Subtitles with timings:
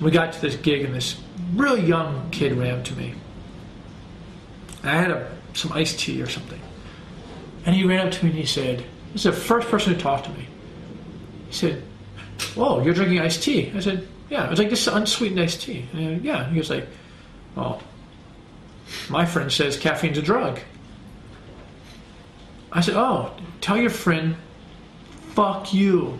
[0.00, 1.20] We got to this gig, and this
[1.54, 3.14] really young kid ran up to me.
[4.82, 6.60] I had a, some iced tea or something.
[7.66, 10.00] And he ran up to me and he said, This is the first person who
[10.00, 10.46] talked to me.
[11.48, 11.82] He said,
[12.54, 13.70] Whoa, you're drinking iced tea.
[13.74, 14.46] I said, Yeah.
[14.46, 15.86] I was like, This is unsweetened iced tea.
[15.92, 16.48] And, yeah.
[16.48, 16.86] He was like,
[17.54, 17.82] Well,
[19.08, 20.58] my friend says caffeine's a drug.
[22.72, 24.36] I said, Oh, tell your friend,
[25.34, 26.18] fuck you.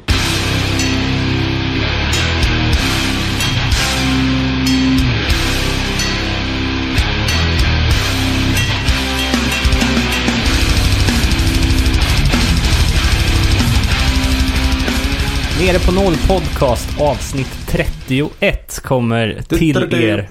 [15.60, 20.30] Nere på noll podcast avsnitt 31 kommer till er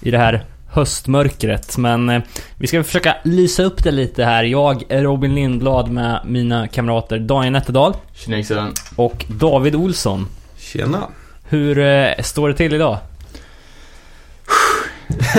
[0.00, 1.78] i det här höstmörkret.
[1.78, 2.22] Men eh,
[2.56, 4.44] vi ska försöka lysa upp det lite här.
[4.44, 7.94] Jag är Robin Lindblad med mina kamrater Daniel Nätterdal
[8.96, 10.28] och David Olsson.
[10.58, 11.08] Tjena.
[11.48, 12.98] Hur eh, står det till idag?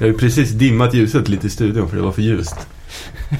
[0.00, 2.56] Jag har ju precis dimmat ljuset lite i studion för det var för ljust.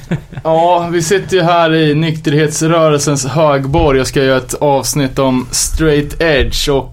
[0.45, 6.21] Ja, vi sitter ju här i nykterhetsrörelsens högborg och ska göra ett avsnitt om straight
[6.21, 6.93] edge och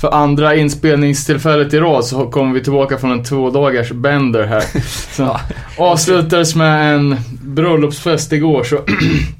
[0.00, 4.64] för andra inspelningstillfället i rad så kommer vi tillbaka från en två dagars bender här.
[5.16, 5.40] Så
[5.78, 8.80] avslutades med en bröllopsfest igår så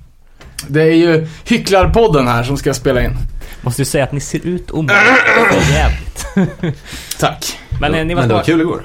[0.66, 3.16] det är ju Hycklarpodden här som ska spela in.
[3.60, 4.82] Måste ju säga att ni ser ut må
[5.72, 6.26] jävligt.
[7.18, 7.58] Tack.
[7.80, 8.82] Men eh, ni var Men det var kul igår.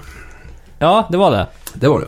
[0.79, 1.47] Ja, det var det.
[1.73, 2.07] Det var det.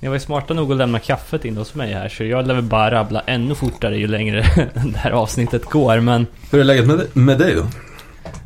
[0.00, 2.54] Ni var ju smarta nog att lämna kaffet in hos mig här så jag lär
[2.54, 4.40] väl bara rabbla ännu fortare ju längre
[4.74, 6.26] det här avsnittet går men...
[6.50, 7.66] Hur är läget med, med dig då?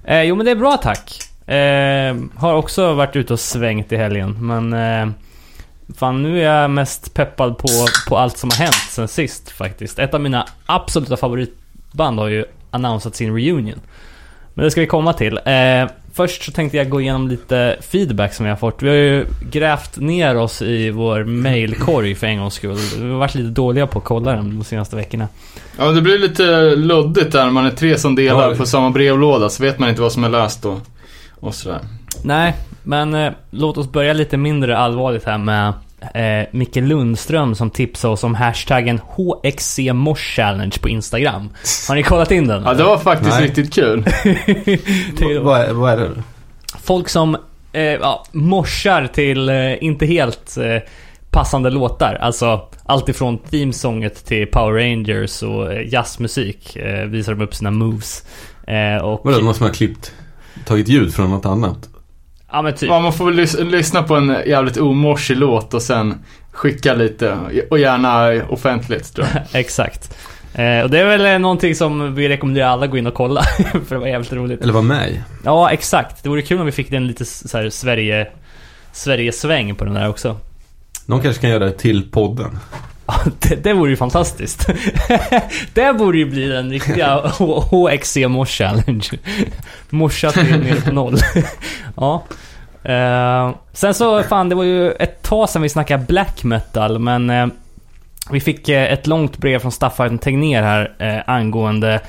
[0.05, 1.19] Eh, jo men det är bra tack.
[1.48, 4.73] Eh, har också varit ute och svängt i helgen men...
[4.73, 5.14] Eh,
[5.97, 7.69] fan nu är jag mest peppad på,
[8.08, 9.98] på allt som har hänt sen sist faktiskt.
[9.98, 13.80] Ett av mina absoluta favoritband har ju annonsat sin reunion.
[14.55, 15.41] Men det ska vi komma till.
[15.45, 18.82] Eh, först så tänkte jag gå igenom lite feedback som vi har fått.
[18.82, 22.77] Vi har ju grävt ner oss i vår mailkorg för en gångs skull.
[22.98, 25.28] Vi har varit lite dåliga på att kolla den de senaste veckorna.
[25.78, 28.56] Ja, det blir lite luddigt där när man är tre som delar Ja.
[28.56, 30.80] på samma brevlåda så vet man inte vad som är läst och,
[31.40, 31.78] och sådär.
[32.24, 35.73] Nej, men eh, låt oss börja lite mindre allvarligt här med
[36.14, 40.40] eh, Micke Lundström som tipsade oss om hashtaggen HXCMosh
[40.80, 41.51] på Instagram.
[41.89, 42.63] Har ni kollat in den?
[42.63, 43.45] Ja, det var faktiskt Nej.
[43.45, 44.05] riktigt kul.
[45.42, 46.11] Vad är, vad är det?
[46.83, 47.36] Folk som
[47.73, 50.89] eh, ja, morsar till eh, inte helt eh,
[51.30, 52.14] passande låtar.
[52.14, 57.70] Alltså allt ifrån themesånget till Power Rangers och eh, jazzmusik eh, visar de upp sina
[57.70, 58.24] moves.
[58.67, 60.12] Eh, och, Vadå, då måste man ha klippt,
[60.64, 61.89] tagit ljud från något annat?
[62.52, 62.89] Ja men typ.
[62.89, 66.14] Ja, man får väl lys- lyssna på en jävligt omorsig låt och sen
[66.52, 67.39] skicka lite.
[67.70, 69.42] Och gärna offentligt tror jag.
[69.61, 70.17] Exakt.
[70.55, 73.14] Eh, och det är väl eh, någonting som vi rekommenderar alla att gå in och
[73.14, 73.42] kolla.
[73.86, 74.62] för det var jävligt roligt.
[74.62, 75.23] Eller var med?
[75.45, 76.23] Ja, exakt.
[76.23, 78.27] Det vore kul om vi fick en lite så här Sverige...
[78.95, 80.36] Sverige-sväng på den där också.
[81.07, 82.58] Någon kanske kan göra det till podden.
[83.39, 84.67] Det, det vore ju fantastiskt.
[85.74, 87.20] det borde ju bli den riktiga
[87.70, 89.07] HXC Mosh Challenge.
[89.91, 91.17] Morsa till ner på noll.
[91.96, 92.23] ja.
[92.88, 97.30] Uh, sen så, fan det var ju ett tag sedan vi snackade black metal, men
[97.30, 97.46] uh,
[98.30, 102.00] vi fick uh, ett långt brev från Staffan Tegnér här angående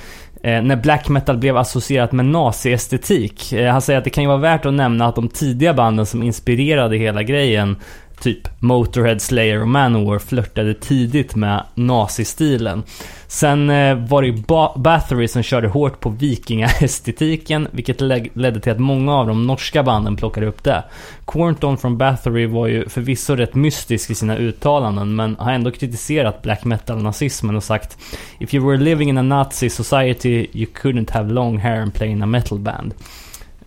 [0.44, 3.53] när black metal blev associerat med naziestetik.
[3.53, 6.06] Eh, han säger att det kan ju vara värt att nämna att de tidiga banden
[6.06, 7.75] som inspirerade hela grejen
[8.23, 12.84] Typ Motorhead, Slayer och Manowar flörtade tidigt med nazistilen.
[13.28, 18.01] Sen eh, var det ju ba- Bathory som körde hårt på vikingaestetiken, vilket
[18.34, 20.84] ledde till att många av de norska banden plockade upp det.
[21.28, 26.41] Quarnton från Bathory var ju förvisso rätt mystisk i sina uttalanden, men har ändå kritiserat
[26.41, 27.97] black metal-nazismen och sagt
[28.40, 32.09] If you were living in a Nazi society you couldn't have long hair and play
[32.09, 32.94] in a metal band.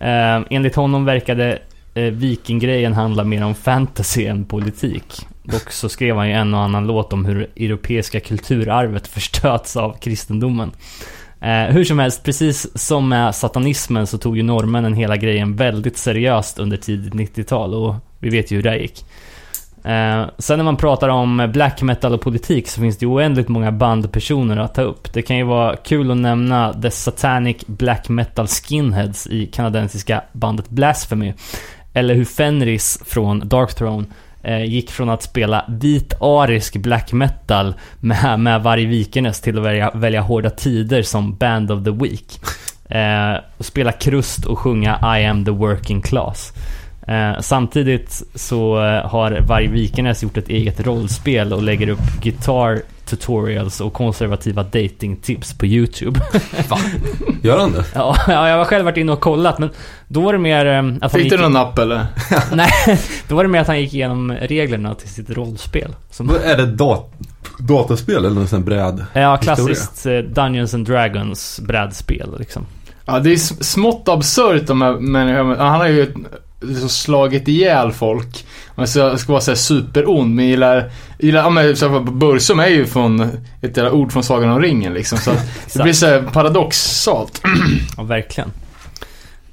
[0.00, 1.58] Eh, enligt honom verkade
[1.96, 5.26] Eh, vikinggrejen handlar mer om fantasy än politik.
[5.42, 9.96] Dock så skrev han ju en och annan låt om hur europeiska kulturarvet förstöts av
[10.00, 10.72] kristendomen.
[11.40, 15.96] Eh, hur som helst, precis som med satanismen så tog ju norrmännen hela grejen väldigt
[15.96, 19.04] seriöst under tidigt 90-tal och vi vet ju hur det gick.
[19.86, 23.48] Eh, sen när man pratar om black metal och politik så finns det ju oändligt
[23.48, 25.12] många bandpersoner att ta upp.
[25.12, 30.68] Det kan ju vara kul att nämna The Satanic Black Metal Skinheads i kanadensiska bandet
[30.68, 31.34] Blasphemy.
[31.96, 34.06] Eller hur Fenris från Darkthrone
[34.42, 39.64] eh, gick från att spela vit arisk black metal med, med Varg Vikernes till att
[39.64, 42.40] välja, välja Hårda Tider som Band of the Week.
[42.88, 46.52] Eh, och spela krust och sjunga I am the working class.
[47.06, 52.82] Eh, samtidigt så eh, har Varg Vikernes gjort ett eget rollspel och lägger upp Guitar
[53.06, 56.20] tutorials och konservativa datingtips på YouTube.
[57.42, 57.84] Gör han det?
[57.94, 59.70] ja, ja, jag har själv varit inne och kollat men
[60.08, 61.32] då var det mer eh, att han Fick gick...
[61.32, 62.06] du någon napp eller?
[62.52, 62.70] Nej,
[63.28, 65.94] då var det mer att han gick igenom reglerna till sitt rollspel.
[66.10, 67.12] Som, Är det dat
[67.58, 69.04] dataspel eller någon sån bräd?
[69.12, 72.66] ja, klassiskt eh, Dungeons and Dragons brädspel liksom.
[73.04, 75.64] Ja, det är smått absurt de här människorna.
[75.64, 76.14] Han har ju
[76.60, 78.46] liksom slagit ihjäl folk.
[78.74, 82.86] Man ska, ska vara såhär superond, men gillar, gillar ja men så Bursum är ju
[82.86, 83.20] från
[83.60, 85.18] ett jävla ord från Sagan om ringen liksom.
[85.18, 85.30] Så
[85.74, 87.42] det blir såhär paradoxalt.
[87.96, 88.50] Ja, verkligen.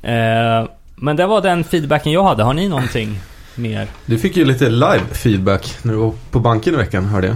[0.01, 2.43] Eh, men det var den feedbacken jag hade.
[2.43, 3.19] Har ni någonting
[3.55, 3.87] mer?
[4.05, 7.35] Du fick ju lite live feedback när du var på banken i veckan, hörde jag.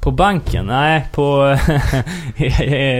[0.00, 0.66] På banken?
[0.66, 1.56] Nej, på,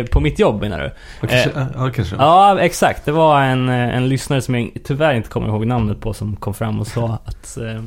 [0.11, 0.91] på mitt jobb menar du?
[1.21, 1.51] Ja, kanske.
[1.75, 2.17] ja, kanske.
[2.17, 3.05] Ja, exakt.
[3.05, 6.37] Det var en, eh, en lyssnare som jag tyvärr inte kommer ihåg namnet på som
[6.37, 7.83] kom fram och sa att, eh,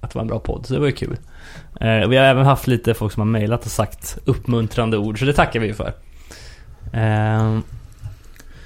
[0.00, 0.66] att det var en bra podd.
[0.66, 1.16] Så det var ju kul.
[1.80, 5.24] Eh, vi har även haft lite folk som har mejlat och sagt uppmuntrande ord, så
[5.24, 5.92] det tackar vi för.
[6.92, 7.58] Eh,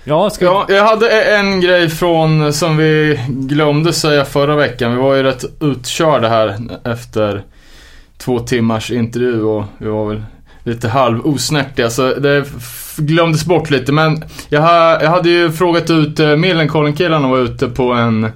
[0.05, 0.45] ja, ska.
[0.45, 4.93] Ja, jag hade en grej från som vi glömde säga förra veckan.
[4.93, 7.43] Vi var ju rätt utkörda här efter
[8.19, 10.23] två timmars intervju och vi var väl
[10.63, 12.45] lite halv osnärtiga så det
[12.97, 13.93] glömdes bort lite.
[13.93, 18.31] Men jag, ha, jag hade ju frågat ut eh, uh, Millencolin-killarna var ute på en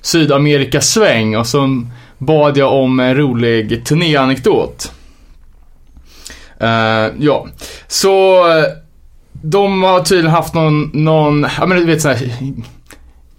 [0.00, 1.84] Sydamerikasväng och så
[2.18, 4.92] bad jag om en rolig turnéanekdot.
[6.62, 7.46] Uh, ja,
[7.86, 8.64] så eh,
[9.32, 12.30] de har tydligen haft någon, någon ja men du vet sån här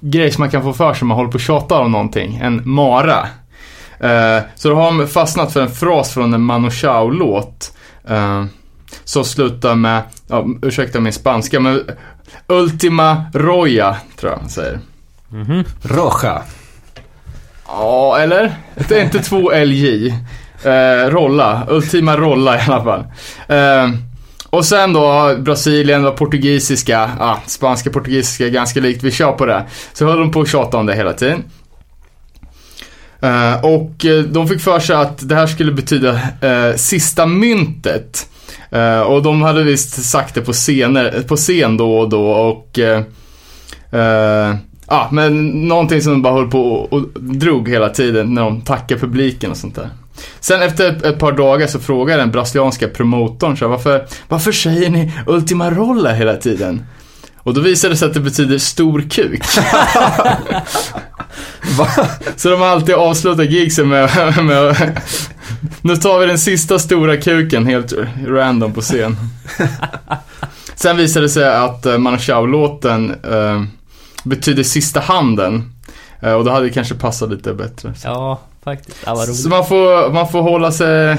[0.01, 2.39] grej som man kan få för sig om man håller på och tjatar om någonting.
[2.41, 3.27] En mara.
[3.99, 7.73] Eh, så då har de fastnat för en fras från en Manu Chao-låt.
[8.11, 8.45] Uh,
[9.03, 11.89] som slutar med, ja, ursäkta min spanska, men
[12.47, 14.79] Ultima Roya, tror jag man säger.
[15.29, 15.63] Mhm.
[15.81, 16.41] Roja.
[17.67, 18.55] Ja, eller?
[18.87, 20.07] Det är inte två LJ.
[20.63, 23.03] Eh, rolla, Ultima Rolla i alla fall.
[23.47, 23.89] Eh,
[24.49, 29.65] och sen då Brasilien var portugisiska, ah, spanska portugisiska ganska likt, vi kör på det.
[29.93, 31.43] Så höll de på att tjata om det hela tiden.
[33.21, 38.29] Eh, och eh, de fick för sig att det här skulle betyda eh, sista myntet.
[38.71, 42.79] Eh, och de hade visst sagt det på, scener, på scen då och då och
[42.79, 43.03] eh,
[43.91, 44.55] eh,
[44.91, 48.61] Ja, men någonting som de bara höll på och, och drog hela tiden när de
[48.61, 49.89] tackade publiken och sånt där.
[50.39, 54.51] Sen efter ett, ett par dagar så frågade den brasilianska promotorn så här, varför, varför
[54.51, 56.85] säger ni Ultima Rolla hela tiden?
[57.43, 59.43] Och då visade det sig att det betyder stor kuk.
[62.35, 64.09] Så de har alltid avslutat gigsen med,
[64.43, 65.01] med
[65.81, 67.93] Nu tar vi den sista stora kuken helt
[68.27, 69.17] random på scen.
[70.75, 73.63] Sen visade det sig att Manu Chao-låten eh,
[74.23, 75.73] betyder sista handen.
[76.21, 77.93] Eh, och då hade det kanske passat lite bättre.
[78.03, 78.97] Ja, faktiskt.
[79.05, 79.15] Ja.
[79.15, 81.17] Så man får, man får hålla sig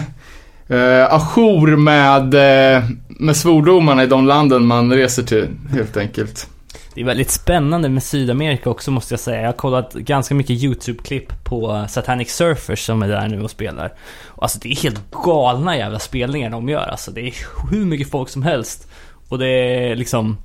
[0.71, 6.49] eh, ajour med, eh, med svordomarna i de landen man reser till, helt enkelt.
[6.95, 9.41] Det är väldigt spännande med Sydamerika också måste jag säga.
[9.41, 13.93] Jag har kollat ganska mycket YouTube-klipp på Satanic Surfers som är där nu och spelar.
[14.39, 17.11] Alltså det är helt galna jävla spelningar de gör alltså.
[17.11, 17.35] Det är
[17.71, 18.89] hur mycket folk som helst.
[19.29, 20.37] Och det är liksom...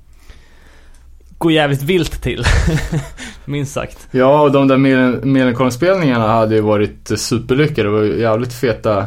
[1.38, 2.44] Går jävligt vilt till.
[3.44, 4.08] Minst sagt.
[4.10, 4.76] Ja, och de där
[5.24, 7.88] Millencolin-spelningarna hade ju varit eh, superlyckade.
[7.88, 9.06] Det var jävligt feta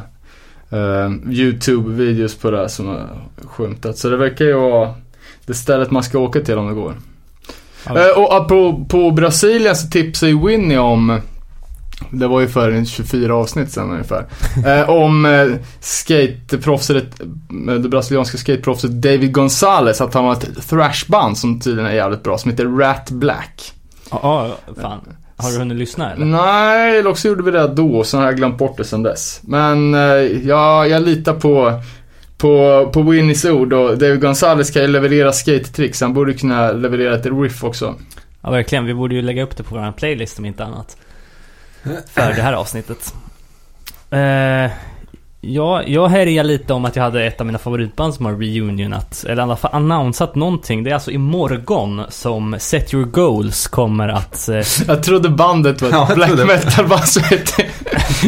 [0.70, 3.08] eh, YouTube-videos på det här som har
[3.44, 3.98] skymtat.
[3.98, 4.94] Så det verkar ju vara
[5.46, 6.96] det stället man ska åka till om det går.
[7.86, 8.10] Ja.
[8.10, 11.22] Eh, och på, på Brasilien så tipsade ju Winnie om
[12.12, 14.26] det var ju för en 24 avsnitt sen ungefär.
[14.66, 15.48] Eh, om eh,
[15.80, 21.96] skateproffset, eh, det brasilianska skateproffset David Gonzales, att han var ett thrashband som tydligen är
[21.96, 23.74] jävligt bra, som heter Rat Black.
[24.12, 25.00] Ja, fan.
[25.42, 26.26] Har du hunnit lyssna eller?
[26.26, 29.40] Nej, eller också gjorde vi det då, sen har jag glömt bort det sen dess.
[29.44, 30.02] Men eh,
[30.48, 31.82] ja, jag litar på,
[32.38, 37.16] på, på Winnies ord och David Gonzales kan ju leverera skate-tricks, han borde kunna leverera
[37.16, 37.96] ett riff också.
[38.42, 38.86] Ja, verkligen.
[38.86, 40.98] Vi borde ju lägga upp det på vår playlist om inte annat.
[42.14, 43.14] För det här avsnittet.
[44.10, 44.72] Eh,
[45.42, 49.24] ja, jag härjar lite om att jag hade ett av mina favoritband som har reunionat,
[49.28, 50.84] eller i alla fall annonsat någonting.
[50.84, 54.50] Det är alltså imorgon som Set Your Goals kommer att...
[54.50, 57.66] Eh, Jag trodde bandet var ett Ja, black trodde- metal band som hette,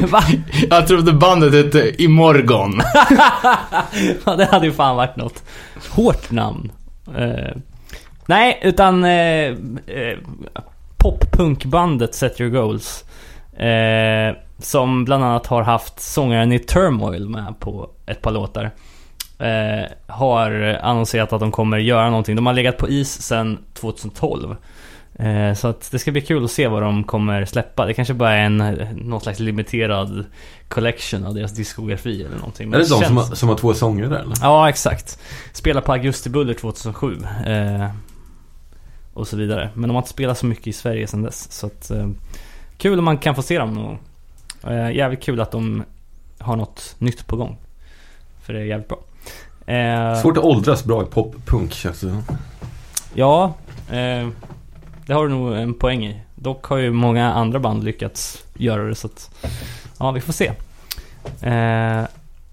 [0.07, 0.23] va?
[0.69, 2.81] jag trodde bandet hette Imorgon.
[4.25, 5.43] ja, det hade ju fan varit något.
[5.89, 6.71] Hårt namn.
[7.17, 7.55] Eh,
[8.25, 9.11] nej, utan eh,
[9.87, 10.17] eh,
[10.97, 13.03] poppunkbandet Set Your Goals.
[13.57, 18.71] Eh, som bland annat har haft sångaren i Turmoil med på ett par låtar.
[19.39, 20.51] Eh, har
[20.83, 22.35] annonserat att de kommer göra någonting.
[22.35, 24.55] De har legat på is sedan 2012.
[25.15, 27.85] Eh, så att det ska bli kul att se vad de kommer släppa.
[27.85, 28.57] Det kanske bara är en,
[28.95, 30.25] någon slags limiterad
[30.67, 32.69] collection av deras diskografi eller någonting.
[32.69, 34.35] Men Är det de känns- som har, som har två sånger där eller?
[34.41, 35.19] Ja, exakt.
[35.53, 37.17] Spelar på Augusti Buller 2007.
[37.47, 37.87] Eh,
[39.13, 39.69] och så vidare.
[39.73, 41.51] Men de har inte spelat så mycket i Sverige sedan dess.
[41.51, 42.09] Så att, eh,
[42.77, 43.99] kul om man kan få se dem någon gång.
[44.67, 45.83] Eh, jävligt kul att de
[46.39, 47.57] har något nytt på gång.
[48.41, 48.99] För det är jävligt bra.
[49.75, 52.23] Eh, Svårt att åldras bra i pop-punk känns det.
[53.13, 53.53] Ja,
[53.89, 54.27] eh,
[55.05, 56.21] det har du nog en poäng i.
[56.35, 59.31] Dock har ju många andra band lyckats göra det så att,
[59.99, 60.51] ja vi får se.
[61.41, 62.03] Eh,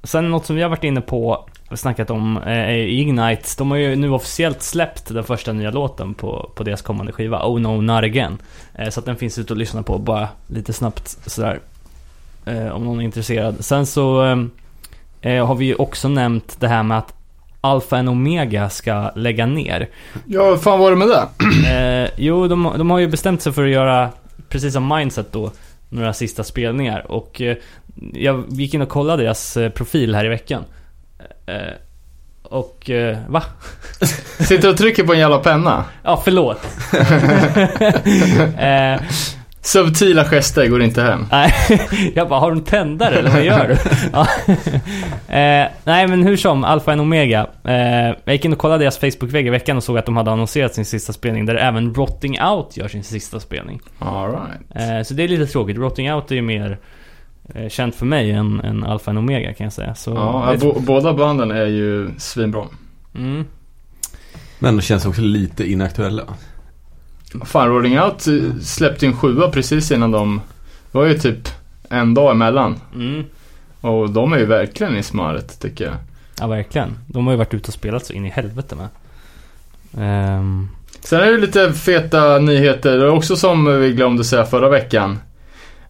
[0.02, 3.48] sen något som vi har varit inne på och snackat om eh, är Ignite.
[3.58, 7.46] De har ju nu officiellt släppt den första nya låten på, på deras kommande skiva,
[7.46, 8.38] Oh No Not Again.
[8.74, 11.60] Eh, så att den finns ute att lyssna på bara lite snabbt sådär.
[12.48, 13.64] Eh, om någon är intresserad.
[13.64, 17.14] Sen så eh, eh, har vi ju också nämnt det här med att
[17.60, 19.88] Alpha and Omega ska lägga ner.
[20.26, 21.28] Ja, fan var det med det?
[21.70, 24.10] Eh, jo, de, de har ju bestämt sig för att göra,
[24.48, 25.50] precis som Mindset då,
[25.88, 27.12] några sista spelningar.
[27.12, 27.56] Och eh,
[28.12, 30.64] jag gick in och kollade deras profil här i veckan.
[31.46, 31.74] Eh,
[32.42, 33.42] och, eh, va?
[34.40, 35.84] Sitter och trycker på en jävla penna.
[36.02, 36.60] Ja, förlåt.
[38.58, 39.00] eh,
[39.68, 41.26] Subtila gester går inte hem.
[41.30, 41.52] nej,
[42.14, 43.76] jag bara, har du en tändare eller vad gör du?
[44.12, 44.26] ja.
[45.36, 47.46] eh, nej, men hur som, Alpha and Omega.
[47.64, 47.74] Eh,
[48.24, 50.74] jag gick in och kollade deras Facebook-vägg i veckan och såg att de hade annonserat
[50.74, 53.80] sin sista spelning, där även Rotting Out gör sin sista spelning.
[53.98, 54.90] All right.
[54.98, 55.76] Eh, så det är lite tråkigt.
[55.76, 56.78] Rotting Out är ju mer
[57.54, 59.94] eh, känt för mig än, än Alpha and Omega kan jag säga.
[59.94, 62.64] Så, Ja, bo, båda banden är ju svinbra.
[63.14, 63.44] mm.
[64.58, 66.22] Men de känns också lite inaktuella.
[67.44, 70.40] Fan, Rolling Out eh, släppte ju en sjua precis innan de...
[70.92, 71.48] Det var ju typ
[71.90, 72.76] en dag emellan.
[72.94, 73.24] Mm.
[73.80, 75.94] Och de är ju verkligen i smöret tycker jag.
[76.40, 76.98] Ja, verkligen.
[77.06, 78.88] De har ju varit ute och spelat så in i helvete med.
[79.98, 80.68] Ehm,
[81.00, 85.18] Sen är det lite feta nyheter också som vi glömde säga förra veckan.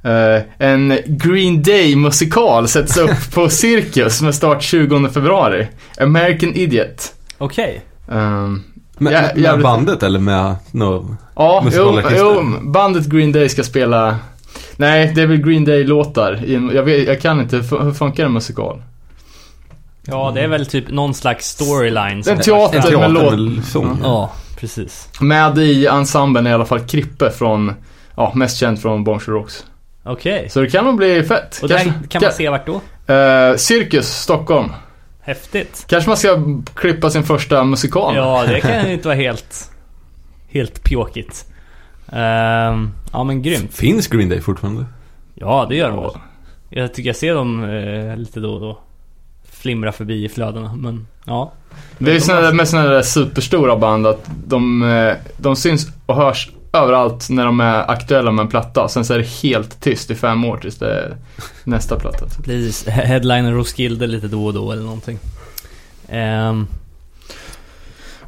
[0.02, 5.66] Eh, en Green Day musikal sätts upp på Cirkus med start 20 februari.
[6.00, 7.14] American Idiot.
[7.38, 7.80] Okej.
[8.06, 8.64] Um,
[8.98, 13.62] Med, Ja, med jävligt- bandet eller med no, ja, jo, jo, bandet Green Day ska
[13.62, 14.16] spela...
[14.76, 16.40] Nej, det är väl Green Day-låtar.
[16.74, 18.82] Jag, jag kan inte, hur funkar en musikal?
[20.02, 22.24] Ja, det är väl typ någon slags storyline.
[22.24, 23.38] som- En teater, en teater med låt.
[23.56, 23.98] med sång?
[24.02, 25.08] Ja, precis.
[25.20, 27.72] Med i ensemblen är i alla fall Krippe från,
[28.16, 29.64] ja, mest känd från Bombshell Rocks.
[30.04, 30.48] Okej.
[30.50, 31.58] Så det kan nog bli fett.
[31.62, 32.80] Och där Kanske- kan man se vart då?
[33.14, 34.68] Eh, Cirkus, Stockholm.
[35.28, 35.84] Häftigt.
[35.88, 36.42] Kanske man ska
[36.74, 38.16] klippa sin första musikal.
[38.16, 39.70] Ja, det kan ju inte vara helt...
[40.48, 41.46] Helt pjåkigt.
[42.12, 43.74] Ehm, ja, men grymt.
[43.74, 44.86] Finns Green Day fortfarande?
[45.34, 46.10] Ja, det gör de väl.
[46.70, 48.78] Jag tycker jag ser dem eh, lite då och då.
[49.50, 51.52] Flimra förbi i flödena, men ja.
[51.98, 55.86] Det är ju såna där, med sådana där superstora band att de, eh, de syns
[56.06, 58.88] och hörs överallt när de är aktuella med en platta.
[58.88, 61.16] Sen så är det helt tyst i fem år tills det är
[61.64, 62.26] nästa platta.
[62.26, 62.44] typ.
[62.44, 65.18] Precis, he- headliner Roskilde lite då och då eller någonting.
[66.08, 66.66] Ehm,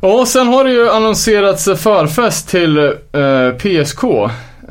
[0.00, 4.04] Och sen har det ju annonserats förfest till eh, PSK.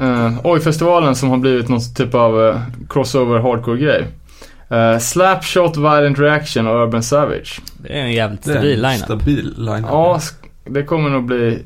[0.02, 4.08] Uh, Oj-festivalen som har blivit någon typ av eh, crossover hardcore-grej.
[4.72, 7.62] Uh, Slapshot, Violent Reaction och Urban Savage.
[7.78, 8.98] det är en jävligt stabil lineup.
[9.04, 10.20] Stabil line Ja,
[10.66, 11.64] det kommer nog bli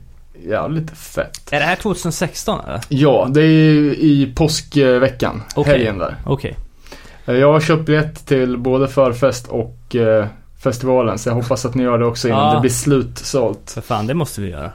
[0.50, 1.40] jävligt fett.
[1.54, 2.82] Är det här 2016 eller?
[2.90, 5.42] Ja, det är ju i påskveckan.
[5.56, 5.72] Okej.
[5.74, 6.16] Helgen där.
[6.26, 6.56] Okej.
[7.26, 10.26] Eh, Jag har köpt biljett till både förfest och eh,
[10.64, 12.54] festivalen så jag hoppas att ni gör det också innan Ja.
[12.56, 13.72] det blir slutsålt.
[13.74, 14.72] För fan, det måste vi göra.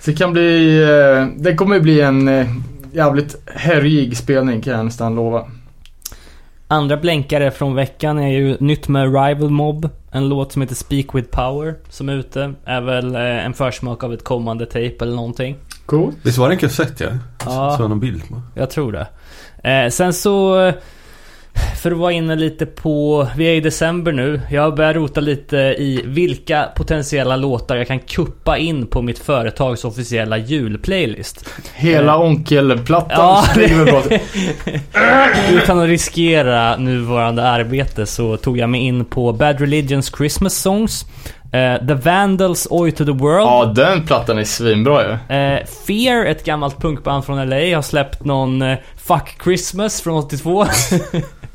[0.00, 2.46] Så det kan bli, eh, det kommer bli en eh,
[2.92, 5.46] jävligt härjig spelning kan jag nästan lova.
[6.68, 9.88] Andra blänkare från veckan är ju nytt med Rival Mob.
[10.10, 12.54] En låt som heter Speak With Power som är ute.
[12.64, 15.56] Är väl eh, en försmak av ett kommande tape eller någonting.
[15.86, 16.16] Coolt.
[16.22, 17.08] Visst var det en kassett ja?
[17.44, 17.74] Ja.
[17.78, 18.42] Så någon bild på.
[18.54, 19.06] Jag tror det.
[19.70, 20.72] Eh, sen så...
[21.54, 23.26] eh, För att vara inne lite på...
[23.36, 24.40] Vi är i december nu.
[24.50, 29.18] Jag har börjat rota lite i vilka potentiella låtar jag kan kuppa in på mitt
[29.18, 31.50] företags officiella julplaylist.
[31.74, 34.02] Hela onkelplattan Ja, väl bra.
[35.52, 41.06] Utan att riskera nuvarande arbete så tog jag mig in på Bad Religions Christmas Songs.
[41.52, 43.46] eh, The Vandals Oi to the World.
[43.46, 45.36] Ja, den plattan är svinbra ju.
[45.36, 50.66] Eh, Fear, ett gammalt punkband från LA, har släppt någon eh, Fuck Christmas från 82.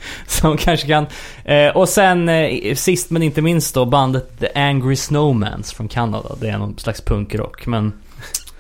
[0.27, 1.05] Som kanske kan...
[1.43, 6.29] Eh, och sen eh, sist men inte minst då bandet The Angry Snowmans från Kanada.
[6.41, 7.93] Det är någon slags punkrock men...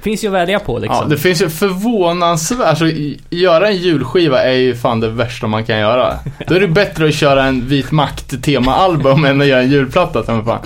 [0.01, 0.97] Finns ju att välja på liksom.
[1.01, 2.85] Ja, det finns ju förvånansvärt, alltså
[3.29, 6.19] göra en julskiva är ju fan det värsta man kan göra.
[6.47, 10.23] Då är det bättre att köra en Vit Makt temaalbum än att göra en julplatta,
[10.23, 10.59] ta fan.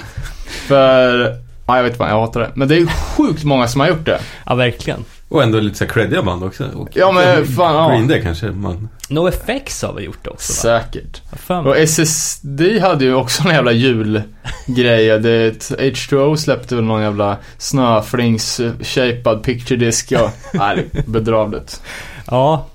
[0.68, 1.38] För,
[1.68, 2.52] ja jag vet fan, jag hatar det.
[2.54, 4.20] Men det är ju sjukt många som har gjort det.
[4.46, 5.06] Ja, verkligen.
[5.34, 6.66] Och ändå lite så creddiga band också.
[6.76, 7.90] Och, Ja, men fan, ja.
[7.90, 8.90] Green Day kanske man...
[9.10, 10.80] NoFX har vi gjort också va?
[10.80, 11.22] Säkert.
[11.34, 11.66] Fan?
[11.66, 15.20] Och SSD hade ju också en jävla julgrej.
[15.20, 20.12] Det, H2O släppte väl någon jävla snöflings-shapad picture disc.
[20.12, 21.82] Ja, nej, det bedrövligt.
[22.28, 22.66] Ja.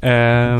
[0.00, 0.58] Eh,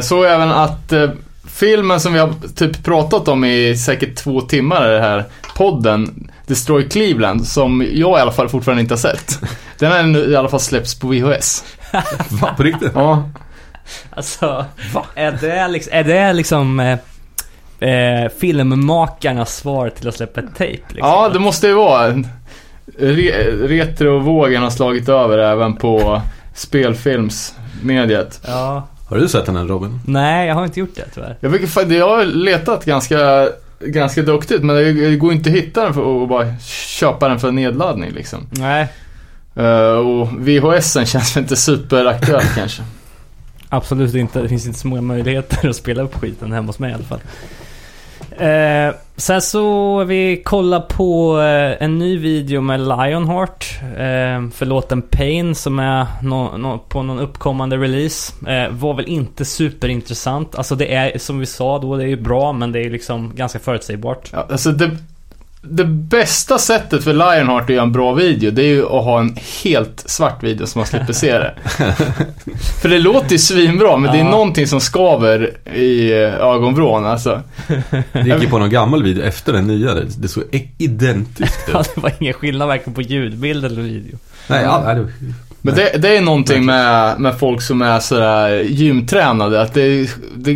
[0.00, 1.10] Så även att eh,
[1.48, 5.24] filmen som vi har typ pratat om i säkert två timmar i den här
[5.56, 9.38] podden, Destroy Cleveland, som jag i alla fall fortfarande inte har sett.
[9.82, 11.64] Den har nu i alla fall släppts på VHS.
[12.40, 12.92] Va, på riktigt?
[12.94, 13.30] Ja.
[14.10, 14.64] alltså,
[15.14, 16.98] är det liksom, är det liksom eh,
[17.90, 20.82] eh, filmmakarnas svar till att släppa ett tejp?
[20.88, 21.08] Liksom?
[21.08, 22.22] Ja, det måste ju vara.
[22.98, 26.22] Re retrovågen har slagit över även på
[26.54, 28.40] spelfilmsmediet.
[28.46, 28.88] ja.
[29.08, 30.00] Har du sett den här Robin?
[30.06, 31.36] Nej, jag har inte gjort det tyvärr.
[31.40, 33.48] Jag, fick, jag har letat ganska,
[33.80, 36.58] ganska duktigt men det det går inte att hitta den för att bara
[36.98, 38.46] köpa den för nedladdning liksom.
[38.50, 38.88] Nej,
[39.54, 42.82] Eh, och VHSen känns väl inte superaktuell kanske.
[43.68, 44.42] absolut inte.
[44.42, 47.04] Det finns inte så många möjligheter att spela upp skiten hemma hos mig i alla
[47.04, 47.20] fall.
[48.30, 55.02] Eh, sen så vi kollar på eh, en ny video med Lionheart eh, för låten
[55.02, 58.32] Pain som är nå- nå- på någon uppkommande release.
[58.50, 60.54] Eh, var väl inte superintressant.
[60.54, 63.32] Alltså det är som vi sa då, det är ju bra men det är liksom
[63.34, 64.30] ganska förutsägbart.
[64.32, 64.90] Ja, alltså det,
[65.64, 69.20] det bästa sättet för Lionheart att göra en bra video, det är ju att ha
[69.20, 71.54] en helt svart video som man slipper se det.
[72.82, 74.30] för det låter ju svinbra, men det är Ja.
[74.30, 77.40] någonting som skaver i eh, ögonvrån alltså.
[78.12, 79.94] Det gick ju på någon gammal video efter den nya.
[79.94, 80.44] Det, såg
[80.78, 81.90] identiskt Ja, ut.
[81.94, 84.18] det var ingen skillnad varken på ljudbild eller video.
[84.48, 85.06] Nej, ja, det,
[85.62, 90.52] Men det, det är någonting med, med folk som är sådär gymtränade, att det, det,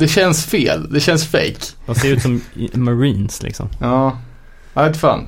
[0.00, 0.92] det känns fel.
[0.92, 1.60] Det känns fake.
[1.86, 2.42] De ser ut som
[2.74, 3.68] marines liksom.
[3.80, 4.18] Ja,
[4.74, 5.26] jag vet fan.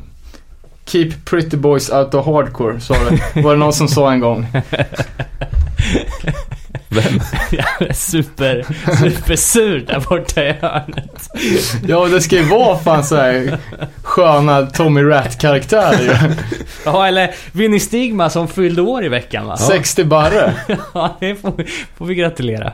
[0.87, 3.43] Keep pretty boys out of hardcore, sa det.
[3.43, 4.47] Var det någon som sa en gång.
[6.89, 7.21] vem?
[7.51, 11.29] Jag är super, supersur där borta i hörnet.
[11.87, 13.59] Ja, det ska ju vara fan såhär
[14.03, 16.35] sköna Tommy Rat-karaktärer.
[16.85, 19.57] Ja, eller Vinny Stigma som fyllde år i veckan va?
[19.57, 20.55] 60 barre.
[20.95, 21.65] Ja, det får,
[21.97, 22.73] får vi gratulera.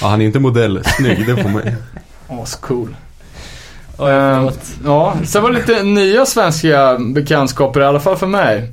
[0.00, 0.82] Ja, han är inte modell.
[0.84, 1.62] Snygg, det får man
[2.42, 2.88] Ascool.
[2.88, 2.96] Ehm,
[3.98, 4.60] förlåt.
[4.84, 8.72] Ja, sen var det lite nya svenska bekantskaper, i alla fall för mig.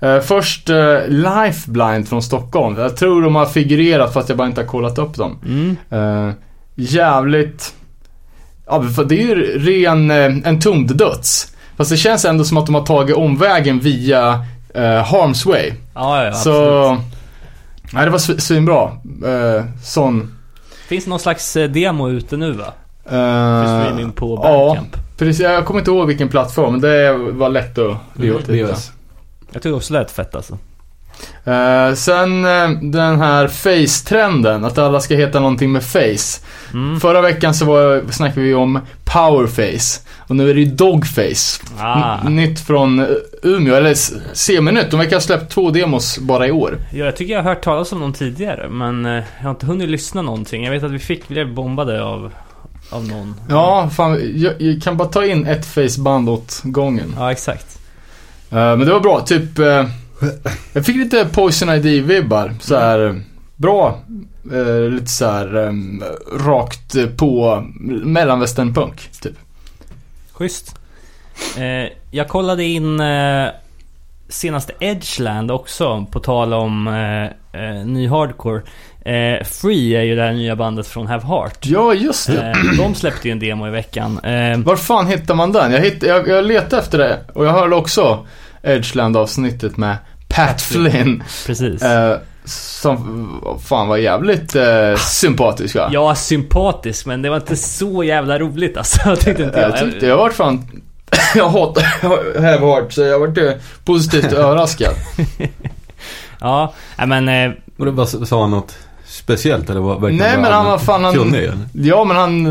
[0.00, 2.78] Eh, först uh, Lifeline från Stockholm.
[2.78, 5.38] Jag tror de har figurerat fast jag bara inte har kollat upp dem.
[5.46, 5.76] Mm.
[5.90, 6.34] Eh,
[6.74, 7.74] jävligt...
[8.66, 11.54] Ja, för det är ju ren uh, entombed-döds.
[11.76, 14.32] Fast det känns ändå som att de har tagit omvägen via
[14.76, 15.72] uh, Harm's Way.
[15.94, 16.50] Ja, ja, Så...
[16.90, 17.00] absolut.
[17.92, 18.84] Nej, det var sv- svinbra.
[19.24, 20.36] Uh, sån...
[20.90, 22.64] Finns någon slags eh, demo ute nu va?
[23.04, 24.66] eh, För streaming på ja.
[24.66, 24.96] Bandcamp.
[25.18, 28.52] Precis, jag kommer inte ihåg vilken plattform, men det var lätt att Mm, hitta.
[28.52, 28.92] VHS.
[29.52, 30.58] Jag tycker också det lät fett alltså.
[31.44, 36.40] Eh, sen eh, den här face-trenden, att alla ska heta någonting med face.
[36.72, 37.00] Mm.
[37.00, 40.00] Förra veckan så var, snackade vi om powerface.
[40.18, 41.62] Och nu är det ju dogface.
[41.78, 42.28] Ah.
[42.28, 43.06] Nytt från eh,
[43.42, 43.94] Umeå, eller
[44.34, 44.90] seminytt.
[44.90, 46.78] De verkar ha släppt två demos bara i år.
[46.92, 49.88] Ja, jag tycker jag har hört talas om någon tidigare, men jag har inte hunnit
[49.88, 50.64] lyssna någonting.
[50.64, 52.32] Jag vet att vi fick, blev bombade av,
[52.90, 53.34] av någon.
[53.48, 57.14] Ja, fan, jag, jag kan bara ta in ett faceband åt gången.
[57.18, 57.78] Ja, exakt.
[58.50, 59.58] Eh, men det var bra, typ...
[60.72, 62.54] jag fick lite Poison ID-vibbar.
[62.60, 63.22] Så här
[63.56, 64.00] bra.
[64.52, 66.02] eh, lite så här em,
[66.46, 67.64] rakt på
[68.04, 69.34] mellanvästernpunk, typ.
[70.32, 70.76] Schysst.
[71.58, 73.48] Eh, jag kollade in eh,
[74.28, 78.62] senaste Edgeland också, på tal om eh, eh, ny hardcore.
[79.44, 81.66] Free är ju det här nya bandet från Have Heart.
[81.66, 82.54] Ja, just det.
[82.78, 84.20] De släppte ju en demo i veckan.
[84.64, 85.72] Var fan hittar man den?
[85.72, 88.26] Jag, hitt, jag, jag letade efter det och jag hörde också
[88.62, 89.96] Edgeland-avsnittet med
[90.30, 91.22] Pat Flynn.
[91.46, 91.82] precis.
[91.82, 95.88] Eh, som fan var jävligt eh, sympatisk va?
[95.92, 99.00] Ja, sympatisk, men det var inte så jävla roligt alltså.
[99.08, 100.64] Jag tyckte inte Jag tyckte jag vart fan...
[101.34, 101.82] jag hatar
[102.40, 103.52] Have Heart så jag vart eh,
[103.84, 104.94] positivt överraskad.
[106.40, 106.74] Ja,
[107.06, 107.28] men...
[107.28, 110.78] Eh, Och då bara, sa han något speciellt eller var, verkligen Nej men han var
[110.78, 111.14] fan han...
[111.14, 111.58] kunnig eller?
[111.72, 112.46] Ja men han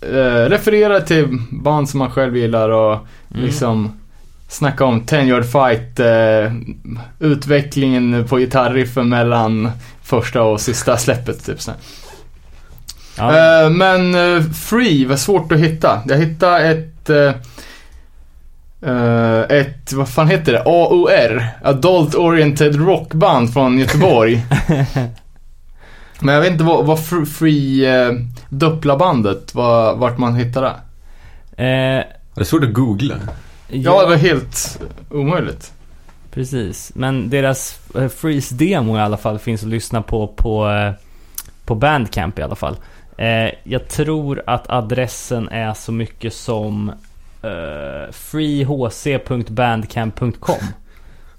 [0.00, 2.98] eh, refererar till band som han själv gillar och
[3.30, 3.46] Mm.
[3.46, 3.92] liksom
[4.48, 6.52] snacka om Ten Yard Fight, eh,
[7.20, 9.70] utvecklingen på gitarriffen mellan
[10.02, 11.70] första och sista släppet typ så.
[13.18, 16.02] ja, Eh, men eh, Free var svårt att hitta.
[16.08, 17.34] Jag hittade ett eh,
[18.90, 20.62] eh, ett, vad fan heter det?
[20.66, 24.44] AOR, Adult Oriented Rockband från Göteborg.
[26.20, 28.12] Men jag vet inte vad, vad Fr- Free eh,
[28.48, 30.72] dubbla bandet, var, vart man hittade det.
[31.64, 32.04] eh,
[32.34, 33.14] Det är svårt att googla.
[33.68, 35.72] Ja, det var helt omöjligt.
[36.30, 36.92] Precis.
[36.94, 40.92] Men deras eh, Freeze-demo i alla fall finns att lyssna på på, eh,
[41.64, 42.76] på Bandcamp i alla fall.
[43.18, 46.88] Eh, jag tror att adressen är så mycket som
[47.42, 50.56] eh, freehc.bandcamp.com.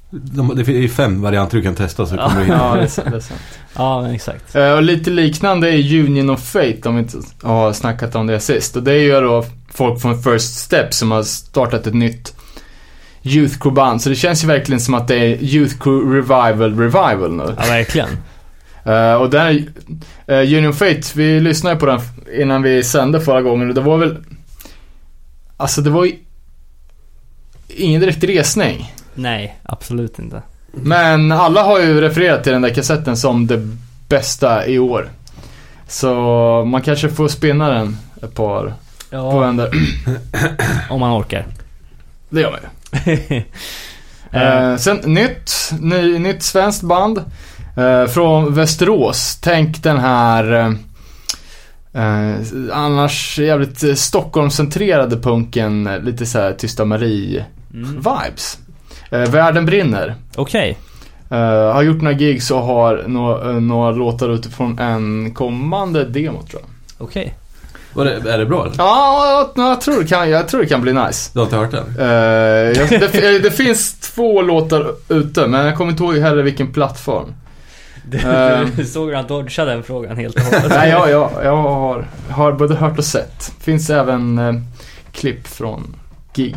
[0.09, 2.51] De, det är fem varianter du kan testa så kommer du in.
[2.59, 3.07] Ja, det är sant.
[3.11, 3.41] Det är sant.
[3.75, 4.55] Ja, men exakt.
[4.55, 8.39] Eh, och lite liknande är Union of Fate, om vi inte har snackat om det
[8.39, 8.75] sist.
[8.75, 12.35] Och det är ju då folk från First Step som har startat ett nytt
[13.23, 13.99] Youth Crew-band.
[13.99, 17.55] Så det känns ju verkligen som att det är Youth Crew Revival Revival nu.
[17.57, 18.09] Ja, verkligen.
[18.87, 21.99] Eh, och där, uh, Union of Fate, vi lyssnade på den
[22.41, 24.17] innan vi sände förra gången och det var väl,
[25.57, 26.15] alltså det var ju
[27.67, 28.93] ingen direkt resning.
[29.17, 30.41] Nej, absolut inte.
[30.71, 33.67] Men alla har ju refererat till den där kassetten som det
[34.09, 35.09] bästa i år.
[35.87, 36.13] Så
[36.67, 38.73] man kanske får spinna den ett par på
[39.09, 39.71] Ja, vänder.
[40.89, 41.45] om man orkar.
[42.29, 42.59] Det gör man
[43.05, 43.43] ju.
[44.31, 47.17] Eh, sen nytt, ny, nytt svenskt band.
[47.77, 49.39] Eh, från Västerås.
[49.41, 50.67] Tänk den här eh,
[52.03, 52.35] eh,
[52.73, 55.87] annars jävligt eh, Stockholmscentrerade punken.
[55.87, 58.57] eh, Lite såhär Tysta Marie-vibes.
[58.57, 58.66] mm.
[59.09, 60.15] Eh, Världen brinner.
[60.35, 60.77] Okej.
[61.29, 66.41] Eh, har gjort några gigs och har några, eh, några låtar utifrån en kommande demo
[66.41, 67.05] tror jag.
[67.07, 67.33] Okej.
[67.95, 68.75] Det, är det bra eller?
[68.77, 71.29] Ja, jag, jag, tror det kan, jag tror det kan bli nice.
[71.33, 71.95] Du har inte hört den?
[71.99, 76.73] Eh, jag, det, det finns två låtar ute, men jag kommer inte ihåg heller vilken
[76.73, 77.33] plattform.
[78.05, 78.19] Du,
[78.75, 80.65] du såg hur han dodgade den frågan helt och hållet.
[80.69, 83.53] Nej, jag, jag, jag har, har både hört och sett.
[83.59, 84.53] Finns även eh,
[85.11, 85.95] klipp från
[86.33, 86.55] gig.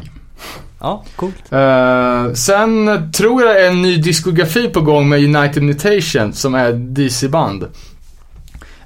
[0.80, 1.52] Ja, coolt.
[1.52, 7.62] Eh, sen tror jag en ny diskografi på gång med United Mutation som är DC-band.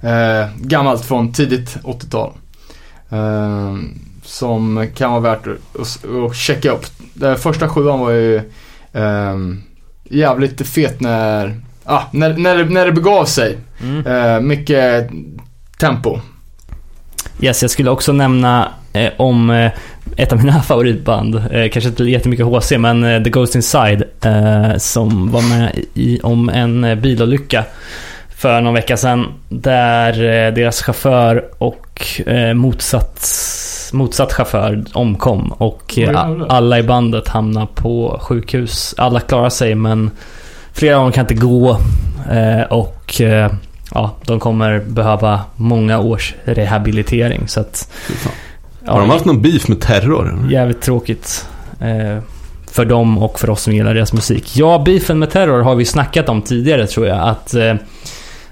[0.00, 2.33] Eh, gammalt från tidigt 80-tal.
[3.11, 3.74] Eh,
[4.22, 6.87] som kan vara värt att, checka upp.
[7.14, 8.37] Den första sjuan var ju
[8.92, 9.37] eh,
[10.04, 13.59] jävligt fet när, ah, när, när, det- när det begav sig.
[13.83, 14.48] Mm.
[14.48, 15.11] Mycket
[15.78, 16.18] tempo.
[17.40, 19.72] Yes, jag skulle också nämna eh, om eh,
[20.16, 21.35] ett av mina favoritband.
[21.35, 24.03] Eh, kanske inte jättemycket HC, men eh, The Ghost Inside.
[24.22, 27.64] Eh, som var med i, om en bilolycka
[28.37, 29.27] för någon vecka sedan.
[29.48, 33.31] Där eh, deras chaufför och eh, motsatt,
[33.92, 35.53] motsatt chaufför omkom.
[35.53, 35.98] Och
[36.48, 38.94] alla i bandet hamnar på sjukhus.
[38.98, 40.11] Alla klarar sig, men
[40.72, 41.79] flera av dem kan inte gå.
[42.70, 43.20] Och
[43.94, 47.48] ja, de kommer behöva många års rehabilitering.
[47.48, 47.90] Så att,
[48.87, 50.49] har de haft någon beef med terror?
[50.51, 51.47] Jävligt tråkigt.
[51.81, 52.18] Eh,
[52.75, 54.57] för dem och för oss som gillar deras musik.
[54.57, 57.29] Ja, beefen med Terror har vi snackat om tidigare tror jag.
[57.29, 57.75] Att, eh,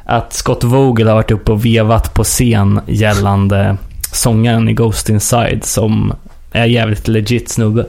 [0.05, 3.77] att Scott Vogel har varit uppe och vevat på scen gällande
[4.13, 6.13] sångaren i Ghost Inside som
[6.53, 7.87] är jävligt legit snubbe.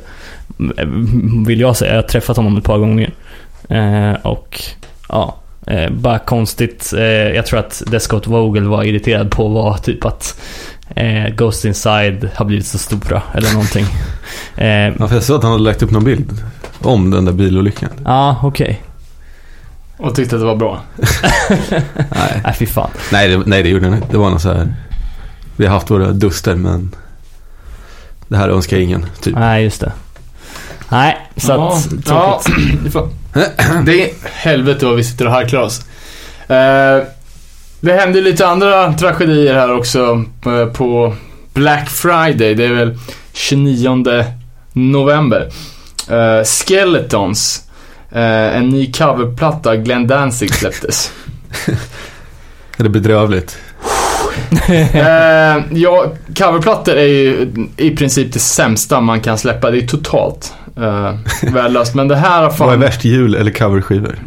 [0.59, 1.91] Mm, vill jag säga.
[1.91, 3.13] Jag har träffat honom ett par gånger.
[3.69, 4.61] Eh, och
[5.09, 5.35] ja,
[5.67, 6.93] eh, bara konstigt.
[6.97, 10.39] Eh, jag tror att det Scott Vogel var irriterad på var typ att
[10.95, 13.85] eh, Ghost Inside har blivit så stora eller någonting.
[14.57, 16.43] Eh, Ja, för jag såg att han hade lagt upp någon bild
[16.79, 17.89] om den där bilolyckan.
[18.05, 18.81] Ja, okej.
[19.97, 20.81] Och tyckte att det var bra.
[22.09, 22.89] Nej, Nej, fy fan.
[23.11, 24.07] nej, det, nej det gjorde han inte.
[24.11, 24.73] Det var någon så här.
[25.55, 26.95] Vi har haft våra duster men
[28.27, 29.35] det här önskar ingen, typ.
[29.35, 29.91] Nej, just det.
[30.89, 31.87] Nej, så Ja, att...
[32.07, 32.79] ja, tråkigt.
[32.83, 33.09] det får-
[33.85, 35.81] det är helvete vad vi sitter och harklar oss.
[36.47, 37.03] Eh,
[37.83, 41.15] det hände lite andra tragedier här också eh, på
[41.53, 42.55] Black Friday.
[42.55, 42.97] Det är väl
[43.33, 44.25] 29
[44.73, 45.49] november.
[46.09, 47.69] Eh, Skeletons.
[48.11, 51.11] Eh, en ny coverplatta, Glenn Danzig släpptes.
[52.77, 53.57] Är det bedrövligt?
[54.69, 59.71] eh, ja, coverplattor är ju i princip det sämsta man kan släppa.
[59.71, 61.13] Det är totalt eh,
[61.53, 61.95] värdelöst.
[61.95, 62.67] Men det här har fan...
[62.67, 64.19] Vad är värst, jul eller coverskivor?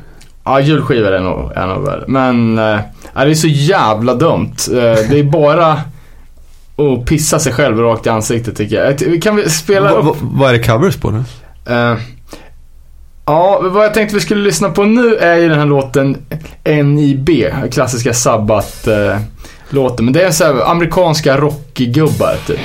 [0.47, 2.05] Ja, julskivor är nog, är nog värre.
[2.07, 2.79] Men eh,
[3.15, 4.55] det är så jävla dumt.
[4.69, 4.75] Eh,
[5.11, 9.15] det är bara att pissa sig själv rakt i ansiktet tycker jag.
[9.15, 11.25] Eh, Kan vi spela Va, va, vad är det covers på nu?
[11.67, 11.97] Eh,
[13.27, 16.17] ja, vad jag tänkte vi skulle lyssna på nu är ju den här låten
[16.85, 17.31] NIB,
[17.73, 20.05] klassiska Sabbath-låten.
[20.05, 22.61] Men det är så här amerikanska rockgubbar typ.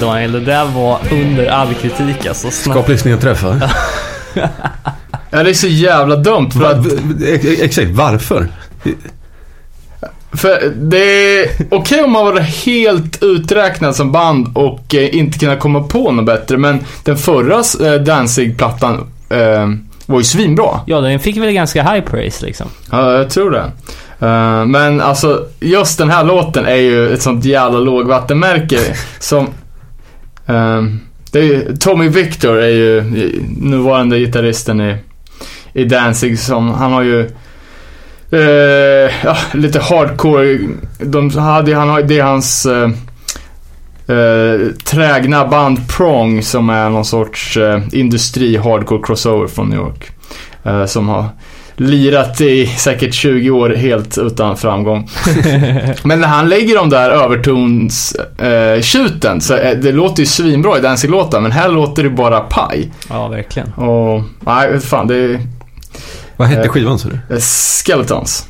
[0.00, 0.32] Daniel.
[0.32, 2.50] Det där var under all kritik alltså.
[2.98, 3.60] Snedträff va?
[5.30, 8.48] Ja, det är så jävla dumt för att v- ex- Exakt, varför?
[10.32, 10.98] För det
[11.42, 16.12] är okej om man var helt uträknad som band och eh, inte kunna komma på
[16.12, 16.56] något bättre.
[16.56, 19.68] Men den förra eh, Danzig-plattan eh,
[20.06, 20.80] var ju svinbra.
[20.86, 22.66] Ja, den fick väl ganska high praise liksom.
[22.90, 23.64] Ja, jag tror det.
[24.26, 28.78] Eh, men alltså, just den här låten är ju ett sånt jävla lågvattenmärke
[29.18, 29.48] som...
[30.48, 31.00] Ehm,
[31.32, 33.02] det är ju, Tommy Victor är ju
[33.60, 34.96] nuvarande gitarristen i,
[35.72, 37.20] i Danzig som, han har ju
[38.30, 40.58] eh, ja, lite hardcore,
[40.98, 42.90] de hade, han har, det är hans eh,
[44.16, 50.10] eh, trägna band Prong som är någon sorts eh, industri hardcore crossover från New York.
[50.64, 51.24] Eh, som har
[51.80, 55.08] lirat i säkert 20 år helt utan framgång.
[56.02, 58.80] Men när han lägger de där övertons eh,
[59.40, 62.90] så eh, det låter ju svinbra i Danzig-låtar men här låter det bara paj.
[63.10, 63.72] Ja, verkligen.
[63.72, 65.40] Och nej, fan det är
[66.36, 66.68] Vad hette Eh.
[66.68, 67.34] skivan sa du?
[67.34, 67.40] eh,
[67.84, 68.46] Skeletons.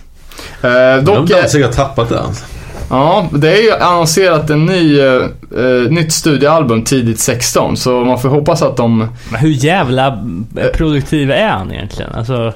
[0.63, 2.45] Eh, De dock, eh, dansiga har tappat det alltså.
[2.91, 5.15] ja, det är ju annonserat en ny, eh,
[5.57, 8.99] eh, nytt studioalbum tidigt 16 så man får hoppas att de
[9.31, 10.25] Men hur jävla
[10.75, 12.13] produktiv är han egentligen?
[12.15, 12.53] Alltså,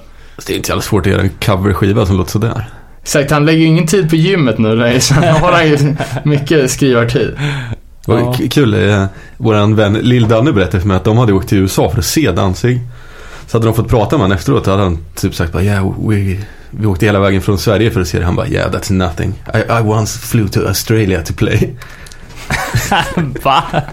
[0.46, 2.68] Det är inte jävla svårt att göra en coverskiva som låter sådär.
[3.04, 6.70] Sagt, han lägger ju ingen tid på gymmet nu så han har han ju mycket
[6.70, 7.34] skrivartid.
[8.06, 8.36] Det var Ja.
[8.50, 9.04] kul, eh,
[9.36, 12.32] våran vän Lill-Danne berättade för mig att de hade åkt till USA för att se
[12.32, 12.80] Danzig.
[13.46, 16.36] Så hade de fått prata med honom efteråt, hade han typ sagt bara yeah, we,
[16.70, 18.24] vi åkte hela vägen från Sverige för att se det.
[18.24, 19.34] Han bara yeah, that's nothing.
[19.54, 21.74] I, I once flew to Australia to play.
[23.44, 23.64] va?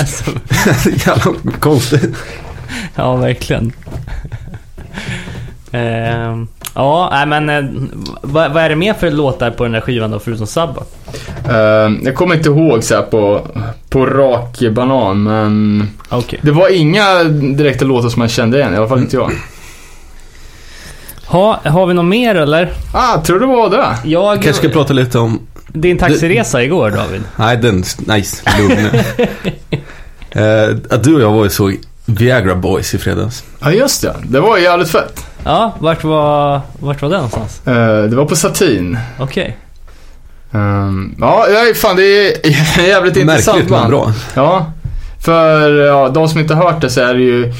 [0.00, 0.30] Alltså,
[1.06, 2.16] Jävla konstigt.
[2.94, 3.72] ja, verkligen.
[5.72, 7.64] Ehm, ja, men eh,
[8.22, 10.90] vad, vad är det mer för låtar på den där skivan då, förutom Sabbath?
[11.48, 13.46] Eh, jag kommer inte ihåg så här på,
[13.88, 16.38] på rak banan, men Okej.
[16.42, 19.30] det var inga direkta låtar som man kände igen, i alla fall inte jag.
[21.26, 22.72] Ha, har vi något mer eller?
[22.94, 24.08] Ah, tror det var det.
[24.08, 24.42] Jag...
[24.42, 27.22] Kanske ska prata lite om, Din taxiresa igår David.
[27.36, 28.90] nej den, nice, lugn.
[30.32, 33.44] Eh, att du och jag var och såg Viagra Boys i fredags.
[33.60, 34.14] Ja, just det.
[34.22, 35.26] Det var jävligt fett.
[35.44, 37.66] Ja, vart var, vart var det någonstans?
[37.66, 38.98] Eh, det var på Satin.
[39.18, 39.56] Okej.
[40.52, 44.12] Um, ja, ja, fan det är jävligt intressant Märkligt men bra.
[44.34, 44.72] Ja,
[45.24, 47.52] för ja, de som inte har hört det så är det ju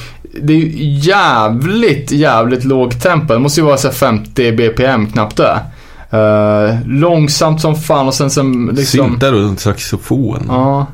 [0.42, 3.32] det är ju jävligt, jävligt lågt tempo.
[3.32, 5.60] Det måste ju vara så här 50 BPM knappt det.
[6.10, 9.10] Eh, långsamt som fan och sen som liksom...
[9.10, 10.44] Syntar och saxofon.
[10.48, 10.86] Ja.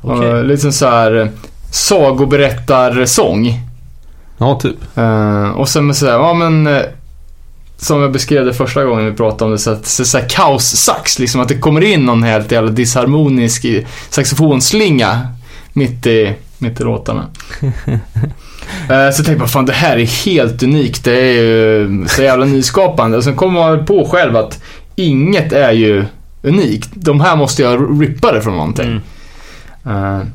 [0.00, 0.32] Okej.
[0.32, 1.28] Uh, liksom så här eh,
[1.70, 3.60] sagoberättarsång.
[4.40, 4.98] Ja, typ.
[4.98, 6.82] Eh, och sen med sådär, ja men eh,
[7.76, 10.28] som jag beskrev det första gången vi pratade om det, så att så, så här
[10.28, 13.66] kaossax, liksom att det kommer in någon helt jävla disharmonisk
[14.10, 15.28] saxofonslinga
[15.72, 17.26] mitt i, mitt i låtarna.
[18.80, 22.22] Eh, så jag tänkte bara, fan det här är helt unikt, det är ju så
[22.22, 23.16] jävla nyskapande.
[23.16, 24.62] Och sen kommer man på själv att
[24.96, 26.04] inget är ju
[26.42, 26.90] unikt.
[26.94, 29.00] De här måste jag rippa det från någonting.
[29.84, 30.30] Mm.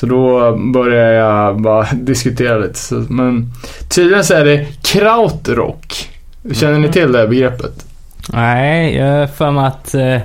[0.00, 2.78] Så då började jag bara diskutera lite.
[2.78, 3.52] Så- Men
[3.88, 6.10] tydligen så är det krautrock.
[6.52, 7.86] Känner ni till det här begreppet?
[8.32, 9.94] Nej, jag har för mig att...
[9.94, 10.18] Eh,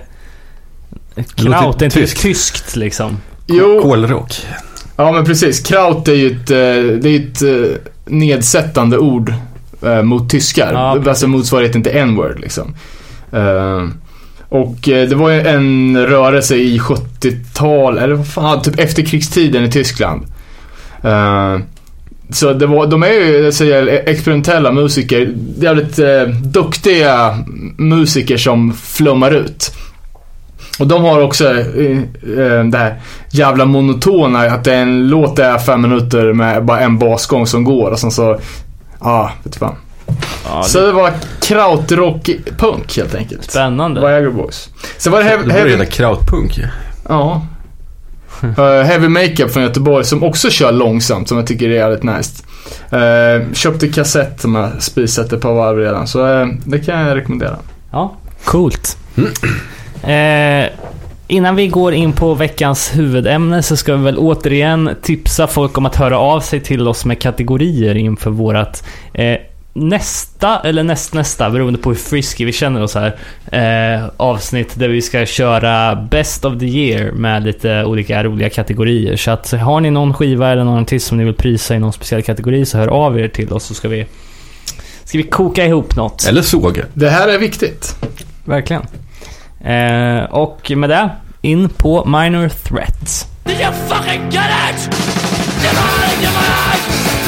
[1.36, 2.22] Kraut är inte tyskt.
[2.22, 3.18] tyskt liksom.
[3.48, 4.34] Jo, Kolrock.
[4.96, 5.60] ja men precis.
[5.60, 9.34] Kraut är ju ett, eh, det är ett eh, nedsättande ord
[9.86, 10.74] eh, mot tyskar.
[10.74, 12.76] Ja, alltså motsvarigheten till n-word liksom.
[14.54, 19.72] Och eh, det var ju en rörelse i 70-tal, eller vad fan, typ efterkrigstiden i
[19.72, 20.22] Tyskland.
[21.04, 21.58] Eh,
[22.32, 27.38] Så det var, de är ju jävla experimentella musiker, jävligt eh, duktiga
[27.78, 29.74] musiker som flummar ut.
[30.80, 31.98] Och de har också eh,
[32.38, 36.80] eh, det här jävla monotona, att det är en låt är fem minuter med bara
[36.80, 38.40] en basgång som går och sen så, ja,
[39.00, 39.76] ah, vet fan.
[40.46, 41.12] Ja, Så det var
[41.44, 43.44] krautrock-punk helt enkelt.
[43.52, 44.02] Spännande.
[44.02, 44.70] Viagra Boys.
[44.98, 46.64] Så var det Det heavy, ju heavy, krautpunk ju.
[47.10, 47.42] ja.
[48.58, 52.44] Eh, heavy Makeup från Göteborg som också kör långsamt som jag tycker är jävligt nice.
[52.94, 57.18] Uh, köpte kassett som jag spisat ett par varv redan så eh, det kan jag
[57.18, 57.58] rekommendera.
[57.92, 58.98] Ja, coolt.
[60.04, 60.66] Eh,
[61.28, 65.86] innan vi går in på veckans huvudämne så ska vi väl återigen tipsa folk om
[65.86, 68.84] att höra av sig till oss med kategorier inför vårat
[69.74, 73.16] nästa, eller nästnästa, beroende på hur frisky vi känner oss här,
[73.52, 79.16] eh, avsnitt där vi ska köra Best of the Year med lite olika roliga kategorier.
[79.16, 81.94] Så att har ni någon skiva eller någon artist som ni vill prisa i någon
[81.94, 84.06] speciell kategori så hör av er till oss så ska vi,
[85.04, 86.26] ska vi koka ihop något.
[86.28, 86.86] Eller såga.
[86.94, 87.96] Det här är viktigt.
[88.46, 88.84] Verkligen.
[89.64, 91.10] Eh, och med det,
[91.42, 93.28] in på Minor Threat.
[93.44, 94.90] Did you fucking get it?
[95.64, 97.23] Into my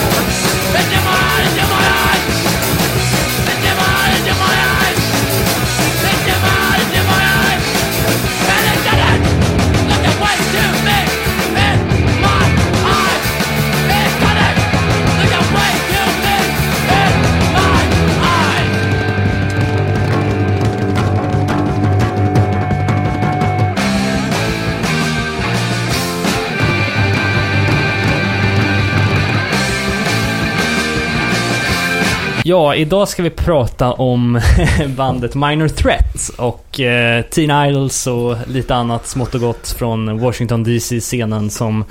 [32.47, 34.41] Ja, idag ska vi prata om
[34.97, 40.63] bandet Minor Threat och eh, Teen Idols och lite annat smått och gott från Washington
[40.63, 41.85] DC-scenen som,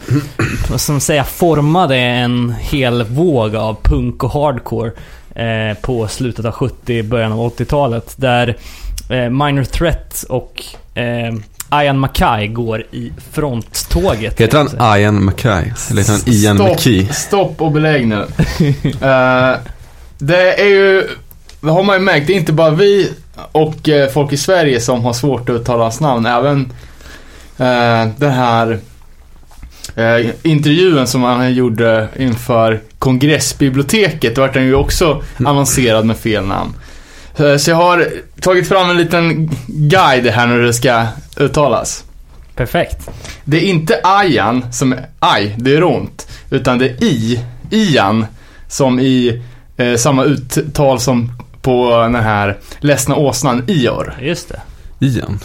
[0.89, 4.93] man säga, formade en hel våg av punk och hardcore
[5.35, 8.15] eh, på slutet av 70, början av 80-talet.
[8.17, 8.57] Där
[9.11, 10.65] eh, Minor Threat och
[10.95, 11.35] eh,
[11.83, 14.41] Ian Mackay går i fronttåget.
[14.41, 15.73] Heter han Ian Mackay?
[15.91, 17.13] Eller heter han Ian Stopp, McKee?
[17.13, 18.27] stopp och belägg nu.
[19.01, 19.57] Eh,
[20.27, 21.09] det är ju,
[21.61, 23.13] det har man ju märkt, det är inte bara vi
[23.53, 26.27] och eh, folk i Sverige som har svårt att uttala hans namn.
[26.27, 26.61] Även
[27.61, 28.79] uh, den här
[29.97, 36.47] eh, intervjun som han gjorde inför kongressbiblioteket, då vart han ju också annonserad med fel
[36.47, 36.75] namn.
[37.37, 38.09] Eh, Så jag har
[38.41, 41.07] tagit fram en liten guide här när det ska
[41.37, 42.05] uttalas.
[42.55, 43.11] Perfekt.
[43.45, 46.29] Det är inte Ajan som är aj, det är ont.
[46.51, 48.27] Utan det är i, Ian,
[48.69, 49.43] som i
[49.77, 51.33] eh, samma uttal som
[51.63, 54.15] på den här ledsna åsnan Ior.
[54.23, 54.61] Just det.
[55.07, 55.39] Ian?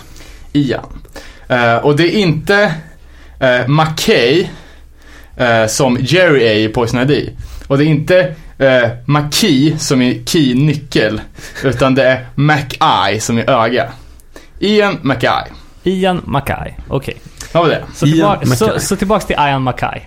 [0.53, 1.01] Ian.
[1.47, 2.73] Eh, och det är inte
[3.39, 4.47] eh, McKay
[5.37, 7.29] eh, som Jerry är i Poison ID.
[7.67, 11.21] Och det är inte eh, McKey som i key, nyckel.
[11.63, 13.89] Utan det är McEye som i öga.
[14.59, 15.47] Ian McEye.
[15.83, 16.73] Ian Mackay.
[16.87, 17.17] Okej.
[17.51, 17.83] Vad var det?
[17.95, 19.99] Så, Ian tillbaka, så, så tillbaks till Ian Mackay.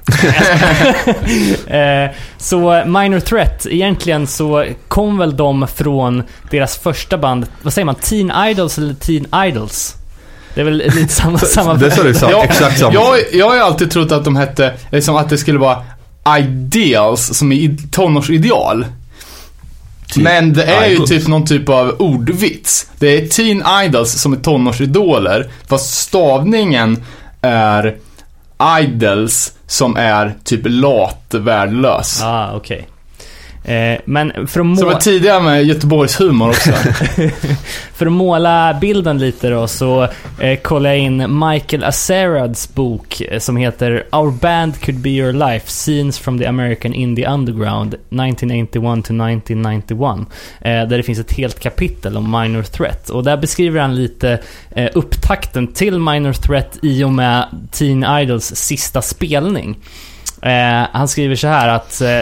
[1.78, 7.86] eh, så Minor Threat, egentligen så kom väl de från deras första band, vad säger
[7.86, 9.94] man, Teen Idols eller Teen Idols?
[10.54, 11.38] Det är väl lite samma...
[11.54, 12.94] samma Det sa du sa, exakt samma.
[12.94, 15.82] Jag, jag har ju alltid trott att de hette, liksom att det skulle vara
[16.38, 18.86] ideals som är tonårsideal.
[20.12, 21.10] Typ Men det är ju idols.
[21.10, 22.86] typ någon typ av ordvits.
[22.98, 27.04] Det är teen idols som är tonårsidoler, fast stavningen
[27.42, 27.96] är
[28.80, 32.22] idols som är typ lat, värdelös.
[32.22, 32.88] Ah, okej.
[33.64, 36.70] Eh, men för att, Som må- är tidigare med Göteborgs humor också.
[37.94, 43.38] för att måla bilden lite då så eh, kollade jag in Michael Acerads bok eh,
[43.38, 48.72] som heter Our Band Could Be Your Life Scenes from the American Indie Underground 1981
[48.72, 50.26] to 1991.
[50.60, 53.10] Eh, där det finns ett helt kapitel om Minor Threat.
[53.10, 54.38] Och där beskriver han lite
[54.70, 59.76] eh, upptakten till Minor Threat i och med Teen Idols sista spelning.
[60.42, 62.20] Eh, han skriver så här att eh,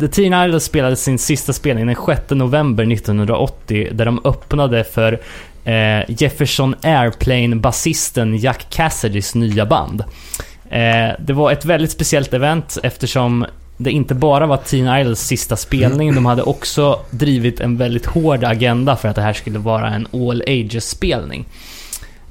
[0.00, 5.20] The Teen Idols spelade sin sista spelning den 6 november 1980 där de öppnade för
[5.64, 10.04] eh, Jefferson Airplane-basisten Jack Cassidys nya band.
[10.70, 15.56] Eh, det var ett väldigt speciellt event eftersom det inte bara var Teen Idols sista
[15.56, 19.88] spelning, de hade också drivit en väldigt hård agenda för att det här skulle vara
[19.88, 21.44] en all ages-spelning.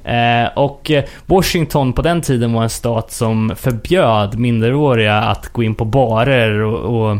[0.05, 0.91] Eh, och
[1.25, 6.61] Washington på den tiden var en stat som förbjöd minderåriga att gå in på barer
[6.61, 7.17] och, och,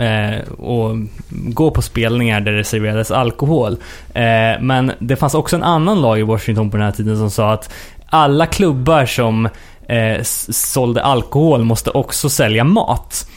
[0.00, 0.96] eh, och
[1.30, 3.72] gå på spelningar där det serverades alkohol.
[4.14, 7.30] Eh, men det fanns också en annan lag i Washington på den här tiden som
[7.30, 7.72] sa att
[8.06, 9.48] alla klubbar som
[9.88, 13.28] eh, sålde alkohol måste också sälja mat.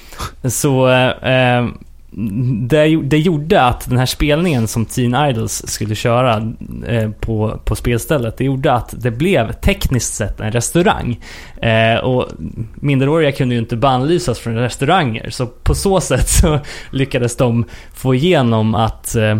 [0.43, 1.67] Så eh, eh
[2.11, 6.53] det, det gjorde att den här spelningen som Teen Idols skulle köra
[6.87, 11.19] eh, på, på spelstället, det gjorde att det blev tekniskt sett en restaurang.
[11.61, 12.27] Eh, och
[12.75, 16.59] minderåriga kunde ju inte bannlysas från restauranger, så på så sätt så
[16.91, 19.39] lyckades de få igenom att eh,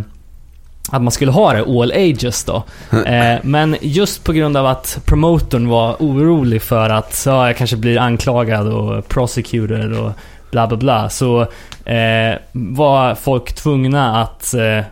[0.91, 2.63] att man skulle ha det all ages då.
[3.05, 7.77] Eh, men just på grund av att promotorn var orolig för att ja, jag kanske
[7.77, 10.11] blir anklagad och prosecuted och
[10.51, 11.09] bla bla bla.
[11.09, 11.41] Så
[11.85, 14.83] eh, var folk tvungna att eh,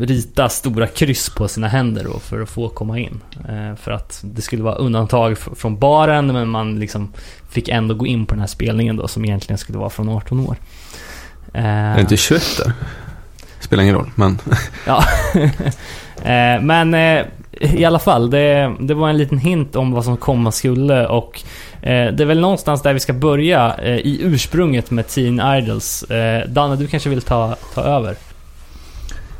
[0.00, 3.20] rita stora kryss på sina händer då för att få komma in.
[3.48, 7.12] Eh, för att det skulle vara undantag från baren men man liksom
[7.50, 10.40] fick ändå gå in på den här spelningen då som egentligen skulle vara från 18
[10.40, 10.56] år.
[11.52, 12.72] Eh, Är det inte 21 där?
[13.60, 14.38] Spelar ingen roll, men...
[14.86, 15.04] Ja.
[16.22, 17.26] eh, men eh,
[17.60, 21.42] i alla fall, det, det var en liten hint om vad som komma skulle och
[21.88, 26.02] det är väl någonstans där vi ska börja eh, i ursprunget med Teen Idols.
[26.02, 28.16] Eh, Danne, du kanske vill ta, ta över?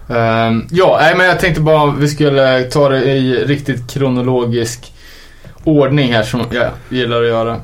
[0.08, 4.92] Ehm, ja, nej, men jag tänkte bara vi skulle ta det i riktigt kronologisk
[5.64, 7.56] ordning här som jag gillar att göra.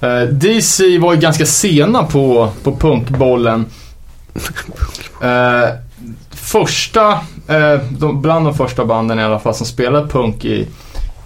[0.00, 3.66] Eh, DC var ju ganska sena på, på punkbollen.
[5.22, 5.68] Eh,
[6.30, 7.12] första,
[7.48, 10.66] eh, de, bland de första banden i alla fall som spelade punk i,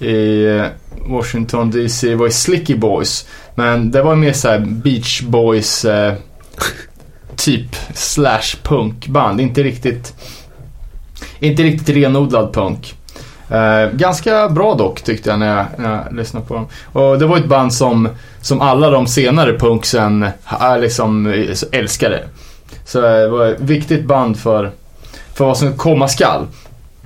[0.01, 0.67] i eh,
[1.07, 3.27] Washington DC var ju Slicky Boys.
[3.55, 6.15] Men det var mer såhär Beach Boys eh,
[7.37, 9.41] typ slash punkband.
[9.41, 10.15] Inte riktigt,
[11.39, 12.95] inte riktigt renodlad punk.
[13.49, 16.67] Eh, ganska bra dock tyckte jag när jag, när jag lyssnade på dem.
[16.93, 18.09] Och det var ett band som,
[18.41, 22.25] som alla de senare punksen eh, liksom eh, älskade.
[22.85, 24.71] Så det var ett viktigt band för,
[25.35, 26.47] för vad som komma skall.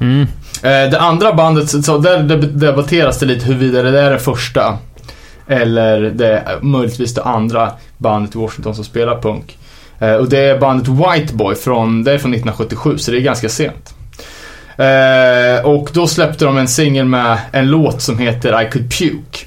[0.00, 0.20] Mm.
[0.62, 4.78] Eh, det andra bandet, så där deb- debatteras det lite huruvida det är det första
[5.48, 9.58] eller det möjligtvis det andra bandet i Washington som spelar punk.
[9.98, 13.48] Eh, och det är bandet Whiteboy från, det är från 1977 så det är ganska
[13.48, 13.94] sent.
[14.76, 19.46] Eh, och då släppte de en singel med en låt som heter I could puke.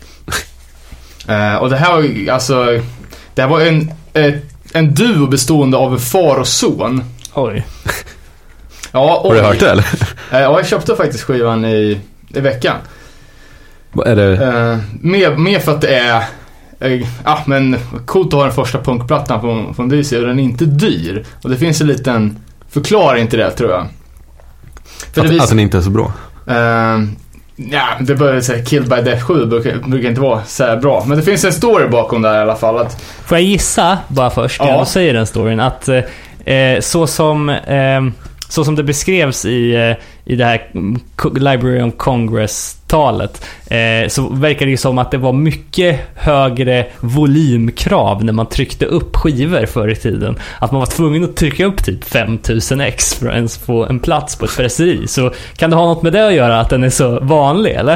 [1.61, 2.65] Och det här var alltså,
[3.35, 3.91] det här var en,
[4.73, 7.03] en duo bestående av en far och son.
[7.33, 7.65] Oj.
[8.93, 9.83] Ja, Har du hört det eller?
[9.83, 12.75] Eh, Ja, jag köpte faktiskt skivan i, i veckan.
[13.91, 14.33] Vad Är det...
[14.45, 16.23] Eh, mer, mer för att det är,
[16.79, 20.43] eh, ja men coolt att ha den första punkplattan från, från DC och den är
[20.43, 21.25] inte dyr.
[21.43, 22.37] Och det finns en liten
[22.69, 23.87] förklaring till det tror jag.
[25.13, 26.11] För det Att, vis- att den inte är så bra?
[26.47, 26.99] Eh,
[27.55, 31.03] ja, det börjar säga Killed by Death 7 brukar, brukar inte vara så här bra.
[31.07, 32.77] Men det finns en story bakom där i alla fall.
[32.77, 34.79] Att, Får jag gissa bara först, Ja.
[34.79, 35.89] du säger den storyn, att
[36.45, 38.01] eh, så som eh,
[38.53, 39.95] så som det beskrevs i, eh,
[40.33, 40.67] i det här
[41.39, 48.23] Library of Congress-talet eh, så verkar det ju som att det var mycket högre volymkrav
[48.23, 50.35] när man tryckte upp skivor förr i tiden.
[50.59, 53.99] Att man var tvungen att trycka upp typ 5000 x för att ens få en
[53.99, 55.07] plats på ett presseri.
[55.07, 57.93] Så kan det ha något med det att göra att den är så vanlig, eller?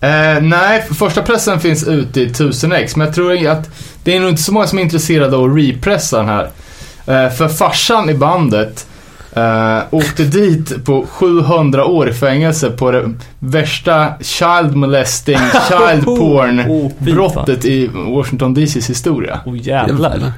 [0.00, 2.92] eh, nej, första pressen finns ute i 1000x.
[2.96, 3.70] Men jag tror att
[4.04, 6.50] det är nog inte så många som är intresserade av att repressa den här.
[7.06, 8.86] Eh, för farsan i bandet
[9.32, 16.60] eh, åkte dit på 700 år i fängelse på det värsta child molesting, child porn
[16.60, 17.14] Oh, fy fan.
[17.14, 19.40] brottet i Washington DCs historia.
[19.46, 20.32] Oh jävlar.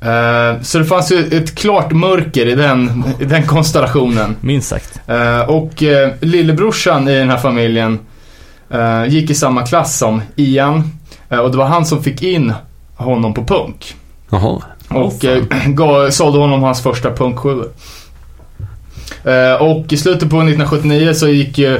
[0.00, 4.36] Eh, så det fanns ju ett klart mörker i den, i den konstellationen.
[4.40, 5.00] Minst sagt.
[5.06, 7.98] Eh, och uh, lillebrorsan i den här familjen
[9.08, 10.90] gick i samma klass som Ian.
[11.28, 12.52] Och det var han som fick in
[12.94, 13.96] honom på punk.
[14.30, 14.62] Jaha.
[14.90, 17.68] Och eh, gav, sålde honom hans första punkskivor.
[19.24, 21.74] Eh, och i slutet på 1979 så gick ju...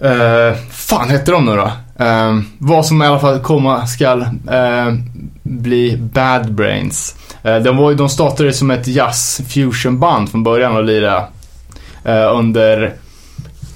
[0.00, 1.70] Eh, fan hette de nu då?
[2.04, 4.94] Eh, vad som i alla fall komma skall eh,
[5.42, 7.16] bli Bad Brains.
[7.42, 11.24] Eh, de, var, de startade som ett jazz fusion band från början och lirade
[12.04, 12.94] eh, under,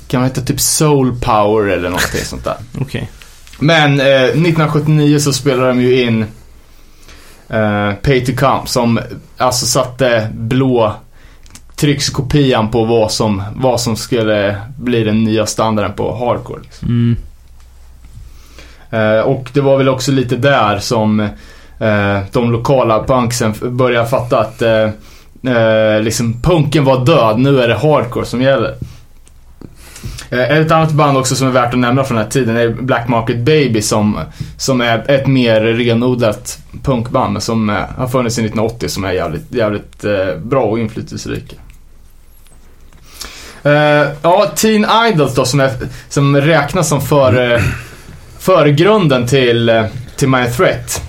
[0.08, 2.56] kan man heta typ Soul Power eller någonting sånt där.
[2.80, 3.10] Okej.
[3.58, 6.24] Men eh, 1979 så spelade de ju in
[7.50, 9.00] eh, Pay to Come som
[9.36, 10.94] alltså satte blå
[11.76, 16.60] tryckskopian på vad som, vad som skulle bli den nya standarden på hardcore.
[16.62, 16.88] Liksom.
[16.88, 17.16] Mm.
[18.90, 21.20] Eh, och det var väl också lite där som
[21.78, 24.62] eh, de lokala punksen började fatta att
[26.00, 28.74] liksom punken var död, nu är det hardcore som gäller.
[30.30, 32.68] Eh, ett annat band också som är värt att nämna från den här tiden är
[32.68, 34.18] Black Market Baby som,
[34.56, 39.54] som är ett mer renodlat punkband som eh, har funnits sedan 1980 som är jävligt,
[39.54, 41.56] jävligt eh, bra och inflytelserika.
[44.22, 45.70] Ja, Teen Idols då som, är,
[46.08, 47.62] som räknas som för,
[48.38, 49.84] förgrunden till,
[50.16, 51.02] till My Threat.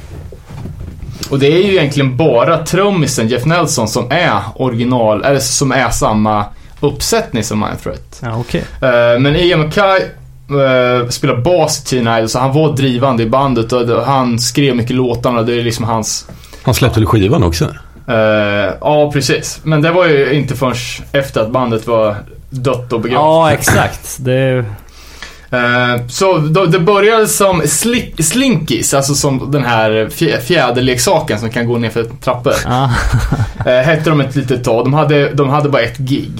[1.30, 5.90] Och det är ju egentligen bara trummisen Jeff Nelson som är original, eller som är
[5.90, 6.46] samma
[6.82, 8.20] uppsättning som My Threat.
[8.24, 8.64] Ja, okej.
[8.82, 13.30] Eh, men Ian MacKay eh, spelar bas i Teen Idols så han var drivande i
[13.30, 15.42] bandet och han skrev mycket låtarna.
[15.42, 16.28] Det är liksom hans...
[16.64, 17.66] Han släppte väl skivan också?
[18.08, 18.16] eh,
[18.82, 19.60] ja, precis.
[19.64, 20.76] Men det var ju inte förrän
[21.12, 22.16] efter att bandet var
[22.50, 23.22] dött och begravt.
[23.22, 24.18] Ja, exakt.
[24.20, 24.66] Det...
[26.10, 31.68] Så då, det började som sli- slinkies, alltså som den här fjä- fjäderleksaken som kan
[31.68, 32.54] gå ner för trappor.
[32.66, 32.92] Ja.
[33.66, 34.86] Eh, hette de ett litet tag.
[34.86, 36.32] De hade, de hade bara ett gig.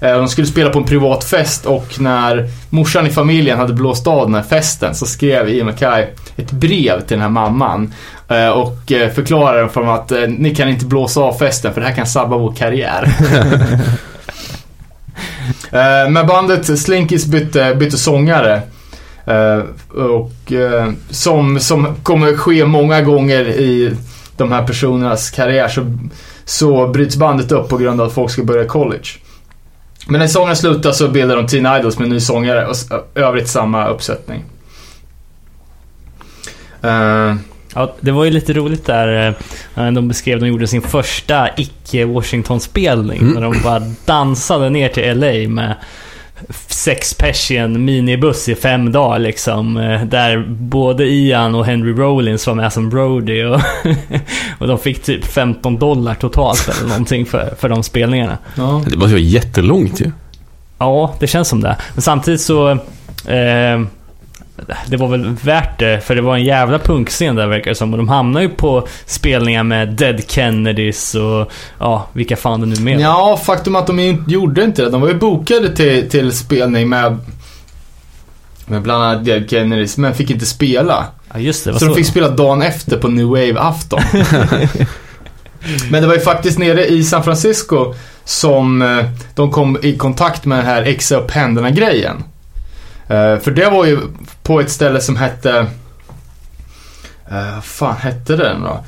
[0.00, 4.06] Eh, de skulle spela på en privat fest och när morsan i familjen hade blåst
[4.06, 7.94] av den här festen så skrev Ian MacKay ett brev till den här mamman.
[8.28, 11.86] Eh, och eh, förklarade för dem att ni kan inte blåsa av festen för det
[11.86, 13.14] här kan sabba vår karriär.
[16.10, 18.62] Men bandet Slinkies bytte, bytte sångare.
[19.88, 20.52] Och
[21.10, 23.96] som, som kommer ske många gånger i
[24.36, 25.98] de här personernas karriär så,
[26.44, 29.08] så bryts bandet upp på grund av att folk ska börja college.
[30.10, 32.76] Men när sången slutar så bildar de Teen Idols med ny sångare och
[33.14, 34.44] övrigt samma uppsättning.
[36.82, 37.34] Eh,
[37.74, 39.36] Ja, det var ju lite roligt där.
[39.76, 43.18] eh, De beskrev, de gjorde sin första icke-Washington-spelning.
[43.20, 43.34] Mm.
[43.34, 45.74] När de bara dansade ner till LA med
[46.68, 49.76] sex pers i en minibuss i fem dagar liksom.
[49.76, 53.60] eh, Där både Ian och Henry Rollins var med som Brody och,
[54.58, 58.38] och de fick typ 15 dollar totalt eller någonting för, för de spelningarna.
[58.56, 58.82] ja.
[58.86, 60.10] Det måste vara jättelångt ju.
[60.78, 61.76] Ja, det känns som det.
[61.94, 62.70] Men samtidigt så...
[63.26, 63.80] Eh,
[64.86, 67.92] det var väl värt det, för det var en jävla punkscen där verkar det som.
[67.92, 72.80] Och de hamnar ju på spelningar med Dead Kennedys och ja, vilka fan det nu
[72.80, 73.00] med.
[73.00, 74.90] ja, faktum att de inte gjorde inte det.
[74.90, 77.18] De var ju bokade till, till spelning med,
[78.66, 81.06] med bland annat Dead Kennedys, men fick inte spela.
[81.32, 81.72] Ja, just det.
[81.72, 84.00] Vad Så de fick spela dagen efter på New Wave-afton.
[85.90, 87.94] Men det var ju faktiskt nere i San Francisco
[88.24, 89.04] som eh,
[89.34, 92.24] de kom i kontakt med den här exa upp händerna-grejen.
[93.10, 93.98] Eh, För det var ju
[94.42, 95.66] på ett ställe som hette...
[97.30, 98.84] eh, Vad fan hette den då?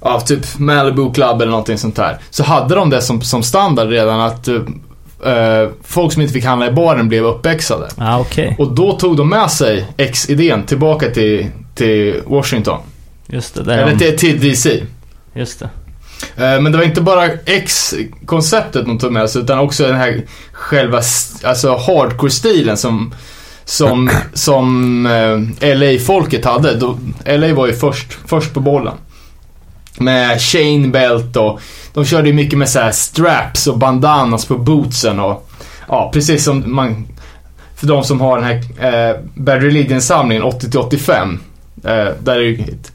[0.00, 2.18] Ja, typ Malibu Club eller någonting sånt där.
[2.30, 4.54] Så hade de det som, som standard redan att eh,
[5.32, 7.88] eh, folk som inte fick handla i baren blev uppexade.
[7.98, 8.56] Ja, okej.
[8.58, 12.78] Och då tog de med sig X-idén tillbaka till, till Washington.
[13.26, 13.74] Just det.
[13.74, 14.82] Eller de, till, till DC.
[15.34, 15.68] just det.
[16.36, 20.22] Eh, Men det var inte bara X-konceptet de tog med sig utan också den här
[20.52, 21.00] själva
[21.44, 23.14] alltså hardcore-stilen som,
[23.68, 26.74] som, som eh, LA-folket hade.
[26.74, 28.94] Då, LA var ju först, först på bollen.
[29.98, 31.60] Med chain belt och
[31.94, 35.50] de körde ju mycket med så här straps och bandanas på bootsen och
[35.88, 37.06] ja, precis som man
[37.74, 38.56] för de som har den här
[39.10, 41.38] eh, Bad Religion-samlingen 80-85.
[41.84, 42.92] Eh, där är ju ett,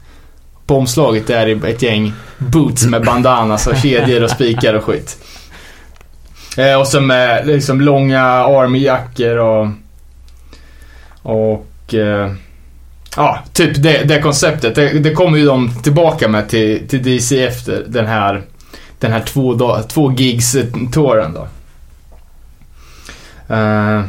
[0.66, 5.18] på omslaget är det ett gäng boots med bandanas och kedjor och spikar och skit.
[6.56, 9.68] Eh, och så med liksom långa armjackor och
[11.22, 12.32] och eh,
[13.16, 14.74] ja, typ det, det konceptet.
[14.74, 18.42] Det, det kommer ju de tillbaka med till, till DC efter den här
[18.98, 21.46] den här två, dag, två gigs-touren eh, då.
[23.54, 24.04] Eh,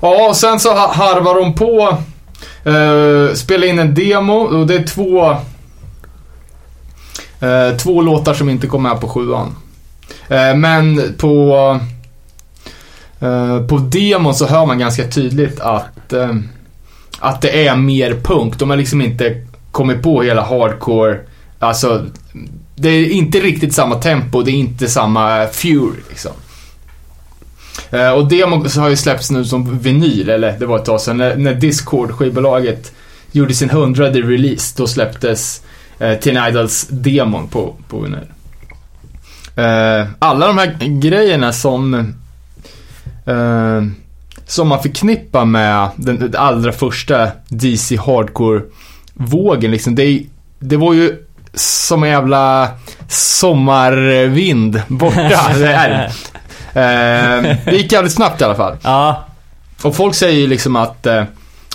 [0.00, 1.98] ja, och sen så harvar de på
[2.66, 5.30] Uh, spela in en demo och det är två
[7.42, 9.56] uh, Två låtar som inte kom med på sjuan.
[10.30, 11.80] Uh, men på
[13.68, 16.34] På demon så hör man ganska tydligt att eh,
[17.18, 18.58] Att det är mer punk.
[18.58, 21.18] De har liksom inte kommit på hela hardcore
[21.58, 22.06] Alltså
[22.76, 26.32] Det är inte riktigt samma tempo, det är inte samma fury liksom.
[27.90, 31.16] Eh, och demon har ju släppts nu som vinyl, eller det var ett tag sedan,
[31.16, 32.92] när, när Discord, skivbolaget,
[33.32, 34.74] gjorde sin hundrade release.
[34.76, 35.62] Då släpptes
[35.98, 38.26] eh, Teen Idols demon på, på vinyl.
[39.56, 41.94] Eh, alla de här grejerna som
[43.26, 43.82] eh,
[44.48, 49.94] som man förknippar med den, den allra första DC Hardcore-vågen liksom.
[49.94, 50.22] Det,
[50.58, 51.16] det var ju
[51.54, 52.68] som en jävla
[53.08, 55.52] sommarvind borta.
[55.58, 56.04] det, är.
[56.74, 58.76] Eh, det gick jävligt snabbt i alla fall.
[58.82, 59.24] Ja,
[59.82, 61.24] Och folk säger ju liksom att, eh,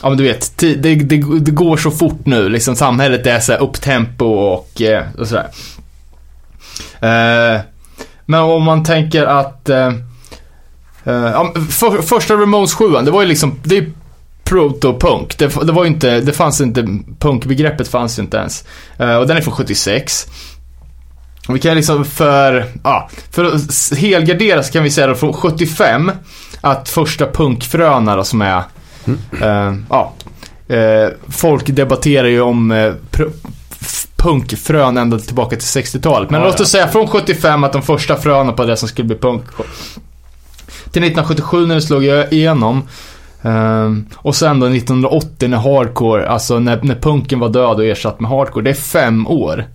[0.01, 0.95] ja men du vet, det, det,
[1.39, 2.49] det går så fort nu.
[2.49, 5.47] Liksom samhället är så upptempo och, eh, och sådär.
[6.99, 7.61] Eh,
[8.26, 9.91] men om man tänker att, eh,
[11.04, 13.91] ja, men för, första Ramones 7 det var ju liksom, det är
[14.43, 15.38] proto-punk.
[15.38, 18.66] Det, det var ju inte, det fanns inte, punkbegreppet fanns ju inte ens.
[18.97, 20.28] Eh, och den är från 76.
[21.47, 25.34] Och vi kan liksom för, ja, för att helgardera så kan vi säga då från
[25.34, 26.12] 75
[26.62, 28.64] att första punkfröna då som är,
[29.41, 30.14] eh, ja,
[30.68, 32.93] eh, folk debatterar ju om eh,
[34.16, 36.30] punkfrön ända tillbaka till 60-talet.
[36.30, 39.08] Men Ja, låt oss säga från 75 att de första fröna på det som skulle
[39.08, 39.43] bli punk
[40.94, 42.82] till 1977 när det slog igenom.
[43.41, 48.20] Ehm, och sen då 1980 när hardcore, alltså när, när punken var död och ersatt
[48.20, 48.64] med hardcore.
[48.64, 49.66] Det är fem år.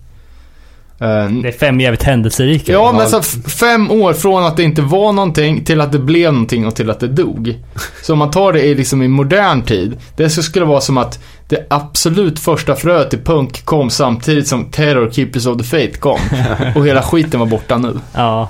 [0.99, 2.71] Ehm, det är fem jävligt händelserika.
[2.71, 5.99] Ja, men så f- fem år från att det inte var någonting till att det
[5.99, 7.55] blev någonting och till att det dog.
[8.03, 10.97] Så om man tar det i, liksom i modern tid, det så skulle vara som
[10.97, 15.99] att det absolut första fröet till punk kom samtidigt som Terror, Keepers of the Faith
[15.99, 16.19] kom.
[16.75, 17.99] Och hela skiten var borta nu.
[18.15, 18.49] Ja.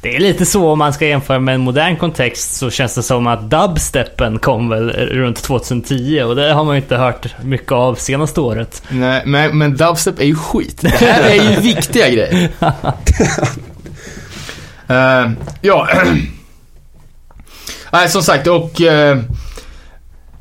[0.00, 3.02] Det är lite så om man ska jämföra med en modern kontext så känns det
[3.02, 7.72] som att dubsteppen kom väl runt 2010 och det har man ju inte hört mycket
[7.72, 8.82] av senaste året.
[8.88, 10.78] Nej, men, men dubstep är ju skit.
[10.80, 12.48] Det här är ju viktiga grejer.
[14.86, 15.30] Eh,
[15.60, 15.88] ja.
[17.92, 18.80] Nej, som sagt, och...
[18.80, 19.18] eh,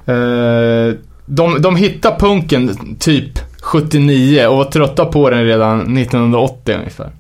[0.06, 0.94] eh,
[1.26, 7.12] de, de hittade punken typ 79 och var trötta på den redan 1980 ungefär.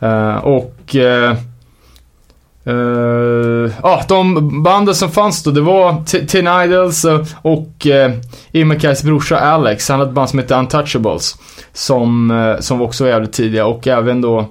[0.00, 0.96] Eh, och
[2.66, 3.46] eh,
[3.84, 7.06] Eh, de banden som fanns då, det var T- Tin Idols
[7.42, 8.12] och uh, eh,
[8.52, 9.88] Imekais brorsa Alex.
[9.88, 11.36] Han hade ett band som hette Untouchables.
[11.72, 14.48] Som, uh, som också var jävligt tidiga och även då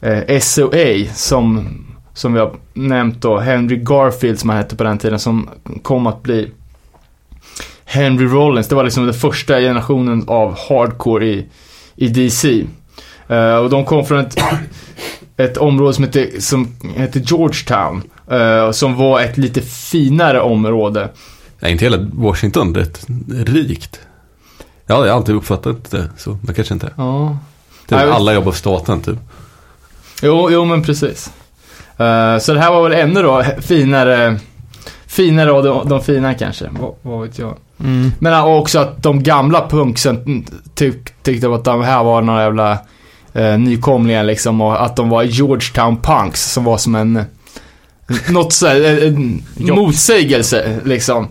[0.00, 1.68] eh, uh, SOA som,
[2.14, 3.38] som vi har nämnt då.
[3.38, 5.48] Henry Garfield som han hette på den tiden som
[5.82, 6.50] kom att bli
[7.84, 8.68] Henry Rollins.
[8.68, 11.46] Det var liksom den första generationen av hardcore i,
[11.96, 12.64] i DC.
[13.30, 14.38] Uh, och de kom från ett,
[15.36, 18.02] ett område som hette, som hette Georgetown.
[18.30, 21.08] eh, som var ett lite finare område.
[21.60, 23.06] Nej, inte hela Washington rätt
[23.46, 24.00] rikt.
[24.86, 26.90] Ja, jag har alltid uppfattat det så, men kanske inte.
[26.96, 27.38] Ja.
[27.88, 29.18] Typ, alla jobbar för staten typ.
[30.22, 31.30] Jo, jo men precis.
[31.98, 34.38] Eh, så det här var väl ännu då finare,
[35.06, 36.68] finare av de, de fina kanske.
[36.80, 37.56] Vad, vad vet jag.
[37.80, 38.12] Mm.
[38.18, 42.78] Men ja, också att de gamla punksen tyck, tyckte att de här var några jävla
[43.36, 44.60] eh, nykomlingar liksom.
[44.60, 47.24] Och att de var Georgetown punks som var som en,
[48.28, 49.12] något så här, eh,
[49.74, 51.28] motsägelse liksom.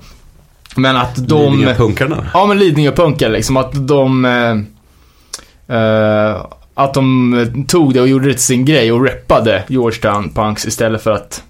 [0.76, 1.54] Men att de...
[1.54, 2.26] Lidingö-punkarna.
[2.34, 3.58] Ja men Lidingö-punkare liksom.
[3.58, 4.26] Att de...
[4.26, 6.46] Eh, eh,
[6.78, 11.02] att de tog det och gjorde det till sin grej och reppade Georgetown punks istället
[11.04, 11.44] för att...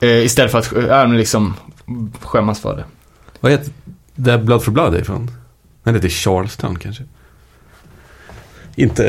[0.00, 0.72] Eh, istället för att
[1.08, 1.54] men liksom
[2.20, 2.84] skämmas för det.
[3.40, 3.72] Vad heter
[4.14, 5.30] det Blood for Blood är ifrån?
[5.82, 7.02] Men det heter Charlestown kanske.
[8.76, 9.02] Inte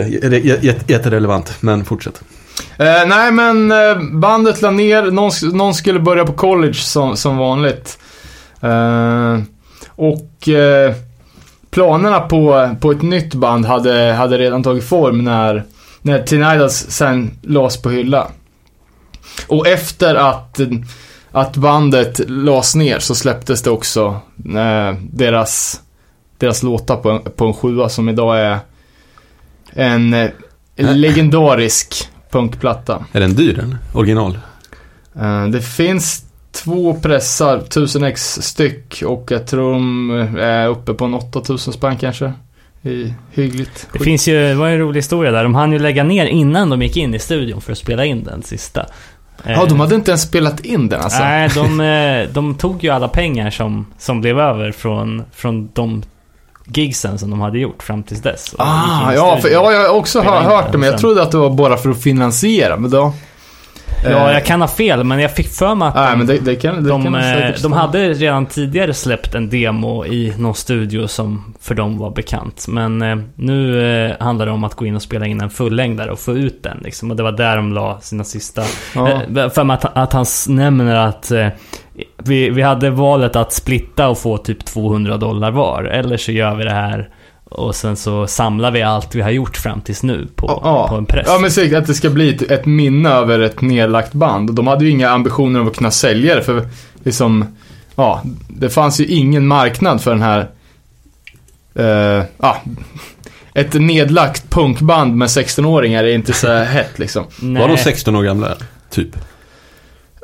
[0.88, 2.22] jätterelevant, men fortsätt.
[2.78, 7.38] Eh, nej men eh, bandet la ner, någon, någon skulle börja på college som, som
[7.38, 7.97] vanligt.
[8.61, 9.39] Eh,
[9.88, 10.93] och eh,
[11.70, 15.63] planerna på, på ett nytt band hade, hade redan tagit form när,
[16.01, 18.28] när Teen sen lades på hylla.
[19.47, 20.59] Och efter att,
[21.32, 25.82] att bandet lades ner så släpptes det också eh, deras,
[26.38, 28.59] deras låtar på på en sjua som idag är
[29.74, 30.30] en eh,
[30.76, 33.05] legendarisk punkplatta.
[33.11, 33.78] Är den dyr den?
[33.93, 34.38] Original?
[35.20, 40.09] Eh, Det finns två pressar, 1000 ex styck och jag tror de
[40.39, 42.34] är uppe på en 8000 spänn kanske.
[42.84, 43.88] I hyggligt.
[43.93, 45.43] Det finns ju, det var en rolig historia där.
[45.43, 48.24] De hann ju lägga ner innan de gick in i studion för att spela in
[48.24, 48.86] den sista.
[49.43, 51.20] Ja, de hade inte ens spelat in den alltså.
[51.20, 56.03] Nej, de, eh, de tog ju alla pengar som, som blev över från, från de
[56.66, 58.55] gigsen som de hade gjort fram tills dess.
[58.57, 61.38] Ah, ja, för, ja, jag har också hör, hört det, men jag trodde att det
[61.38, 63.13] var bara för att finansiera, men då...
[64.03, 66.28] Ja, eh, jag kan ha fel, men jag fick för mig att Nej, de, men
[66.28, 70.34] det, det kan, det de, kan eh, de hade redan tidigare släppt en demo i
[70.38, 72.66] någon studio som för dem var bekant.
[72.68, 76.11] Men eh, nu eh, handlar det om att gå in och spela in en fullängdare
[76.11, 77.11] och få ut den liksom.
[77.11, 78.63] Och det var där de la sina sista...
[78.95, 79.11] Ja.
[79.11, 81.47] Eh, för mig att, att han nämner att eh,
[82.18, 85.84] vi, vi hade valet att splitta och få typ 200 dollar var.
[85.84, 87.10] Eller så gör vi det här
[87.50, 90.96] och sen så samlar vi allt vi har gjort fram tills nu på, Ja, på
[90.96, 91.26] en press.
[91.28, 94.54] Ja, men säkert att det ska bli ett, ett minne över ett nedlagt band.
[94.56, 96.68] De hade ju inga ambitioner om att kunna sälja det, för
[97.04, 97.46] liksom...
[97.96, 100.50] Ja, det fanns ju ingen marknad för den här...
[101.76, 102.62] eh, ja,
[103.54, 107.24] ett nedlagt punkband med 16-åringar är inte så hett liksom.
[107.41, 107.62] Nej.
[107.62, 108.56] Var de 16 år gamla?
[108.89, 109.16] Typ.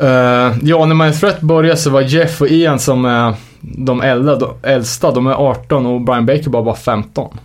[0.01, 4.35] Uh, ja, när Man Threat började så var Jeff och Ian som är de äldsta,
[4.35, 7.39] de äldsta, de är 18 och Brian Baker bara var 15.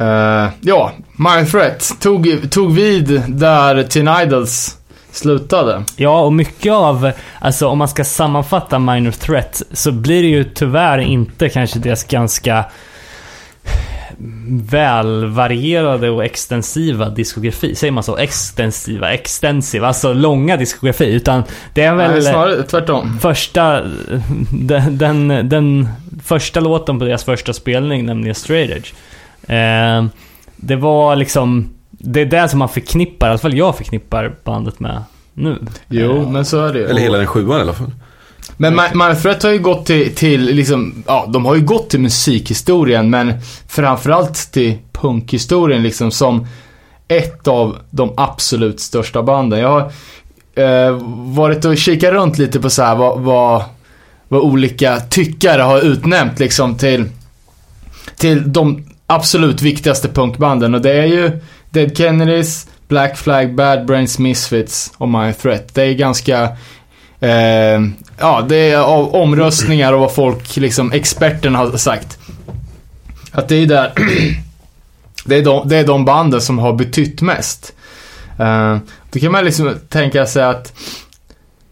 [0.00, 4.78] Uh, eh, ja, Mind Threat tog, tog vid där Teen Idols
[5.10, 5.82] slutade.
[5.96, 10.44] Ja, och mycket av, alltså om man ska sammanfatta Minor Threat, så blir det ju
[10.44, 12.64] tyvärr inte kanske deras ganska
[14.72, 17.74] välvarierade och extensiva diskografi.
[17.74, 18.16] Säger man så?
[18.16, 21.12] Extensiva, extensiva, alltså långa diskografi.
[21.12, 21.42] Utan
[21.74, 23.18] det är väl Nej, snarare tvärtom.
[23.20, 23.82] första,
[24.52, 25.88] den, den, den
[26.24, 28.92] första låten på deras första spelning, nämligen Straight Edge.
[29.50, 30.04] Eh,
[30.56, 34.80] det var liksom, det är det som man förknippar, i alla fall jag förknippar bandet
[34.80, 35.02] med
[35.34, 35.58] nu.
[35.88, 36.84] Jo, Eh, men så är det.
[36.90, 37.90] Eller hela den sjuan i alla fall.
[38.56, 42.00] Men My Threat har ju gått till, till liksom, ja, de har ju gått till
[42.00, 43.34] musikhistorien, men
[43.68, 46.46] framförallt till punkhistorien liksom som
[47.08, 49.58] ett av de absolut största banden.
[49.58, 49.92] Jag har
[50.54, 50.98] eh,
[51.34, 53.64] varit och kikat runt lite på så här vad, vad,
[54.28, 57.04] vad olika tyckare har utnämnt liksom till,
[58.16, 61.40] till de absolut viktigaste punkbanden och det är ju
[61.70, 65.74] Dead Kennedys, Black Flag, Bad Brains, Misfits och My Threat.
[65.74, 66.48] Det är ganska
[67.22, 67.80] Eh,
[68.18, 72.18] ja, det är av omröstningar och vad folk, liksom experterna har sagt.
[73.32, 73.92] Att det är där,
[75.24, 77.72] det är de, det är de banden som har betytt mest.
[78.38, 78.76] Eh,
[79.12, 80.72] då kan man liksom tänka sig att,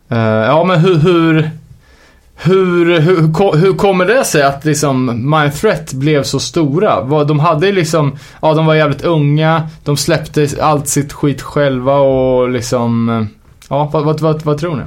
[0.08, 1.50] eh, ja men hur, hur,
[2.36, 7.24] hur, hur, hur kommer det sig att liksom Mind Threat blev så stora?
[7.24, 12.50] De hade liksom, ja de var jävligt unga, de släppte allt sitt skit själva och
[12.50, 13.24] liksom, eh,
[13.68, 14.82] ja vad, vad, vad, vad tror ni?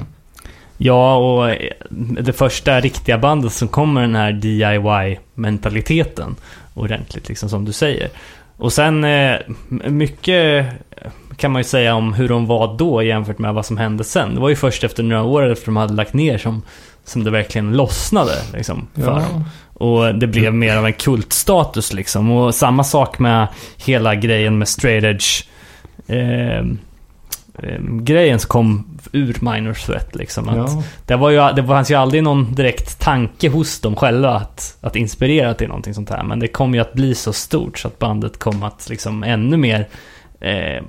[0.86, 1.72] Ja, och eh,
[2.20, 6.36] det första riktiga bandet som kommer den här DIY-mentaliteten
[6.74, 8.10] ordentligt, liksom som du säger.
[8.58, 9.36] Och sen eh,
[9.70, 10.66] mycket
[11.38, 14.36] kan man ju säga om hur de var då jämfört med vad som hände sen.
[14.36, 16.62] Det var ju först efter några år efter de hade lagt ner som,
[17.06, 19.46] som det verkligen lossnade liksom, för dem.
[19.74, 22.32] Och det blev mer av en kultstatus liksom.
[22.32, 25.46] Och samma sak med hela grejen med straight edge.
[26.08, 26.64] Eh, eh,
[28.02, 30.50] grejen som kom ur Minor Threat liksom.
[30.50, 30.84] Att Ja.
[31.06, 34.96] det, var ju, det fanns ju aldrig någon direkt tanke hos dem själva att, att
[34.96, 36.24] inspirera till någonting sånt här.
[36.24, 39.58] Men det kom ju att bli så stort så att bandet kom att liksom ännu
[39.58, 39.88] mer
[40.40, 40.84] eh,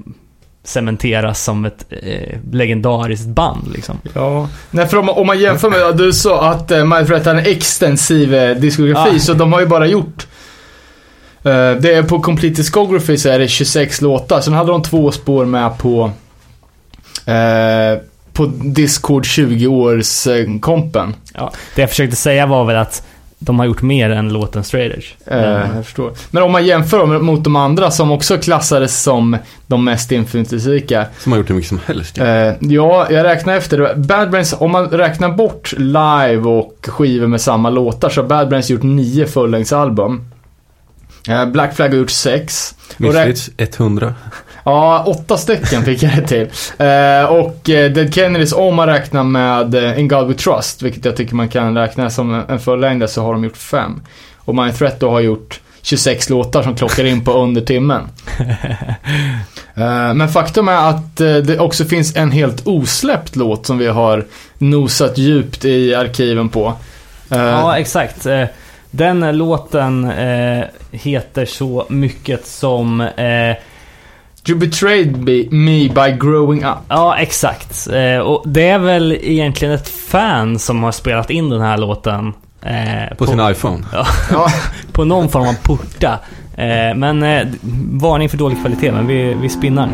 [0.62, 3.98] cementeras som ett eh, legendariskt band liksom.
[4.14, 4.48] Ja.
[4.70, 7.34] Nej, för om, man- om man jämför med, du sa att uh, Mind Threat har
[7.34, 9.18] en extensiv eh, diskografi, Ja.
[9.18, 10.26] så de har ju bara gjort
[11.44, 15.12] eh, det är på Complete Discography så är det 26 låtar, sen hade de två
[15.12, 16.10] spår med på
[17.26, 18.00] eh,
[18.32, 21.14] på Discord 20 års eh, kompen.
[21.34, 23.02] Ja, det jag försökte säga var väl att
[23.38, 25.06] de har gjort mer än låten Straight Edge.
[25.26, 25.38] Eh,
[25.76, 26.12] jag förstår.
[26.30, 31.06] Men om man jämför dem mot de andra som också klassades som de mest inflytelserika.
[31.18, 32.18] Som har gjort hur mycket som helst.
[32.18, 32.26] Eh,
[32.60, 33.94] ja, jag räknar efter.
[33.94, 38.48] Bad Brains, om man räknar bort live och skivor med samma låtar så har Bad
[38.48, 40.24] Brains gjort nio fullängdsalbum.
[41.28, 42.74] Eh, Black Flag har gjort sex.
[42.96, 44.14] Misfits 100.
[44.64, 46.48] Ja, åtta stycken fick jag det till.
[46.78, 51.04] Eh, och eh, Dead Kennedys, om man räknar med eh, In God We Trust, vilket
[51.04, 54.02] jag tycker man kan räkna som en fullängdare, så har de gjort fem.
[54.38, 58.02] Och Mind Threat då har gjort 26 låtar som klockar in på under timmen.
[60.14, 64.24] Men faktum är att det också finns en helt osläppt låt som vi har
[64.58, 66.72] nosat djupt i arkiven på.
[67.28, 68.26] Ja, exakt.
[68.90, 70.12] Den låten
[70.90, 73.08] heter så mycket som...
[74.48, 76.76] You betrayed me, me by growing up.
[76.88, 77.88] ja, exakt.
[77.92, 82.32] Eh, och det är väl egentligen ett fan som har spelat in den här låten.
[82.62, 83.84] Eh, På sin iPhone.
[83.92, 84.06] Ja,
[84.92, 86.18] på någon form av porta.
[86.56, 87.46] Eh, men eh,
[87.92, 89.88] varning för dålig kvalitet, men vi, vi spinnar.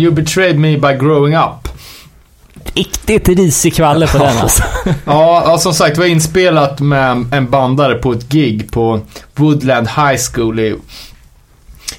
[0.00, 1.68] You betrayed me by growing up.
[2.74, 4.62] Riktigt risig kvalle på den alltså.
[5.04, 9.00] Ja, ja, som sagt, det var inspelat med en bandare på ett gig på
[9.34, 10.76] Woodland High School i,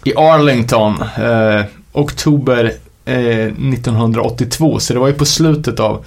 [0.04, 1.02] i Arlington.
[1.02, 2.74] Eh, oktober
[3.06, 6.06] eh, 1982, så det var ju på slutet av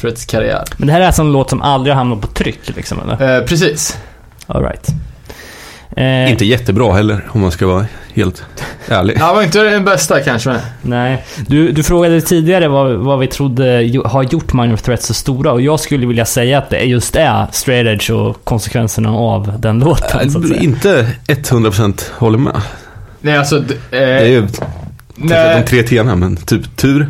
[0.00, 0.64] Threats karriär.
[0.76, 3.38] Men det här är alltså en låt som aldrig har hamnat på tryck liksom, eller?
[3.38, 3.98] Eh, precis.
[4.46, 4.88] All right.
[5.96, 8.44] Eh, Inte jättebra heller, om man ska vara helt
[8.88, 9.16] ärlig.
[9.20, 10.50] Ja, var inte den bästa kanske.
[10.50, 11.24] men- Nej.
[11.46, 15.60] Du, du frågade tidigare vad, vad vi trodde har gjort Minor Threats så stora och
[15.60, 20.30] jag skulle vilja säga att det just är straight edge och konsekvenserna av den låten.
[20.30, 20.60] Så att säga.
[20.62, 22.60] Inte 100% håller med.
[23.20, 23.60] Nej, alltså...
[23.60, 24.58] d- Det är Eh, ju kanske
[25.14, 27.06] de nej, tre tena, men typ tur,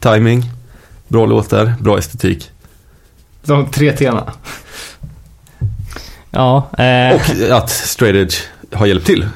[0.00, 0.44] timing,
[1.08, 2.50] bra låtar, bra estetik.
[3.44, 4.24] de tre tena.
[6.36, 8.36] Ja, eh, Och att straight edge
[8.78, 9.26] har hjälpt till.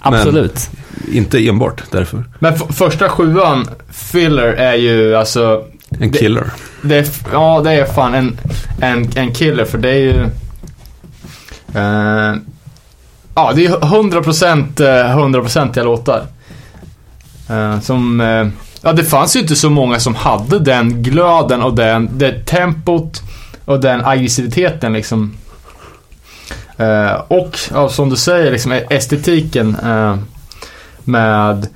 [0.00, 0.70] absolut.
[1.12, 2.24] Inte enbart därför.
[2.38, 5.64] Men första sjuan, Filler, är ju alltså...
[6.00, 6.50] En Det- killer.
[6.82, 8.38] Det är, f- ja, det är fan en,
[8.80, 10.22] en, en killer för det är ju...
[11.74, 12.34] Eh,
[13.34, 16.26] ja, det är 100% eh, 100% låtar.
[17.50, 18.20] Eh, som...
[18.20, 18.48] Eh,
[18.82, 23.22] ja, det fanns ju inte så många som hade den glöden och den, det tempot
[23.64, 25.36] och den aggressiviteten liksom.
[26.80, 30.16] Eh, och ja, som du säger, liksom estetiken eh,
[31.04, 31.66] med,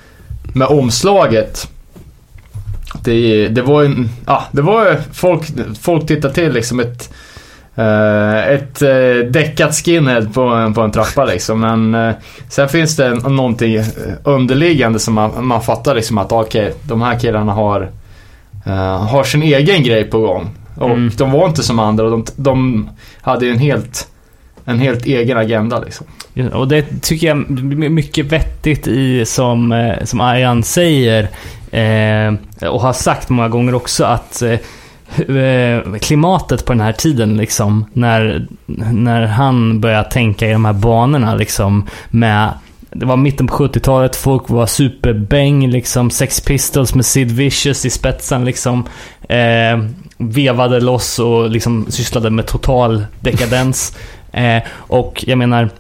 [0.55, 1.69] med omslaget.
[3.05, 5.43] Det, det var ju, ja, det var ju, folk,
[5.81, 7.11] folk tittade till liksom ett,
[7.75, 11.61] eh, ett uh, däckat skinhead på, en- på en trappa liksom.
[11.61, 12.15] Men eh,
[12.49, 13.85] sen finns det någonting
[14.25, 17.91] underliggande som man, man fattar liksom att okej, de här killarna har,
[19.09, 20.51] har sin egen grej på gång.
[20.77, 21.11] Och Mm.
[21.17, 22.89] de var inte som andra och de, de
[23.23, 24.09] hade ju en helt,
[24.65, 26.07] en helt egen agenda liksom.
[26.35, 31.23] Ja, Och det tycker jag är mycket vettigt i som, eh, som Arjan säger.
[31.71, 32.35] Eh,
[32.71, 37.85] och har sagt många gånger också att eh, eh, klimatet på den här tiden liksom.
[37.93, 38.47] När,
[38.93, 41.87] när han började tänka i de här banorna liksom.
[42.11, 42.49] Med
[42.91, 46.11] det var mitten på 70-talet, folk var superbäng liksom.
[46.11, 48.85] Sex Pistols med Sid Vicious i spetsen liksom.
[49.29, 49.85] Eh,
[50.19, 53.97] vevade loss och liksom sysslade med total dekadens.
[54.35, 55.71] Eh, och jag menar,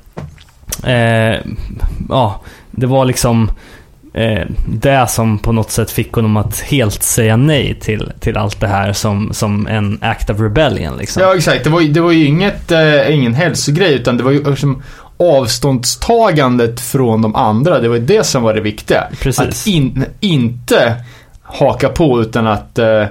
[0.84, 1.40] eh,
[2.08, 2.40] ja,
[2.70, 3.50] det var liksom
[4.14, 8.60] eh, det som på något sätt fick honom att helt säga nej till, till allt
[8.60, 11.22] det här som, som en act of rebellion liksom.
[11.22, 11.64] Ja, exakt.
[11.64, 14.82] Det var, det var ju inget, eh, ingen hälsogrej, utan det var ju liksom
[15.16, 17.80] avståndstagandet från de andra.
[17.80, 19.04] Det var ju det som var det viktiga.
[19.20, 19.40] Precis.
[19.40, 20.96] Att in, inte
[21.42, 23.04] haka på, utan att eh,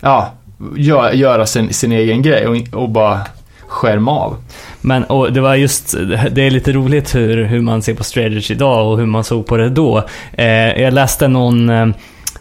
[0.00, 0.32] ja,
[0.76, 3.20] gö, göra sin, sin egen grej och, och bara
[3.66, 4.36] skärma av.
[4.80, 5.94] Men och det var just,
[6.30, 9.46] det är lite roligt hur, hur man ser på Strategy idag och hur man såg
[9.46, 10.04] på det då.
[10.32, 11.86] Eh, jag läste någon, eh,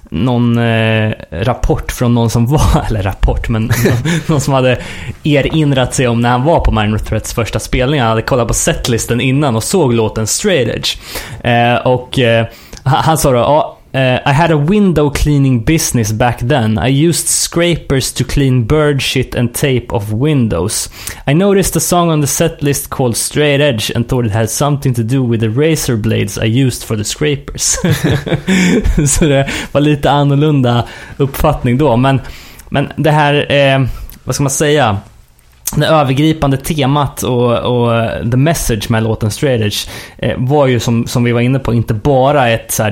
[0.10, 3.72] någon eh, rapport från någon som var, eller rapport, men någon,
[4.28, 4.78] någon som hade
[5.24, 8.00] erinrat sig om när han var på Minor Threats första spelning.
[8.00, 10.98] Han hade kollat på setlisten innan och såg låten Straight Edge.
[11.44, 12.46] Eh, och eh,
[12.84, 16.78] han, han sa då, ja, Uh, I had a window cleaning business back then.
[16.78, 20.90] I used scrapers to clean bird shit and tape off windows.
[21.26, 24.50] I noticed a song on the set list called Straight Edge and thought it had
[24.50, 27.64] something to do with the razor blades I used for the scrapers.
[29.18, 30.88] Så det var lite annorlunda
[31.18, 31.98] uppfattning då.
[31.98, 32.22] Men,
[32.70, 33.88] men det här, eh,
[34.24, 34.98] vad ska man säga?
[35.76, 37.92] Det övergripande temat och, och
[38.32, 41.74] the message med låten Straight Edge eh, var ju som, som vi var inne på
[41.74, 42.84] inte bara ett så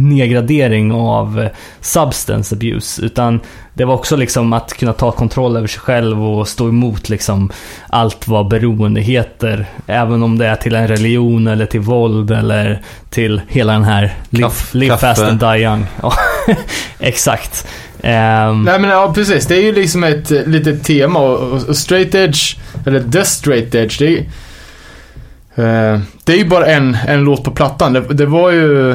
[0.00, 1.48] nedgradering av
[1.80, 3.40] substance abuse utan
[3.74, 7.50] det var också liksom att kunna ta kontroll över sig själv och stå emot liksom
[7.88, 9.66] allt vad beroende heter.
[9.86, 14.14] Även om det är till en religion eller till våld eller till hela den här
[14.30, 15.06] live, Kaff- live kaffe.
[15.06, 15.86] fast and die young.
[16.02, 16.12] Ja,
[16.98, 17.66] exakt.
[18.02, 19.46] Um, Nej men ja, precis.
[19.46, 23.74] Det är ju liksom ett eh, litet tema och, och, straight edge, eller the straight
[23.74, 24.20] edge, det är,
[25.94, 27.92] uh, det är ju bara en, en låt på plattan.
[27.92, 28.90] Det, det var ju,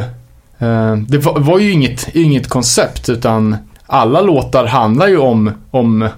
[0.62, 6.10] uh, det var, var ju inget, inget koncept utan alla låtar handlar ju om, om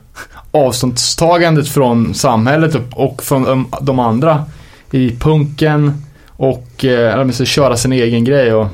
[0.52, 4.46] avståndstagandet från samhället och, och från de, de andra
[4.92, 8.68] i punken och eller köra sin egen grej och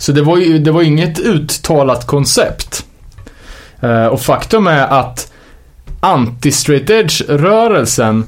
[0.00, 2.86] så det var ju det var inget uttalat koncept.
[3.80, 5.32] Eh, och faktum är att
[6.00, 8.24] anti-straight edge-rörelsen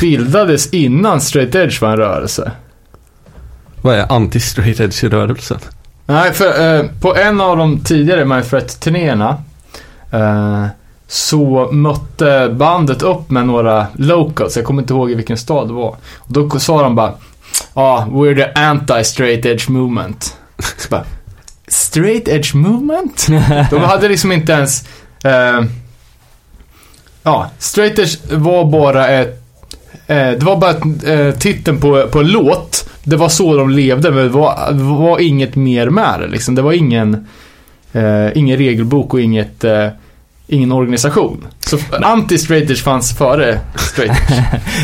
[0.00, 2.52] bildades innan straight edge var en rörelse.
[3.82, 5.58] Vad är anti-straight edge-rörelsen?
[6.06, 9.42] Nej, för eh, på en av de tidigare My Threat-turnéerna
[10.10, 10.66] eh,
[11.08, 15.74] så mötte bandet upp med några locals, jag kommer inte ihåg i vilken stad det
[15.74, 15.96] var.
[16.16, 17.12] Och då sa de bara
[17.74, 20.36] Ja, ah, we're the anti-straight edge movement.
[20.58, 21.04] Så bara,
[21.68, 23.26] straight edge movement?
[23.70, 24.84] De hade liksom inte ens...
[25.24, 25.64] Eh,
[27.22, 29.42] ja, straight edge var bara ett,
[30.06, 30.70] eh, det var bara
[31.12, 32.88] eh, titeln på, på en låt.
[33.04, 36.54] Det var så de levde, men det var, det var inget mer med det liksom.
[36.54, 37.26] Det var ingen,
[37.92, 39.88] eh, ingen regelbok och inget, eh,
[40.46, 41.46] ingen organisation.
[41.60, 44.42] Så anti-straight edge fanns före straight edge.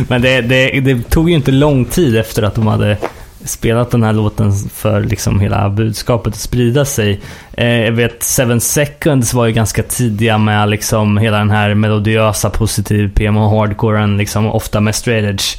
[0.09, 2.97] Men det, det, det tog ju inte lång tid efter att de hade
[3.45, 7.20] spelat den här låten för liksom hela budskapet att sprida sig.
[7.53, 12.51] Eh, jag vet Seven Seconds var ju ganska tidiga med liksom hela den här melodiösa,
[12.51, 15.59] positiv PMO-hardcoren, liksom ofta med straight edge.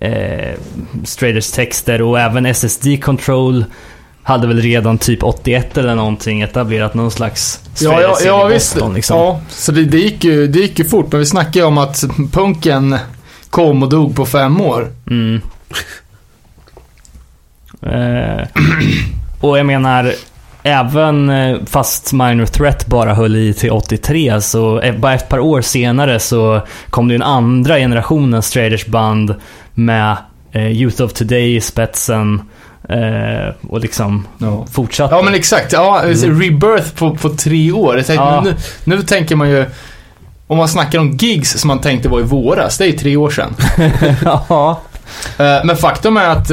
[0.00, 0.54] Eh,
[1.04, 3.64] straight edge texter och även SSD Control
[4.22, 8.74] hade väl redan typ 81 eller någonting etablerat någon slags Ja, ja, ja visst.
[8.74, 9.16] Boston, liksom.
[9.16, 11.12] Ja, så det, det, gick ju, det gick ju fort.
[11.12, 12.96] Men vi snackade ju om att punken
[13.50, 14.88] kom och dog på fem år.
[15.10, 15.40] Mm.
[17.92, 18.46] Eh,
[19.40, 20.12] och jag menar,
[20.62, 25.38] även eh, fast Minor Threat bara höll i till 83, så eh, bara ett par
[25.38, 26.60] år senare så
[26.90, 29.34] kom det en andra generationens Straders band
[29.74, 30.16] med
[30.54, 32.42] Youth of Today i spetsen.
[33.68, 34.66] Och liksom Ja.
[34.72, 35.14] fortsatte.
[35.14, 37.92] Ja men exakt, ja, rebirth på, på tre år.
[37.94, 38.40] Tänkte, Ja.
[38.44, 39.64] nu, nu tänker man ju,
[40.46, 43.16] om man snackar om gigs som man tänkte var i våras, det är ju tre
[43.16, 43.54] år sedan.
[44.48, 44.80] ja.
[45.38, 46.50] Men faktum är att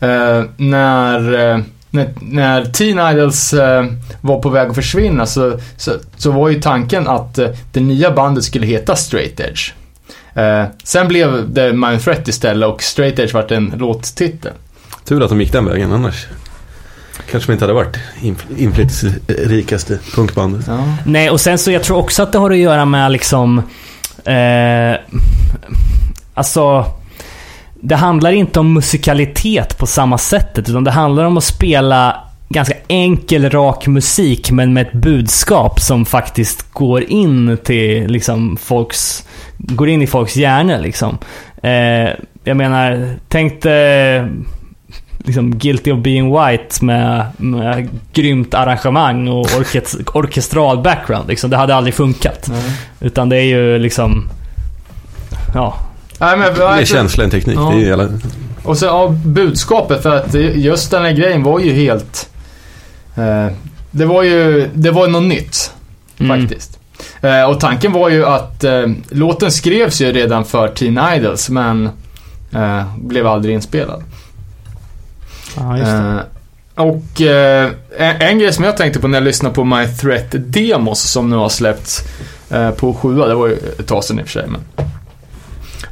[0.00, 3.84] eh, när, eh, när, när Teen Idols eh,
[4.20, 8.10] var på väg att försvinna så, så, så var ju tanken att eh, det nya
[8.10, 9.72] bandet skulle heta Straight Edge.
[10.34, 14.52] Eh, sen blev det Mind Threat istället och Straight Edge vart en låttitel.
[15.04, 16.26] Tur att de gick den vägen annars.
[17.30, 20.64] Kanske de inte hade varit inf- inflytelserikaste punkbandet.
[20.68, 20.84] Ja.
[21.06, 23.58] Nej, och sen så jag tror också att det har att göra med liksom...
[24.24, 25.00] Eh,
[26.34, 26.84] alltså...
[27.80, 32.74] Det handlar inte om musikalitet på samma sättet, utan det handlar om att spela ganska
[32.88, 39.26] enkel, rak musik, men med ett budskap som faktiskt går in till liksom folks...
[39.58, 41.18] Går in i folks hjärnor liksom.
[41.62, 42.10] Eh,
[42.44, 44.24] jag menar, tänk dig
[45.18, 51.28] liksom Guilty of being white med, med grymt arrangemang och orkest, orkestral background.
[51.28, 51.50] Liksom.
[51.50, 52.50] Det hade aldrig funkat.
[53.00, 54.28] Utan det är ju liksom...
[55.54, 55.74] Ja.
[56.20, 57.56] Nej, men, Det är känsla, en teknik.
[57.58, 57.70] Ja.
[57.70, 58.08] Det är hela...
[58.62, 62.30] Och så ja, budskapet för att just den här grejen var ju helt...
[63.16, 63.46] Eh,
[63.90, 65.72] det var ju, det var något nytt
[66.20, 66.40] Mm.
[66.40, 66.78] faktiskt.
[67.20, 71.88] Eh, och tanken var ju att eh, låten skrevs ju redan för Teen Idols men
[72.54, 74.02] eh, blev aldrig inspelad.
[75.56, 76.24] Ja, just det.
[76.76, 79.86] Eh, och eh, en, en grej som jag tänkte på när jag lyssnade på My
[79.86, 82.04] Threat Demos som nu har släppts
[82.50, 84.86] eh, på sjua, det var ju ett tag sedan i och för sig, men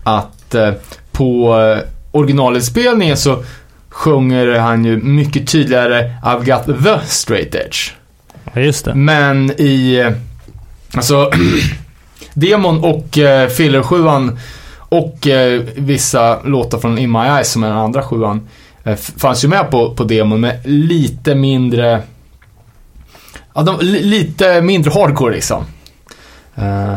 [0.03, 0.73] att eh,
[1.13, 3.43] på eh, originalinspelningen så
[3.89, 7.93] sjunger han ju mycket tydligare I've got the straight edge.
[8.55, 8.95] Ja, just det.
[8.95, 10.13] Men i, eh,
[10.95, 11.31] alltså,
[12.35, 14.39] demon och eh, filler sjuan
[14.89, 18.49] och eh, vissa låtar från In My Eyes som är den andra sjuan
[18.85, 22.03] eh, fanns ju med på, på demon med lite mindre,
[23.55, 25.65] ja, de, li, lite mindre hardcore liksom.
[26.55, 26.97] Eh,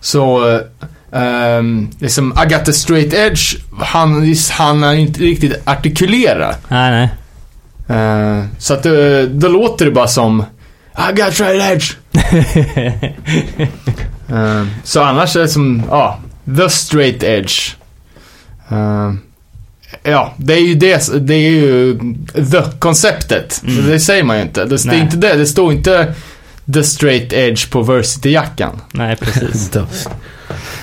[0.00, 0.60] så,
[1.14, 2.34] ehm, liksom,
[2.64, 6.54] the straight edge, han, han är inte riktigt artikulera.
[6.68, 7.08] Nej, nej.
[7.88, 10.44] Eh, så att eh, då låter det bara som
[11.12, 11.96] got straight edge.
[14.28, 16.18] Eh, så annars är det som, ja,
[16.56, 17.74] the straight edge.
[20.02, 21.98] Ja, det är ju det, det är ju
[22.34, 23.62] the-konceptet.
[23.66, 23.86] Mm.
[23.86, 24.64] Det säger man ju inte.
[24.64, 26.14] Det, det är inte det, det står inte
[26.74, 28.80] the straight edge på Versity-jackan.
[28.92, 29.70] nej, precis.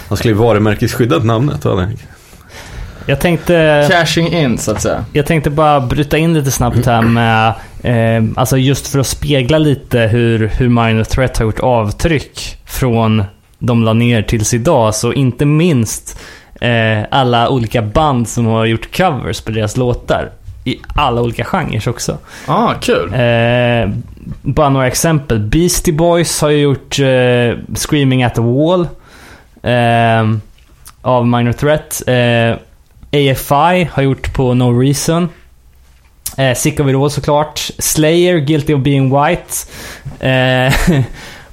[0.09, 1.65] Han skulle ju varumärkesskyddat namnet.
[1.65, 1.87] va?
[3.05, 3.87] Jag tänkte...
[3.91, 5.05] Cashing in, så att säga.
[5.13, 7.53] Jag tänkte bara bryta in lite snabbt här med,
[7.83, 13.23] eh, alltså just för att spegla lite hur, hur Minor Threat har gjort avtryck från
[13.59, 14.95] de la ner tills idag.
[14.95, 16.19] Så inte minst
[16.61, 20.29] eh, alla olika band som har gjort covers på deras låtar.
[20.63, 22.17] I alla olika genrer också.
[22.45, 23.13] Ah, kul.
[23.13, 23.89] Eh,
[24.41, 25.39] bara några exempel.
[25.39, 28.87] Beastie Boys har ju gjort eh, Screaming at the Wall.
[29.63, 30.23] Eh,
[31.01, 32.01] av Minor Threat.
[32.07, 32.57] Eh,
[33.11, 35.29] AFI har gjort på No Reason.
[36.37, 37.71] Eh, Sick of It All såklart.
[37.79, 39.53] Slayer, Guilty of Being White.
[40.19, 40.73] Eh,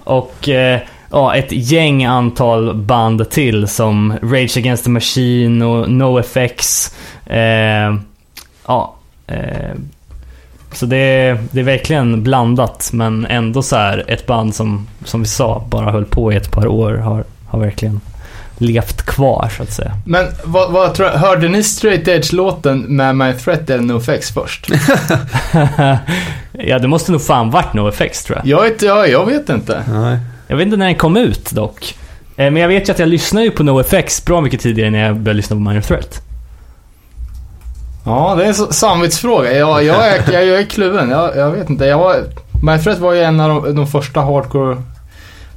[0.05, 0.81] och eh,
[1.11, 6.91] ja, ett gäng antal band till som Rage Against the Machine och NoFX.
[7.27, 7.97] Eh,
[8.67, 8.95] ja,
[9.27, 9.75] eh,
[10.73, 15.21] så det är, det är verkligen blandat men ändå så här ett band som, som
[15.21, 18.01] vi sa, bara höll på i ett par år har, har verkligen
[18.59, 19.93] levt kvar så att säga.
[20.07, 24.69] Men vad, vad tror jag, hörde ni straight edge-låten med My Threat eller NoFX först?
[26.53, 28.47] ja, det måste nog fan varit NoFX tror jag.
[28.47, 29.85] jag, vet, ja, jag vet inte.
[29.93, 30.19] Nej.
[30.49, 31.95] Jag vet inte när den kom ut dock.
[32.37, 35.07] Eh, Men jag vet ju att jag lyssnar ju på NoFX bra mycket tidigare när
[35.07, 36.23] jag började lyssna på Minor Threat.
[38.05, 39.53] Ja, det är en samvetsfråga.
[39.53, 41.11] Jag, jag, är, jag, jag är kluven.
[41.11, 41.85] Jag, jag vet inte.
[41.85, 42.17] Jag var,
[42.63, 44.83] My Threat var ju en av de, de första hardcore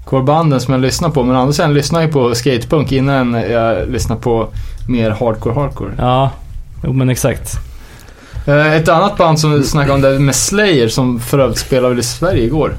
[0.09, 1.23] core banden som jag lyssnade på.
[1.23, 4.47] Men andra sidan lyssnade jag på skatepunk innan jag lyssnade på
[4.87, 5.91] mer hardcore hardcore.
[5.97, 6.31] Ja,
[6.83, 7.53] jo men exakt.
[8.47, 11.99] Eh, Ett annat band som vi snackade om det med Slayer som för övrigt spelade
[11.99, 12.73] i Sverige igår.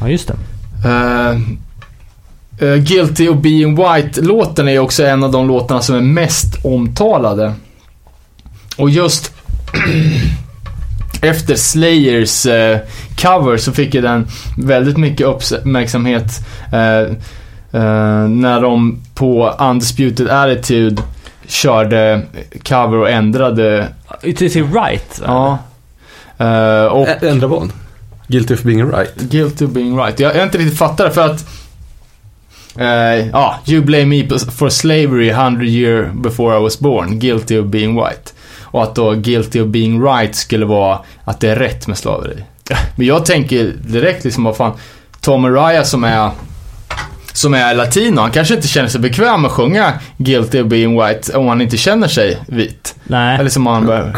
[0.00, 0.34] Ja, just det.
[0.88, 1.38] Eh,
[2.76, 7.52] Guilty of being white-låten är också en av de låtarna som är mest omtalade.
[8.76, 9.32] Och just
[11.22, 12.78] efter Slayers eh,
[13.16, 14.26] cover så fick ju den
[14.58, 16.24] väldigt mycket uppmärksamhet
[16.72, 16.98] eh,
[17.82, 21.02] eh, när de på Undisputed Attitude
[21.46, 22.22] körde
[22.68, 23.88] cover och ändrade.
[24.20, 25.20] Till, till Right?
[25.26, 25.58] Ja.
[26.38, 27.70] Eh, och Ä- Ändra vad?
[28.26, 29.14] Guilty of being right.
[29.16, 30.20] Guilty of being right.
[30.20, 31.46] Jag, jag har inte riktigt fattat det för att...
[32.76, 37.18] eh, Ja, you blame me for slavery 100 year before I was born.
[37.18, 38.31] Guilty of being white.
[38.72, 42.44] Och att då guilty of being right skulle vara att det är rätt med slaveri.
[42.96, 44.72] Men jag tänker direkt liksom, vad fan.
[45.20, 46.30] Tom Araya som är...
[47.34, 51.02] Som är latino, han kanske inte känner sig bekväm med att sjunga Guilty of being
[51.02, 52.94] white om han inte känner sig vit.
[53.04, 53.38] Nej.
[53.38, 54.12] Eller som han bara,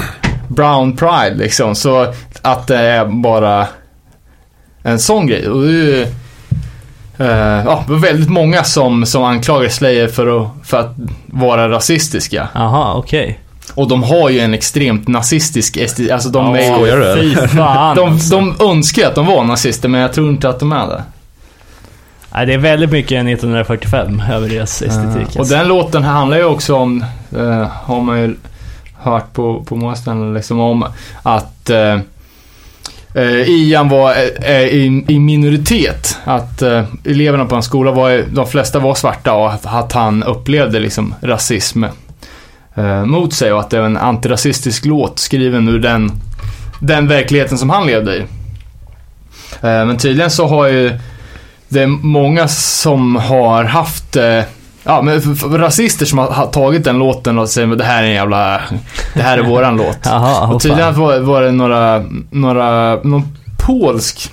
[0.48, 1.74] Brown Pride liksom.
[1.74, 3.66] Så att det är bara
[4.82, 5.48] en sån grej.
[5.48, 6.02] Och det är ju,
[7.18, 10.94] eh, ja, det var väldigt många som, som anklagar Slayer för att, för att
[11.26, 12.48] vara rasistiska.
[12.54, 13.40] Jaha, okej.
[13.74, 16.10] Och de har ju en extremt nazistisk estetik.
[16.10, 19.88] Alltså de är skojar du, Fy fan de, de önskar ju att de var nazister,
[19.88, 21.02] men jag tror inte att de är det.
[22.34, 25.28] Nej, det är väldigt mycket 1945 över deras estetik.
[25.34, 25.54] Och alltså.
[25.54, 27.04] den låten handlar ju också om,
[27.36, 28.34] eh, har man ju
[29.00, 30.84] hört på, på många ställen, liksom om
[31.22, 31.98] att eh,
[33.46, 34.14] Ian var
[34.52, 36.18] i, i minoritet.
[36.24, 36.62] Att
[37.04, 40.80] eleverna på hans skola var, ju- de flesta var svarta och att, att han upplevde
[40.80, 41.84] liksom rasism
[42.74, 46.12] eh, mot sig och att det var en antirasistisk låt skriven ur den,
[46.80, 48.20] den verkligheten som han levde i.
[49.60, 50.98] Eh, men tydligen så har ju
[51.68, 54.42] det är många som har haft eh,
[54.86, 55.20] Ja, men
[55.58, 58.60] rasister som har, tagit den låten och säger att det här är en jävla...
[59.14, 59.98] Det här är våran låt.
[60.04, 64.30] Jaha, Och och tydligen var, var det några, några, någon polsk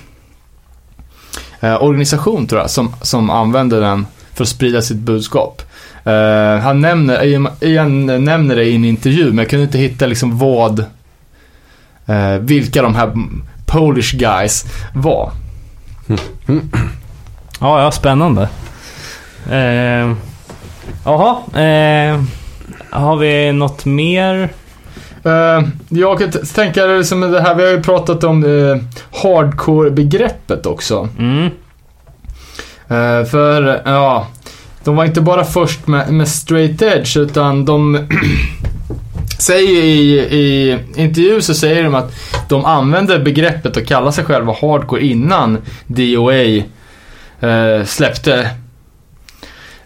[1.60, 5.62] eh, organisation tror jag som, som använde den för att sprida sitt budskap.
[6.04, 7.22] Eh, han nämner,
[7.60, 10.78] Ian- nämner det i en intervju men jag kunde inte hitta liksom vad,
[12.06, 13.12] eh, vilka de här
[13.66, 15.30] Polish guys var.
[17.60, 18.48] Ja, ja, spännande.
[19.50, 20.12] Eh,
[21.04, 22.22] Jaha, eh,
[22.90, 24.48] har vi något mer?
[25.88, 28.44] Jag kan tänka liksom det här, vi har ju pratat om
[29.22, 31.08] hardcore-begreppet också.
[31.18, 31.50] Mm.
[33.30, 34.26] För, ja,
[34.84, 38.08] de var inte bara först med, med straight edge utan de
[39.38, 42.12] säger i, i intervju så säger de att
[42.48, 46.44] de använder begreppet och kallar sig själva hardcore innan DOA
[47.40, 48.50] eh, släppte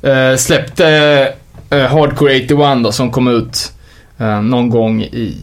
[0.03, 0.89] eh, släppte
[1.71, 3.73] eh, Hardcore 81 då som kom ut
[4.19, 5.37] eh, någon gång i,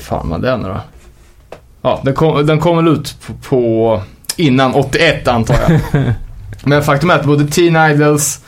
[0.00, 0.80] fan vad det är nu då?
[1.82, 4.02] Ja, den kom, den kom väl ut på, på
[4.36, 5.80] innan 81 antar jag.
[6.64, 8.40] Men faktum är att både Teen Idols,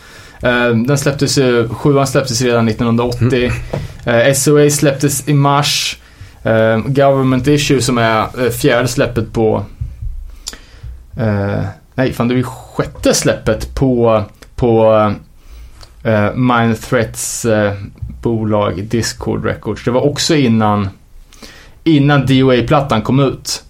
[0.87, 3.53] den släpptes ju, sjuan släpptes redan 1980.
[4.05, 5.97] Eh, SOA släpptes i mars.
[6.43, 9.65] Eh, Government Issue som är eh, fjärde släppet på...
[11.17, 11.63] Eh,
[11.95, 14.25] nej, fan det är sjätte släppet på,
[14.57, 14.95] på
[16.03, 17.73] eh, Mind Threats eh,
[18.23, 19.85] bolag Discord Records.
[19.85, 20.89] Det var också innan,
[21.85, 23.63] innan DOA-plattan kom ut.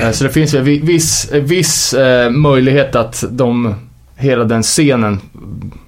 [0.00, 3.74] Eh, Så det finns viss, viss eh, möjlighet att de,
[4.16, 5.20] hela den scenen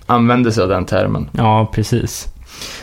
[0.06, 1.28] använder sig av den termen.
[1.32, 2.28] Ja, precis.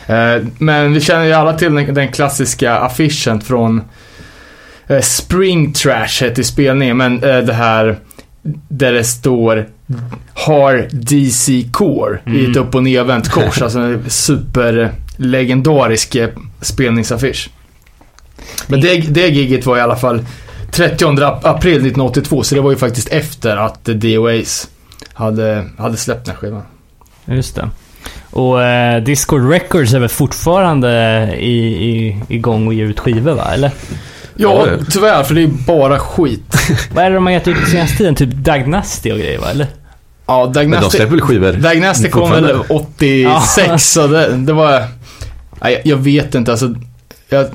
[0.06, 3.82] Eh, Men vi känner ju alla till den, klassiska affischen från
[4.86, 7.98] eh, Spring Trash heter spelningen, men eh, det här
[8.68, 9.68] där det står
[10.34, 12.68] Har DC Core i ett Mm.
[12.68, 13.62] upp och nervänt kors.
[13.62, 16.16] alltså en superlegendarisk
[16.60, 17.50] spelningsaffisch.
[18.66, 20.24] Men det, det giget var i alla fall
[20.70, 24.68] 30 ap- april 1982, så det var ju faktiskt efter att DOAs
[25.12, 26.62] hade, hade släppt den här skivan.
[27.26, 27.68] Just det.
[28.30, 30.90] Och eh, Discord Records är väl fortfarande
[31.38, 33.70] i, i, igång och ger ut skivor va, eller?
[34.36, 36.56] Ja, tyvärr, för det är bara skit.
[36.94, 38.14] Vad är det de har gett ut den senaste tiden?
[38.14, 39.66] Typ Dagnasty och grejer va, eller?
[40.26, 41.52] Ja, Dag Men de släpper väl skivor?
[41.52, 42.74] Dag Nasty kom väl fortfarande?
[42.74, 43.78] 86, Ja.
[43.78, 44.82] så det, det var...
[45.62, 46.74] Nej, jag vet inte, alltså.
[47.28, 47.46] Jag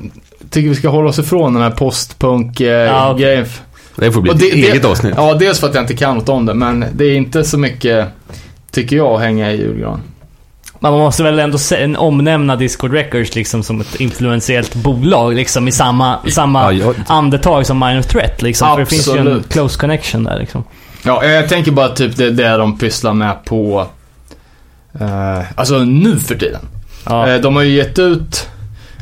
[0.50, 2.86] tycker vi ska hålla oss ifrån den här postpunk-grejen.
[2.94, 3.46] Ja, okej.
[3.96, 5.14] Det får bli Och ett det- eget avsnitt.
[5.18, 7.58] Ja, dels för att jag inte kan något om det, men det är inte så
[7.58, 8.08] mycket
[8.72, 10.02] tycker jag, hänga i julgran.
[10.80, 15.68] Men man måste väl ändå se, omnämna Discord Records liksom som ett influentiellt bolag liksom
[15.68, 18.68] i samma, samma Ja, jag- andetag som Minor Threat liksom.
[18.68, 19.50] För det finns ju en Absolut.
[19.50, 20.64] close connection där liksom.
[21.04, 23.88] Ja, jag tänker bara typ det, det de pysslar med på...
[25.00, 26.62] Eh, alltså nu för tiden.
[27.06, 27.28] Ja.
[27.30, 28.48] Eh, de har ju gett ut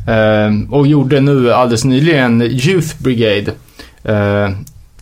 [0.07, 3.51] eh, och gjorde nu alldeles nyligen Youth Brigade.
[4.03, 4.49] Eh,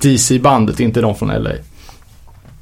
[0.02, 1.50] DC-bandet, inte de från LA.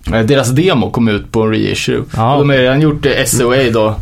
[0.07, 2.03] Eh, deras demo kom ut på en reissue.
[2.15, 2.33] Ja.
[2.33, 3.95] Och de har redan gjort eh, SOA då.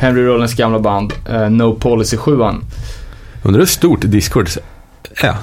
[0.00, 1.12] Henry Rollins gamla band.
[1.30, 2.32] Eh, no Policy 7
[3.42, 4.48] Undrar hur stort Discord
[5.16, 5.34] är?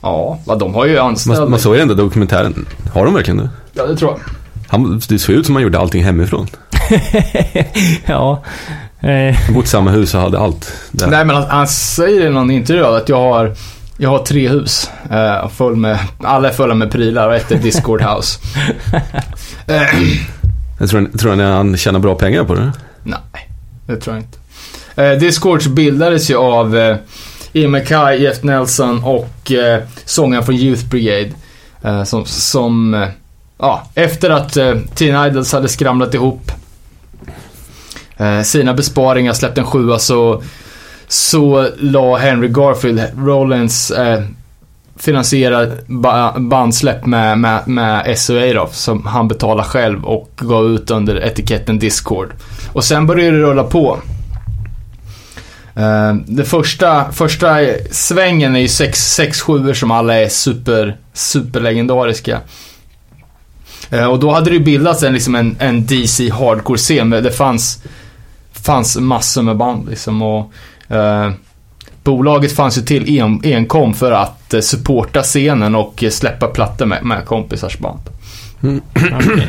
[0.00, 1.40] Ja, vad de har ju anställda.
[1.40, 2.66] Man, man såg ju ändå dokumentären.
[2.94, 3.48] Har de verkligen det?
[3.72, 4.20] Ja, det tror jag.
[4.68, 6.46] Han, det såg ut som han gjorde allting hemifrån.
[8.06, 8.42] ja.
[9.00, 10.72] Han bott i samma hus och hade allt.
[10.90, 11.06] Där.
[11.06, 13.54] Nej men han, han säger i någon intervju att jag har,
[14.02, 14.90] jag har tre hus.
[15.10, 18.40] Eh, full med, alla är fulla med prylar och ett är Discord house.
[19.66, 19.82] eh,
[20.78, 22.72] Jag tror, tror ni han tjänar bra pengar på det?
[23.02, 23.50] nej,
[23.86, 24.38] det tror jag inte.
[25.02, 26.96] Eh, Discords bildades ju av eh,
[27.52, 31.30] Ian MacKay, Jeff Nelson och eh, sångaren från Youth Brigade.
[31.82, 33.06] Eh, som, som
[33.58, 34.52] ja, efter att
[34.94, 36.52] Teen Idols hade skramlat ihop
[38.44, 40.42] sina besparingar, släppt en sjua så
[41.10, 44.22] så la Henry Garfield, Rollins eh,
[44.96, 50.90] finansierade ba- bandsläpp med, med, med SOA då, som han betalade själv och gav ut
[50.90, 52.32] under etiketten Discord.
[52.72, 53.98] Och sen började det rulla på.
[55.74, 57.56] Eh, det första, första
[57.90, 62.40] svängen är ju 6-7 som alla är super, superlegendariska.
[63.90, 67.10] Eh, och då hade det ju bildats en, liksom en, en DC hardcore-scen.
[67.10, 67.82] Det fanns,
[68.52, 70.22] fanns massor med band liksom.
[70.22, 70.52] Och,
[70.90, 71.30] eh,
[72.04, 76.86] bolaget fanns ju till en, enkom för att eh, supporta scenen och eh, släppa plattor
[76.86, 78.00] med, med kompisars band.
[78.94, 79.48] okej.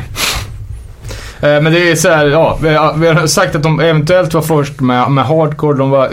[1.42, 4.34] Eh, Men det är så här, ja, vi har, vi har sagt att de eventuellt
[4.34, 5.78] var först med, med hardcore.
[5.78, 6.12] De var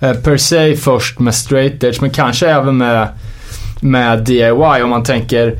[0.00, 3.08] eh, per se först med straight edge, men kanske även med,
[3.80, 5.58] med DIY om man tänker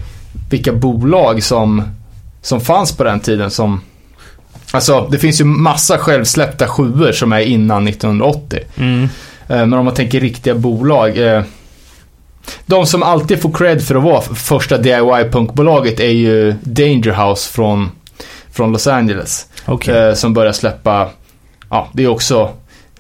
[0.51, 1.83] vilka bolag som,
[2.43, 3.81] som fanns på den tiden som
[4.73, 8.61] Alltså, det finns ju massa självsläppta sjuor som är innan 1980.
[8.77, 9.03] Mm.
[9.03, 9.09] Eh,
[9.49, 11.19] Men om man tänker riktiga bolag.
[11.19, 11.43] eh,
[12.67, 17.91] De som alltid får cred för att vara första DIY-punkbolaget är ju Danger House från,
[18.53, 19.47] från Los Angeles.
[19.67, 19.97] Okej.
[20.09, 21.09] Eh, Som börjar släppa,
[21.71, 22.51] ja det är också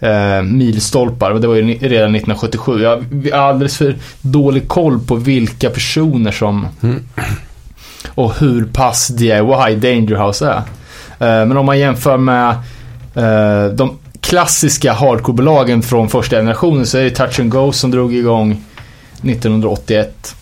[0.01, 1.31] eh, milstolpar.
[1.31, 2.83] Och det var ju redan 1977.
[2.83, 6.67] Jag har- vi har alldeles för dålig koll på vilka personer som
[8.15, 10.63] och hur pass DIY Danger House är.
[11.23, 12.51] Eh, men om man jämför med
[13.15, 18.15] eh, de klassiska hardcore-bolagen från första generationen så är det Touch and Go som drog
[18.15, 18.65] igång
[19.23, 20.35] 1981.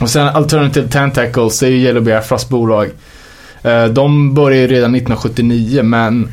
[0.00, 2.90] Och sen Alternative Tentacles, det är ju Yellow Biafras bolag.
[3.62, 6.32] Eh, de började ju redan 1979 men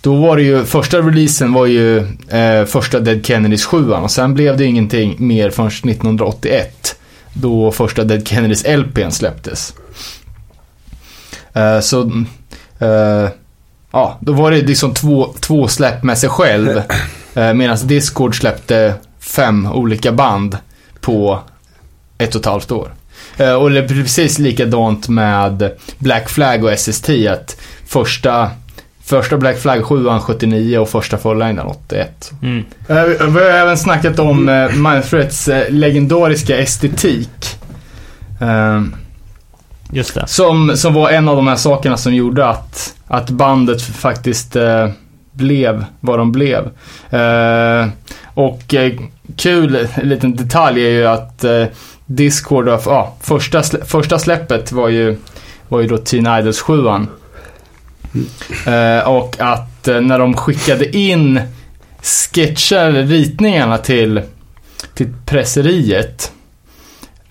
[0.00, 4.34] då var det ju, första releasen var ju eh, första Dead Kennedys 7 och sen
[4.34, 6.96] blev det ingenting mer förrän 1981.
[7.32, 9.74] Då första Dead Kennedys LPn släpptes.
[11.52, 12.02] Eh, så,
[12.78, 13.28] eh,
[13.90, 16.82] ja, då var det liksom två, två släpp med sig själv.
[17.34, 20.58] Eh, Medan Discord släppte fem olika band
[21.00, 21.40] på
[22.18, 22.94] ett och ett halvt år.
[23.60, 27.08] Och det är precis likadant med Black Flag och SST.
[27.08, 28.50] Att första,
[29.04, 32.32] första Black Flag 7 79 och första Fullinern 81.
[32.42, 32.64] Mm.
[33.34, 34.68] Vi har även snackat om eh,
[35.68, 37.58] legendariska estetik.
[39.92, 40.26] Just det.
[40.26, 44.88] som, som var en av de här sakerna som gjorde att, att bandet faktiskt eh,
[45.32, 46.70] blev vad de blev.
[47.10, 47.88] Eh,
[48.34, 48.92] och eh,
[49.36, 51.64] kul liten detalj är ju att eh,
[52.06, 55.16] Discord, ja, ah, första, slä, första släppet var ju,
[55.68, 56.86] var ju då Teen Idols 7
[58.66, 61.40] eh, Och att eh, när de skickade in
[62.02, 64.22] sketcher, ritningarna till,
[64.94, 66.32] till presseriet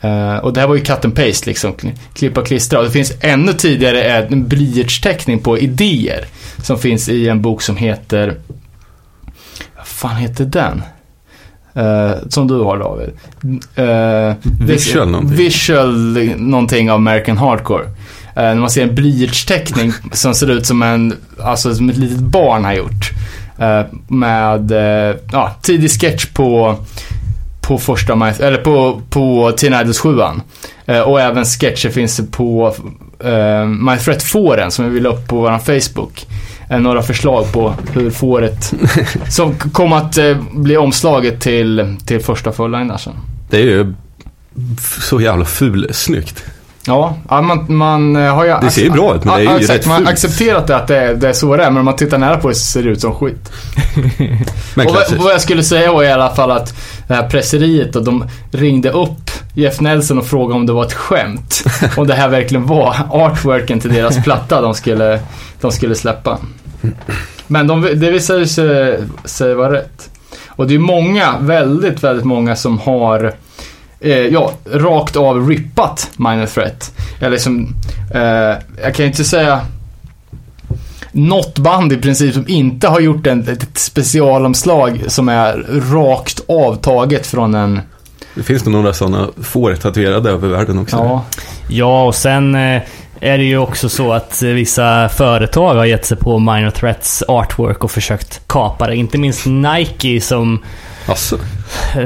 [0.02, 2.80] Eh, och det här var ju cut and paste liksom, kli- klippa och klistra.
[2.80, 6.26] Och det finns ännu tidigare en blyertsteckning på idéer.
[6.64, 8.38] Som finns i en bok som heter,
[9.78, 10.82] vad fan heter den?
[11.74, 13.10] Eh, som du har David.
[13.80, 14.36] Uh,
[14.68, 15.38] Visual någonting.
[15.38, 15.94] Visual
[16.38, 17.84] någonting av American Hardcore.
[18.36, 22.65] När man ser en blyertsteckning som ser ut som en, alltså som ett litet barn
[22.65, 23.11] har gjort.
[24.07, 26.76] Med, uh, ja, tidig sketch på
[27.68, 30.19] på första Minth- eller på, på Teen Idols 7
[30.85, 32.76] eh, Och även sketcher finns det på
[33.19, 36.27] eh, My Threat fåren som vi vill upp på vår Facebook.
[36.69, 38.73] Eh, några förslag på hur fåret
[39.30, 43.14] som kom att eh, bli omslaget till, till första fullinern sen.
[43.49, 43.94] Det är ju
[44.99, 46.44] så jävla ful snyggt.
[46.88, 48.55] Ja, man, man eh, har ju...
[48.61, 50.76] Det ser ju bra ut, men det är ju exakt, rätt Man har accepterat det,
[50.76, 52.55] att det är, det är så det är, men om man tittar nära på det
[52.55, 53.51] så ser det ut som skit.
[54.76, 56.73] Men Och vad, vad jag skulle säga var i alla fall att
[57.07, 60.93] det här presseriet och de ringde upp Jeff Nelson och frågade om det var ett
[60.93, 61.64] skämt.
[61.97, 65.19] om det här verkligen var artworken till deras platta de skulle,
[65.61, 66.38] de skulle släppa.
[67.47, 70.09] Men de, det visade sig, sig vara rätt.
[70.47, 73.34] Och det är många, väldigt, väldigt många som har
[73.99, 76.91] eh, ja, rakt av rippat Minor Threat.
[77.19, 77.76] Eller liksom,
[78.14, 78.22] eh,
[78.84, 79.61] jag kan ju inte säga
[81.11, 87.28] något band i princip som inte har gjort en, ett specialomslag som är rakt avtaget
[87.28, 87.82] från en...
[88.36, 90.95] Det finns nog några sådana får tatuerade över världen också.
[90.95, 91.26] Ja,
[91.69, 92.82] Ja, och sen eh,
[93.19, 97.24] är det ju också så att eh, vissa företag har gett sig på Minor Threats
[97.28, 98.95] artwork och försökt kapa det.
[98.95, 100.64] Inte minst Nike som,
[101.07, 101.38] Asså.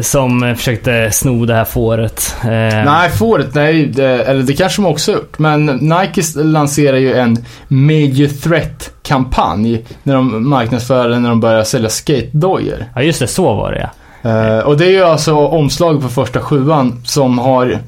[0.02, 2.36] som försökte sno det här fåret.
[2.44, 2.50] Eh,
[2.86, 5.40] Nej, fåret, nej, det, eller det kanske de också gjort.
[5.40, 12.86] Men Nike lanserar ju en Major Threat-kampanj när de marknadsför när de börjar sälja skate-dojor.
[12.96, 13.28] Ja, just det.
[13.28, 13.90] Så var det ja.
[14.24, 17.80] Eh, och det är ju alltså omslag på första sjuan som har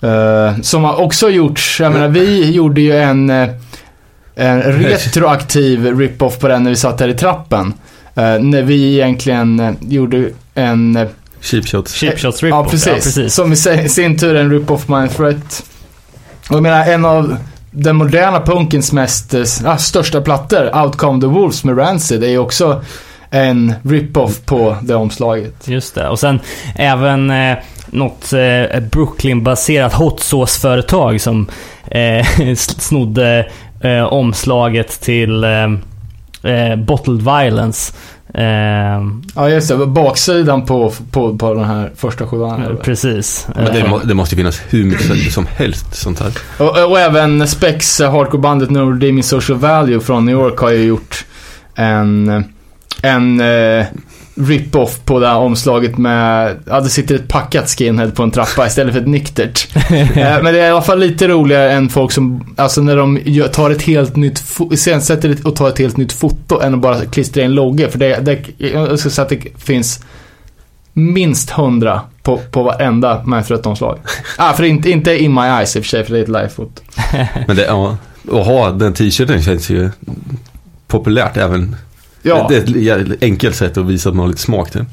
[0.00, 3.30] eh, som har också gjorts, jag menar vi gjorde ju en,
[4.34, 7.74] en retroaktiv rip-off på den när vi satt här i trappen.
[8.16, 11.08] Eh, när vi egentligen eh, gjorde en eh,
[11.40, 11.94] Cheap shots.
[11.94, 12.70] Cheap Shots Ja rip-off.
[12.70, 12.86] precis.
[12.86, 13.34] Ja, precis.
[13.34, 15.64] Som i sin- sin tur är en rip-off Mind Threat.
[16.50, 17.36] Och jag menar en av
[17.70, 19.34] den moderna punkens mest,
[19.64, 22.82] ah, största plattor, Outcome the Wolves med Rancid, är ju också
[23.30, 25.68] en rip-off på det omslaget.
[25.68, 26.08] Just det.
[26.08, 26.40] Och sen
[26.74, 27.56] även eh,
[27.86, 31.46] något eh, Brooklyn-baserat hot sauce-företag som
[31.90, 32.26] eh,
[32.56, 33.48] snodde
[33.80, 35.44] eh, omslaget till
[36.46, 37.92] eh, Bottled Violence.
[38.34, 38.44] Eh,
[39.34, 42.62] Ja just det, baksidan på, på, på den här första sjuan.
[42.62, 42.74] eller?
[42.76, 43.48] precis.
[43.54, 46.32] Men det, Eh, må, det måste ju finnas hur mycket som helst sånt här.
[46.58, 50.84] Och, och även Spex, eh, hardcorebandet No Redeeming Social Value från New York har ju
[50.84, 51.24] gjort
[51.74, 52.44] en,
[53.02, 53.86] en eh,
[54.36, 58.66] rip-off på det här omslaget med, ja det sitter ett packat skinhead på en trappa
[58.66, 59.68] istället för ett nyktert.
[59.90, 63.20] eh, men det är i alla fall lite roligare än folk som, alltså när de
[63.52, 67.04] tar ett helt nytt, iscensätter det och tar ett helt nytt foto än att bara
[67.04, 67.88] klistra in loggor.
[67.88, 70.00] För det, det, jag ska säga att det finns
[70.92, 73.98] minst hundra på, på varenda Manfred-omslag.
[74.36, 76.28] ah, för inte, inte In My Eyes i och för sig, för det är ett
[76.28, 76.82] livefoto.
[77.46, 77.96] Men det, ja,
[78.32, 79.90] att ha den t-shirten känns ju
[80.86, 81.76] populärt även.
[82.26, 84.84] Ja, Det är ett enkelt sätt att visa att man har lite smak till.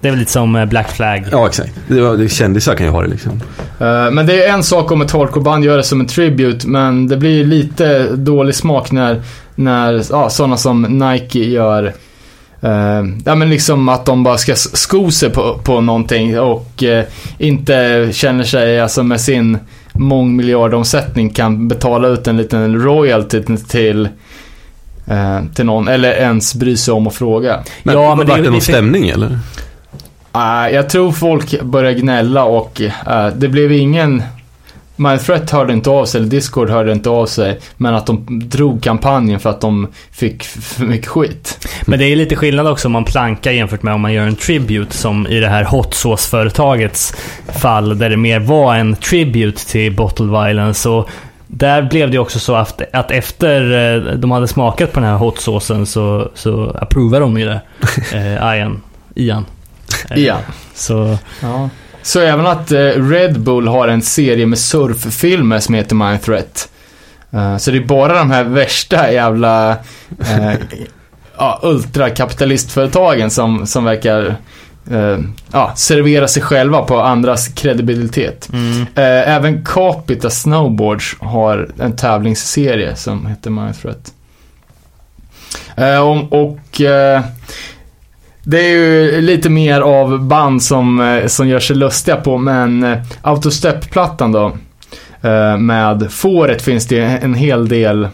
[0.00, 1.24] Det är väl lite som eh, Black Flag.
[1.32, 1.72] Ja, exakt.
[1.88, 3.32] Det, var- det, kändisar kan ju ha det liksom.
[3.80, 7.08] eh, men det är en sak om ett hardcoreband gör det som en tribute, men
[7.08, 9.22] det blir lite dålig smak när,
[9.54, 11.84] när ja, sådana som Nike gör
[12.60, 17.04] eh, ja men liksom att de bara ska sko sig på, på någonting och eh,
[17.38, 19.58] inte känner sig, alltså med sin
[19.92, 24.08] mångmiljardomsättning kan betala ut en liten royalty till,
[25.54, 27.60] till någon, eller ens bry sig om att fråga.
[27.82, 29.38] Men, Ja, men vart det det- någon stämning eller?
[30.32, 34.22] Nej, jag tror folk börjar gnälla och eh, det blev ingen...
[35.00, 37.58] Mindthreat hörde inte av sig, eller Discord hörde inte av sig.
[37.76, 41.68] Men att de drog kampanjen för att de fick för mycket skit.
[41.86, 44.36] Men det är lite skillnad också om man plankar jämfört med om man gör en
[44.36, 47.14] tribute som i det här hot sauce-företagets
[47.58, 50.88] fall där det mer var en tribute till Bottled Violence.
[50.88, 51.08] Och
[51.48, 55.16] där blev det också så att, att efter eh, de hade smakat på den här
[55.16, 57.60] hot saucen så, så approvade de ju det.
[58.12, 58.82] Eh, Ian.
[59.14, 59.46] Ian.
[60.10, 60.38] Eh, Igen.
[60.74, 61.68] Så Ja.
[62.02, 66.68] Så även att eh, Red Bull har en serie med surffilmer som heter Mindthreat.
[67.30, 69.70] Eh, så det är bara de här värsta jävla
[70.20, 70.52] eh,
[71.38, 74.36] ja, ultrakapitalistföretagen som, som verkar
[74.90, 75.18] eh,
[75.52, 78.48] ja, servera sig själva på andras kredibilitet.
[78.52, 84.12] mm, Eh, även Capita Snowboards har en tävlingsserie som heter Mindthreat.
[85.76, 87.22] Eh, och och eh,
[88.42, 92.82] det är ju lite mer av band som, eh, som gör sig lustiga på, men
[92.82, 94.56] eh, Autostep-plattan då.
[95.58, 98.08] Med fåret finns det en hel del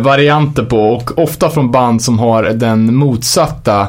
[0.00, 3.88] varianter på och ofta från band som har den motsatta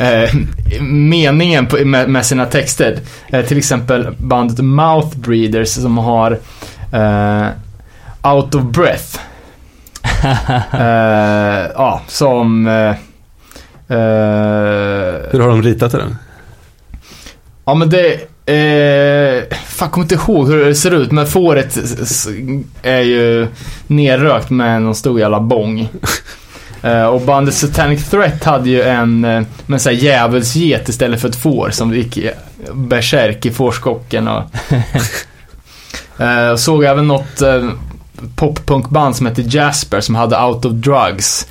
[0.00, 0.34] eh,
[0.82, 2.98] meningen på, med, med sina texter.
[3.28, 6.38] Eh, till exempel bandet Mouth Breeders som har
[6.92, 7.48] eh,
[8.22, 9.18] Out of Breath.
[10.72, 12.66] Eh, ja, som...
[12.66, 12.94] Eh,
[15.30, 16.16] Hur har de ritat den?
[17.64, 18.12] Ja men det,
[18.46, 21.78] eh, fan kommer inte ihåg hur det ser ut men fåret
[22.82, 23.48] är ju
[23.86, 25.88] nerrökt med någon stor jävla bång.
[26.82, 29.20] Eh, och bandet Satanic Threat hade ju en,
[29.66, 32.18] men såhär djävulsget istället för ett får som gick
[32.72, 34.42] bärsärk i fårskocken och...
[36.52, 37.70] Och såg även något eh,
[38.36, 41.46] poppunkband som hette Jasper som hade Out of Drugs.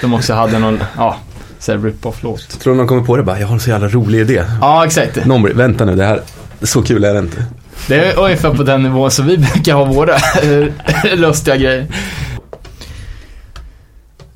[0.00, 1.16] De också hade någon, ja,
[1.58, 2.60] såhär rip-off-låt.
[2.60, 4.44] Tror du någon kommer på det bara, jag har en så jävla rolig idé.
[4.60, 5.24] Ja, exakt.
[5.26, 6.20] Någon, vänta nu, det här,
[6.62, 7.44] så kul är det inte.
[7.88, 10.16] Det är ungefär på den nivån som vi brukar ha våra
[11.16, 11.86] lustiga grejer.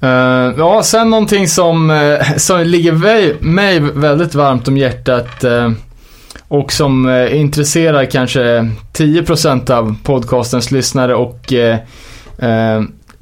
[0.04, 5.70] Eh, ja, sen någonting som, eh, som ligger mig, mig väldigt varmt om hjärtat eh,
[6.48, 11.52] och som intresserar kanske 10% av podcastens lyssnare och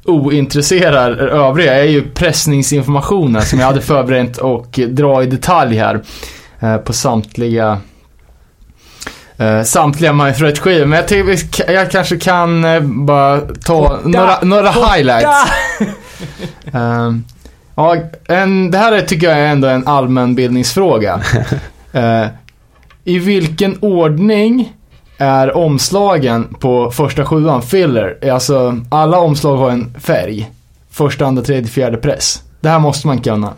[0.05, 6.03] ointresserar övriga är ju pressningsinformationen som jag hade förberett och dra i detalj här
[6.77, 7.79] på samtliga
[9.41, 12.65] Uh, samtliga Mindthreat-skivor, men jag tänkte jag kanske kan
[13.05, 15.51] bara ta några, några highlights.
[16.73, 17.23] Ehm,
[17.75, 17.95] ja,
[18.27, 21.21] en, det här är, tycker jag är ändå en allmänbildningsfråga.
[21.95, 22.25] Eh,
[23.03, 24.73] I vilken ordning
[25.17, 28.29] är omslagen på första sjuan filler?
[28.31, 30.51] Alltså, alla omslag har en färg.
[30.91, 32.41] Första, andra, tredje, fjärde press.
[32.61, 33.53] Det här måste man kunna.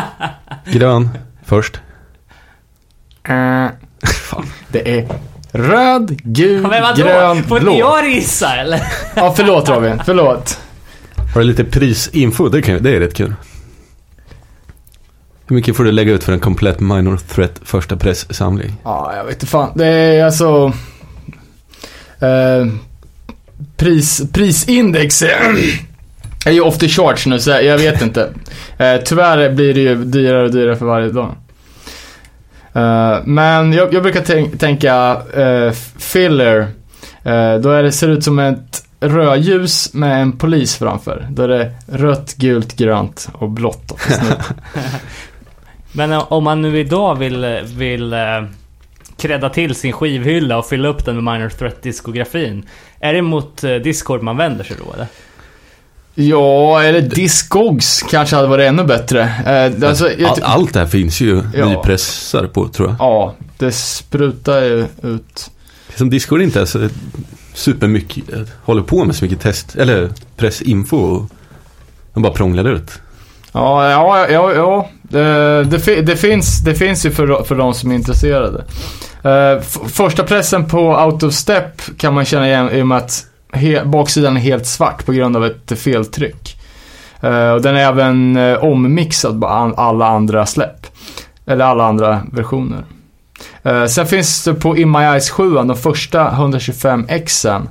[0.72, 1.08] Grön
[1.44, 1.80] först.
[3.28, 3.66] Eh,
[4.68, 5.06] det är
[5.52, 7.02] röd, gul, Men vadå?
[7.02, 7.78] grön, Får inte blå.
[7.78, 8.82] jag gissa eller?
[9.14, 10.00] Ja, förlåt Robin.
[10.04, 10.60] Förlåt.
[11.32, 12.48] Har du lite prisinfo?
[12.48, 13.34] Det, kan, det är rätt kul.
[15.46, 18.72] Hur mycket får du lägga ut för en komplett Minor Threat första presssamling?
[18.84, 19.72] Ja, jag vet inte fan.
[19.74, 20.72] Det är alltså...
[22.18, 22.66] Eh,
[23.76, 28.30] pris, prisindex är, ju off the charge nu, så jag vet inte.
[28.78, 31.36] Eh, tyvärr blir det ju dyrare och dyrare för varje dag.
[32.72, 36.58] Eh, men jag, jag brukar tänk, tänka eh, filler.
[37.24, 41.26] Eh, då är det, ser det ut som ett rödljus med en polis framför.
[41.30, 43.92] Då är det rött, gult, grönt och blått.
[45.92, 48.18] Men om man nu idag vill, vill eh,
[49.16, 52.66] credda till sin skivhylla och fylla upp den med Minor Threat-diskografin.
[53.00, 55.06] Är det mot eh, Discord man vänder sig då eller?
[56.14, 59.20] Ja, eller Discogs kanske hade varit ännu bättre.
[59.46, 61.68] Eh, alltså, All, allt det här finns ju Ja.
[61.68, 62.96] nypressar på tror jag.
[62.98, 65.50] Ja, det sprutar ju ut.
[65.96, 66.88] Som Discord inte är så
[67.54, 71.30] supermycket, eh, håller på med så mycket test, eller pressinfo och
[72.14, 73.00] de bara prånglar ut.
[73.52, 74.88] Ja, ja, ja, ja.
[75.02, 78.64] Det, det, det, finns, det finns ju för, för de som är intresserade.
[79.22, 83.26] Eh, första pressen på Out of Step kan man känna igen i och med att
[83.52, 86.56] he, baksidan är helt svart på grund av ett feltryck.
[87.20, 89.46] Eh, och den är även ommixad på
[89.76, 90.86] alla andra släpp.
[91.46, 92.84] Eller alla andra versioner.
[93.62, 97.68] Eh, sen finns det på In My Eyes 7, de första 125 xen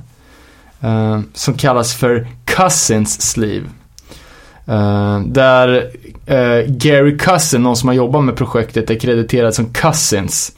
[0.80, 3.66] eh, som kallas för Cousins Sleeve.
[4.66, 5.90] Eh, där
[6.26, 10.52] eh, Gary Cousin, någon som har jobbat med projektet, är krediterad som Cousins.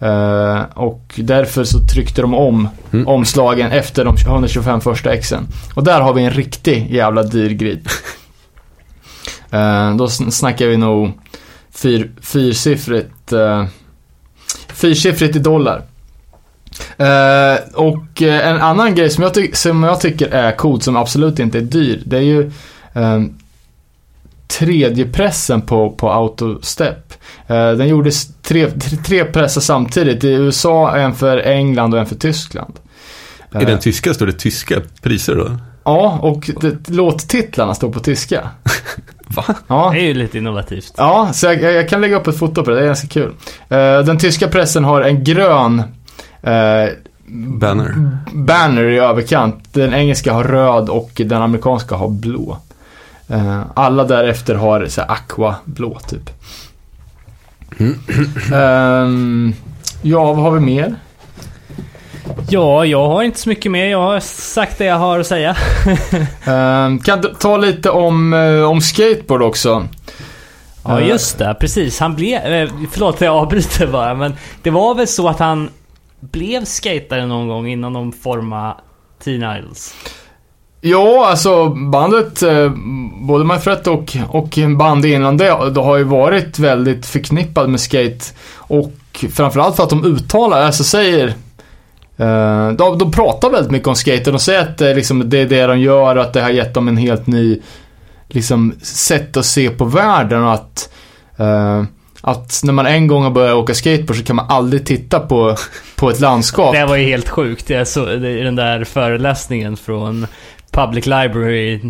[0.00, 3.08] Eh, och därför så tryckte de om Mm.
[3.08, 5.46] omslagen efter de 125 första exen.
[5.74, 7.88] Och där har vi en riktig jävla dyr grid.
[9.50, 11.12] Eh, då sn- snackar vi nog
[11.74, 13.64] fyr, fyrsiffrigt, uh,
[14.76, 15.82] fyrsiffrigt i dollar.
[16.96, 20.96] Eh, och eh, en annan grej som jag, ty- som jag tycker är cool, som
[20.96, 22.50] absolut inte är dyr, det är ju
[22.92, 23.34] um,
[24.46, 27.12] tredje pressen på, på Autostep.
[27.46, 32.06] Eh, den gjordes tre, tre, tre pressar samtidigt i USA, en för England och en
[32.06, 32.74] för Tyskland.
[33.60, 35.50] I den tyska står det tyska priser då?
[35.86, 38.50] Ja, och det, låttitlarna står på tyska.
[39.28, 39.44] Va?
[39.66, 40.94] Ja, Det är ju lite innovativt.
[40.96, 43.32] ja så jag, jag kan lägga upp ett foto på det, det är ganska kul.
[43.68, 45.78] Eh, den tyska pressen har en grön
[46.42, 46.88] eh,
[47.58, 47.94] Banner.
[48.32, 49.68] banner i överkant.
[49.72, 52.58] Den engelska har röd och den amerikanska har blå.
[53.28, 56.30] Eh, alla därefter har så här aqua blå typ.
[58.54, 59.54] Ehm,
[60.02, 60.94] ja, vad har vi mer?
[62.48, 63.86] Ja, jag har inte så mycket mer.
[63.86, 65.56] Jag har sagt det jag har att säga.
[66.44, 69.88] Ehm, kan du ta lite om, eh, om skateboard också?
[70.84, 71.56] Ja, Eh, just det.
[71.60, 72.00] Precis.
[72.00, 72.52] Han blev...
[72.52, 75.68] eh, Förlåt att jag avbryter bara, men det var väl så att han
[76.20, 78.74] blev skatare någon gång innan de formade
[79.24, 79.94] Teen Idols?
[80.80, 82.42] Ja, alltså bandet,
[83.20, 88.24] både Manfred och, och band innan det, det har ju varit väldigt förknippad med skate.
[88.56, 88.92] Och
[89.32, 91.34] framförallt för att de uttalar, alltså säger
[92.16, 94.26] Eh, de, de pratar väldigt mycket om skater.
[94.26, 96.42] och de säger att det, är liksom, det är det de gör och att det
[96.42, 97.60] har gett dem en helt ny
[98.28, 100.92] liksom, sätt att se på världen och att
[101.36, 101.82] eh,
[102.20, 105.56] att när man en gång har börjat åka skateboard så kan man aldrig titta på,
[105.96, 106.74] på ett landskap.
[106.74, 107.70] Det var ju helt sjukt.
[107.70, 110.26] Jag såg i den där föreläsningen från
[110.70, 111.80] Public Library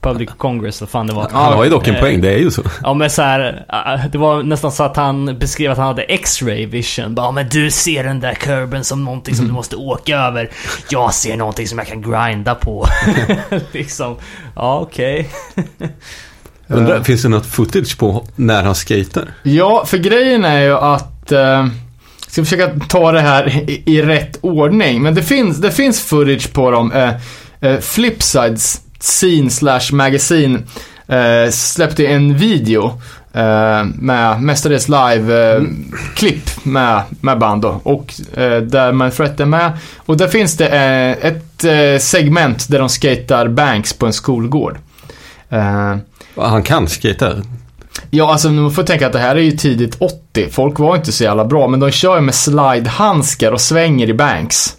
[0.00, 1.28] Public Congress, vad fan det var.
[1.32, 2.62] Han har ju dock en Eh, poäng, det är ju så.
[2.82, 6.02] Ja men så här, äh, det var nästan så att han beskrev att han hade
[6.02, 7.14] X-ray vision.
[7.14, 10.50] Bara, men du ser den där kurben som någonting som du måste åka över.
[10.88, 12.86] Jag ser någonting som jag kan grinda på.
[13.72, 14.16] liksom,
[14.56, 15.30] ja okej.
[16.66, 19.34] Undrar, finns det något footage på när han skater?
[19.42, 21.32] Ja, för grejen är ju att...
[21.32, 21.66] Eh,
[22.28, 25.02] ska försöka ta det här i, i rätt ordning.
[25.02, 26.92] Men det finns, det finns footage på dem.
[26.92, 27.14] Eh,
[27.60, 30.58] eh, Flipsides scene slash magazine
[31.06, 33.00] eh, släppte en video
[33.32, 35.62] eh, med mestadels live eh,
[36.14, 37.80] klipp med, med band då.
[37.82, 39.78] Och eh, där Manfred är med.
[39.96, 44.78] Och där finns det eh, ett eh, segment där de skatar banks på en skolgård.
[46.36, 47.32] Han kan skata.
[48.10, 50.48] Ja, alltså man får tänka att det här är ju tidigt 80.
[50.50, 54.14] Folk var inte så jävla bra, men de kör ju med slidehandskar och svänger i
[54.14, 54.76] banks.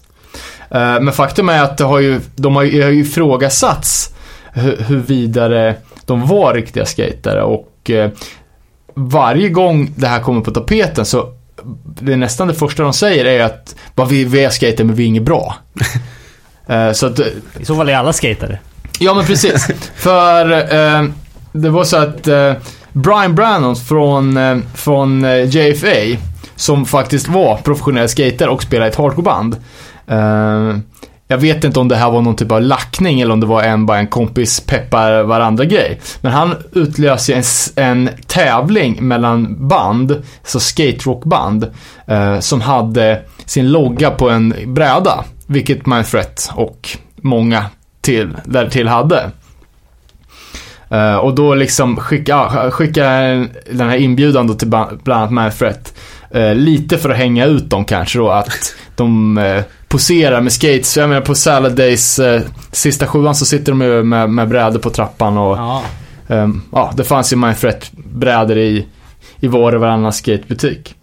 [0.71, 4.09] Eh, men faktum är att det har ju, de har ju ifrågasatts
[4.53, 5.73] hu- huruvida
[6.05, 8.09] de var riktiga skatare och eh,
[8.95, 11.33] varje gång det här kommer på tapeten så
[12.01, 14.95] det är nästan det första de säger är att bara, vi, vi är skater men
[14.95, 15.55] vi är inget bra.
[16.67, 17.19] Eh, så att
[17.59, 18.59] I så fall är alla skatare.
[18.99, 19.67] Ja men precis.
[19.95, 21.03] För eh,
[21.51, 22.53] det var så att eh,
[22.93, 26.21] Brian Brannon från, eh, från JFA,
[26.55, 29.57] som faktiskt var professionell skater och spelade i ett hardcoreband.
[30.09, 30.81] Ehm,
[31.27, 33.63] jag vet inte om det här var någon typ av lackning eller om det var
[33.63, 35.99] en, bara en kompis peppar varandra grej.
[36.21, 37.43] Men han utlöste en,
[37.75, 41.67] en tävling mellan band, så skaterockband,
[42.07, 45.23] eh, som hade sin logga på en bräda.
[45.47, 47.65] Vilket Manfred och många
[48.01, 49.31] till, där till hade.
[50.89, 53.03] Eh, och då liksom skicka, skicka
[53.71, 55.89] den här inbjudan då till bland annat Manfred.
[56.31, 60.53] Eh, lite för att hänga ut dem kanske då att de eh, eh, poserar med
[60.53, 60.97] skates.
[60.97, 62.41] Jag menar på Salad Days eh,
[62.71, 65.83] sista sjuan så sitter de ju med, med brädor på trappan och Ja.
[66.27, 68.87] Ehm, ja, det fanns ju Manfred brädor i,
[69.39, 70.95] i var och varannan skatebutik.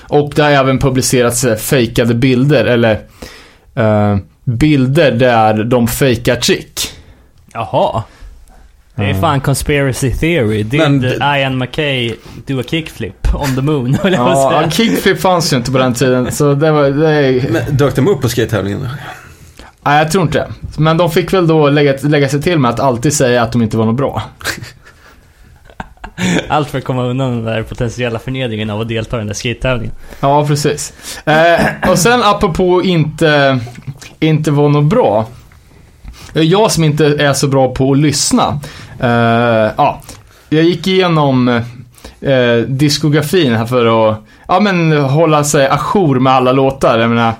[0.00, 3.00] Och det har även publicerats eh, fejkade bilder, eller
[3.74, 6.80] eh, bilder där de fejkar trick.
[7.52, 8.02] Jaha.
[8.94, 10.62] Det är fan conspiracy theory.
[10.62, 11.04] Did Men-
[11.38, 12.14] Ian McKay
[12.46, 13.98] do a kickflip on the moon?
[14.12, 17.96] Ja, kickflip fanns ju inte på den tiden, så det var, det är, Men dök
[17.96, 18.88] de upp på skatetävlingen?
[19.84, 20.48] nej jag tror inte det.
[20.82, 23.62] Men de fick väl då lägga, lägga sig till med att alltid säga att de
[23.62, 24.22] inte var något bra.
[26.48, 29.34] Allt för att komma undan den där potentiella förnedringen av att delta i den där
[29.34, 29.94] skatetävlingen.
[30.20, 30.92] Ja, precis.
[31.26, 33.58] Eh, och sen apropå inte,
[34.20, 35.26] inte vara något bra.
[36.32, 38.60] Jag som inte är så bra på att lyssna.
[39.00, 40.00] Eh, ja,
[40.48, 41.48] jag gick igenom
[42.20, 44.18] eh, diskografin här för att
[44.48, 46.98] ja, men, hålla sig ajour med alla låtar.
[46.98, 47.32] Jag menar,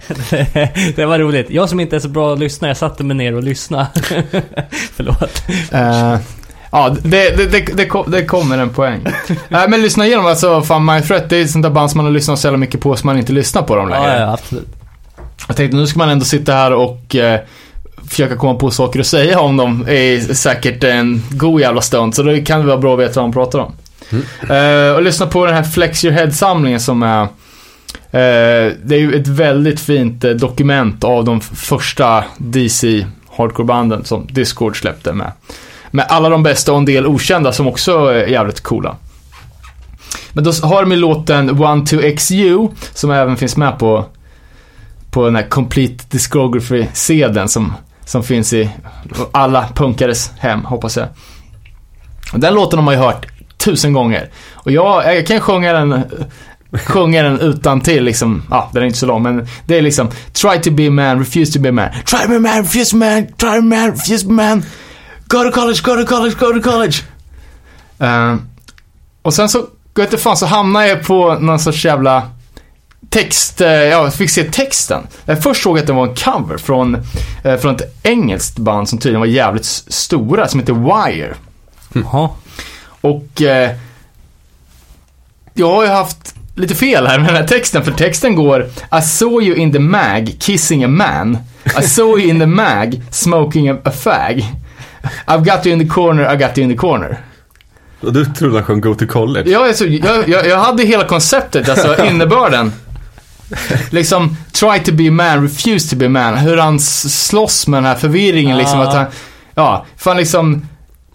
[0.97, 1.47] det var roligt.
[1.51, 3.89] Jag som inte är så bra att lyssna, jag satte mig ner och lyssnade.
[4.97, 5.43] Förlåt.
[5.73, 6.17] Eh,
[6.71, 9.01] ja, det, det, det, det, kom- det kommer en poäng.
[9.49, 12.07] Nej, men lyssna igenom alltså, fan My Threat, det är sånt där band som man
[12.07, 14.13] har lyssnat så jävla mycket på så man inte lyssnar på dem längre.
[14.13, 14.69] Ja, ja, absolut.
[15.49, 17.41] Jag tänkte nu ska man ändå sitta här och eh,
[18.13, 22.15] försöka komma på saker att säga om dem är säkert en god jävla stund.
[22.15, 23.73] Så då kan det vara bra att veta vad de pratar om.
[24.51, 29.15] Eh, och lyssna på den här Flex Your Head-samlingen som är eh, Det är ju
[29.21, 33.07] ett väldigt fint eh, dokument av de första DC
[33.37, 35.33] hardcore-banden som Discord släppte med.
[35.91, 38.97] Med alla de bästa och en del okända som också är jävligt coola.
[40.33, 44.05] Men då har de ju låten 12XU som även finns med på
[45.13, 47.73] på den här Complete Discography-sedeln som,
[48.05, 48.71] som finns i
[49.33, 51.09] alla punkares hem, hoppas jag.
[52.33, 53.27] Och Den låten har man ju hört
[53.57, 54.31] tusen gånger.
[54.53, 56.05] Och jag, jag kan sjunga den,
[56.73, 60.11] sjunga den utan till liksom, ja, den är inte så lång, men det är liksom
[60.33, 61.91] Try to be a man, refuse to be a man.
[62.05, 63.91] Try to be a man, refuse to be a man, try to be a man,
[63.91, 64.65] refuse to be a man.
[65.27, 67.03] Go to college, go to college, go to college.
[68.03, 68.37] Uh,
[69.23, 72.29] och sen så, vet fan, så hamnar jag på någon sorts jävla
[73.09, 75.07] text, eh, ja, jag fick se texten.
[75.25, 76.97] Jag först såg att det var en cover från,
[77.45, 81.35] eh, från ett engelskt band som tydligen var jävligt stora, som heter Wire.
[81.93, 82.29] Jaha.
[83.01, 83.71] Och eh,
[85.55, 88.63] jag har ju haft lite fel här med den här texten, för texten går
[88.99, 91.39] I saw you in the mag kissing a man.
[91.79, 94.45] I saw you in the mag smoking a, a fag.
[95.27, 97.21] I've got you in the corner, I got you in the corner.
[98.01, 99.51] Och du trodde han sjöng Go to College?
[99.51, 102.73] Ja, alltså, jag, jag, jag hade hela konceptet, alltså innebörden.
[103.91, 106.37] Liksom, try to be a man, refuse to be a man.
[106.37, 108.81] Hur han slåss med den här förvirringen liksom.
[108.81, 108.83] Ah.
[108.83, 109.07] Att han,
[109.55, 110.69] ja, fan liksom.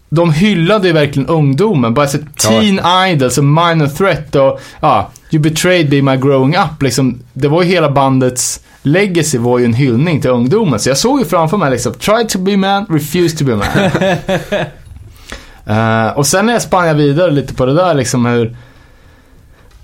[0.09, 1.93] De hyllade ju verkligen ungdomen.
[1.93, 5.09] Bara så teen idols och minor threat och, ja.
[5.31, 9.65] You betrayed me my growing up, liksom, det var ju hela bandets legacy var ju
[9.65, 10.79] en hyllning till ungdomen.
[10.79, 13.67] Så jag såg ju framför mig liksom, try to be man, refuse to be man.
[15.69, 18.57] Eh, och sen när jag spann vidare lite på det där liksom hur,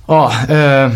[0.08, 0.92] ja, eh,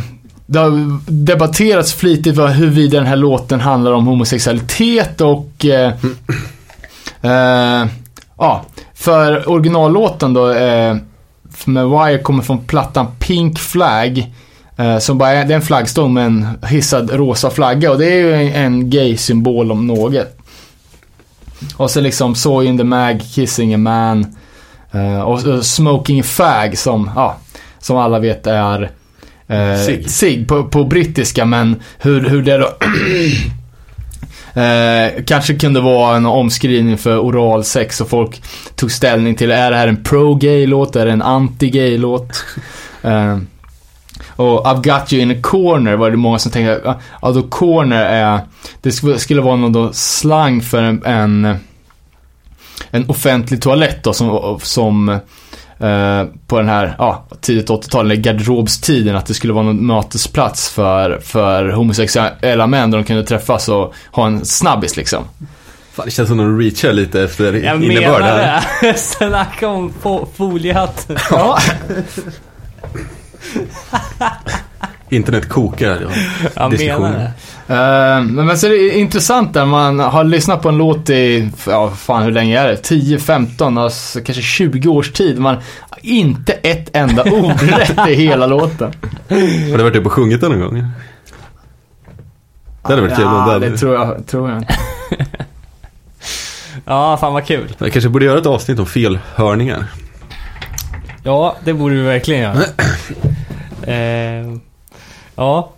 [0.49, 5.93] det har debatterats flitigt huruvida den här låten handlar om homosexualitet och eh,
[7.21, 7.87] eh,
[8.37, 10.95] ja, för originallåten då eh,
[11.65, 14.33] med Wire kommer från plattan Pink Flag.
[14.77, 18.05] Eh, som bara är, det är en flaggstång med en hissad rosa flagga och det
[18.05, 20.37] är ju en, en gay-symbol om något.
[21.77, 24.35] Och så liksom Soy in the Mag, Kissing a Man.
[24.91, 27.35] eh, och, och Smoking a Fag som, ja,
[27.79, 28.91] som alla vet är
[29.47, 32.77] eh, cigg på, på brittiska men hur, hur det då
[34.57, 38.41] Eh, kanske kunde vara en omskrivning för oral sex och folk
[38.75, 42.43] tog ställning till, är det här en pro-gay-låt, är det en anti-gay-låt?
[43.01, 43.37] Eh,
[44.35, 47.43] och I've got you in a corner var det många som tänkte, ja ja, då
[47.43, 48.39] corner är,
[48.81, 51.57] det skulle, vara någon då slang för en, en,
[52.91, 55.19] en offentlig toalett då som, som
[56.47, 61.19] på den här, ja, tidigt 80-tal, eller garderobstiden, att det skulle vara någon mötesplats för,
[61.19, 65.23] för homosexuella män där de kunde träffas och ha en snabbis liksom.
[65.93, 68.63] Fan, det känns som de reachar lite efter Jag innebörd menar här.
[68.81, 68.93] det.
[68.97, 71.09] Snacka om fo- foliehatt.
[71.31, 71.59] Ja.
[75.09, 75.99] Internet kokar.
[76.01, 76.09] Ja.
[76.55, 77.31] Jag menar det.
[77.69, 81.49] Eh, men men så är det intressant där man har lyssnat på en låt i,
[81.67, 82.77] ja fan hur länge är det?
[82.77, 85.39] 10, 15, alltså, kanske 20 års tid.
[85.39, 85.55] Man
[85.89, 88.93] har inte ett enda ord rätt i hela låten.
[89.29, 90.91] Har du varit uppe och sjungit den någon gång?
[92.81, 94.65] Det hade varit kul Ja, det tror jag, tror jag.
[96.85, 97.75] Ja, fan vad kul.
[97.77, 99.85] Jag kanske borde göra ett avsnitt om felhörningar.
[101.23, 102.57] Ja, det borde vi verkligen göra.
[103.93, 104.57] eh,
[105.35, 105.71] ja.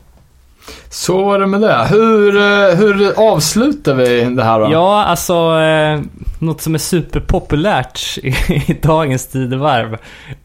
[0.99, 1.87] Så var det med det.
[1.89, 4.71] Hur, eh, hur avslutar vi det här då?
[4.71, 6.01] ja, alltså eh,
[6.39, 8.27] något som är superpopulärt i,
[8.67, 9.97] i dagens tidevarv.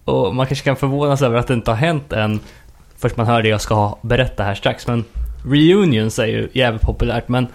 [0.04, 2.40] Och man kanske kan förvånas över att det inte har hänt än.
[2.98, 4.86] Först man hör det jag ska berätta här strax.
[4.86, 5.04] Men
[5.44, 7.28] reunions är ju jävligt populärt.
[7.28, 7.46] Men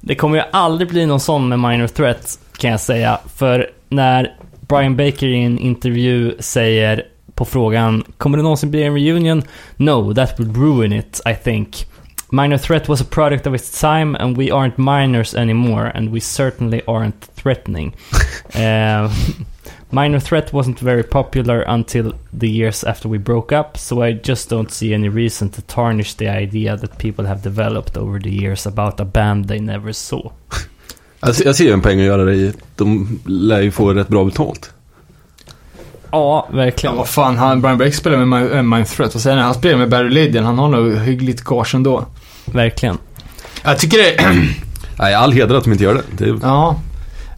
[0.00, 3.18] det kommer ju aldrig bli någon sån med Minor Threat kan jag säga.
[3.36, 7.02] För när Brian Baker i en intervju säger
[7.34, 9.42] på frågan Kommer det någonsin bli en reunion?
[9.76, 11.86] No, that would ruin it, I think.
[12.30, 16.20] Minor Threat was a product of its time and we aren't minors anymore and we
[16.20, 17.94] certainly aren't threatening.
[18.54, 19.08] uh,
[19.90, 24.50] Minor Threat wasn't very popular until the years after we broke up, so I just
[24.50, 28.66] don't see any reason to tarnish the idea that people have developed over the years
[28.66, 30.30] about a band they never saw.
[31.20, 32.52] Alltså, jag ser ju en poäng att göra det i.
[32.76, 34.70] De lär ju få rätt bra betalt.
[36.10, 36.96] Ja, Ja, verkligen.
[36.96, 39.14] vad fan, han, Brian Baker spelar med eh, Mind Threat.
[39.14, 39.42] Vad säger ni?
[39.42, 40.44] Han spelar med Barry Lydian.
[40.44, 42.06] Han har nog hyggligt gage ändå.
[42.52, 42.98] Verkligen.
[43.64, 44.34] Jag tycker det
[44.98, 46.02] Nej, all heder att de inte gör det.
[46.24, 46.76] det är, Ja.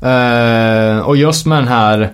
[0.09, 2.13] Eh, och just med den här...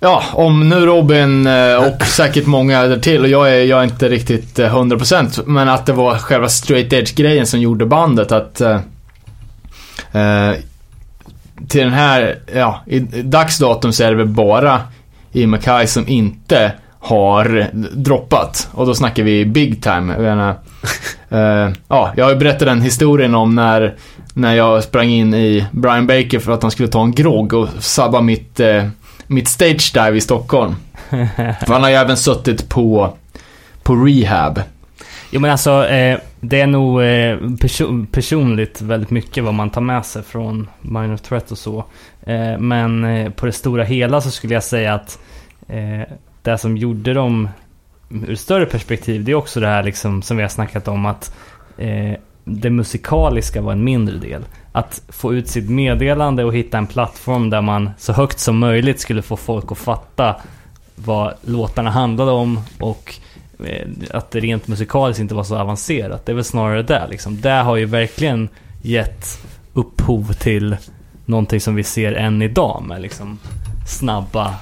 [0.00, 3.84] Ja, om nu Robin eh, och säkert många där till och jag är, jag är
[3.84, 8.60] inte riktigt eh, 100% men att det var själva straight edge-grejen som gjorde bandet att...
[8.60, 8.80] eh,
[10.12, 10.54] eh,
[11.68, 14.80] till den här, ja, i, i dagsdatum så är det väl bara
[15.32, 16.72] i Mackay som inte
[17.04, 18.68] har droppat.
[18.72, 20.12] Och då snackar vi big time.
[20.12, 20.50] Jag menar,
[21.28, 23.94] eh, ja, jag har ju berättat den historien om när
[24.34, 27.68] när jag sprang in i Brian Baker för att han skulle ta en grogg och
[27.78, 28.84] sabba mitt, eh,
[29.26, 30.74] mitt stage dive i Stockholm.
[31.66, 33.16] för han har ju även suttit på,
[33.82, 34.60] på rehab.
[35.30, 39.80] Jo men alltså, eh, det är nog eh, perso- personligt väldigt mycket vad man tar
[39.80, 41.84] med sig från Minor Threat och så.
[42.26, 45.18] Eh, men eh, på det stora hela så skulle jag säga att
[46.44, 47.48] det som gjorde dem
[48.10, 51.06] ur ett större perspektiv, det är också det här liksom som vi har snackat om
[51.06, 51.34] att
[51.78, 52.14] eh,
[52.44, 54.44] det musikaliska var en mindre del.
[54.72, 59.00] Att få ut sitt meddelande och hitta en plattform där man så högt som möjligt
[59.00, 60.36] skulle få folk att fatta
[60.94, 63.14] vad låtarna handlade om och
[63.64, 66.26] eh, att det rent musikaliskt inte var så avancerat.
[66.26, 67.40] Det är väl snarare det liksom.
[67.40, 68.48] Det har ju verkligen
[68.82, 70.76] gett upphov till
[71.24, 73.38] någonting som vi ser än idag med liksom
[73.86, 74.54] snabba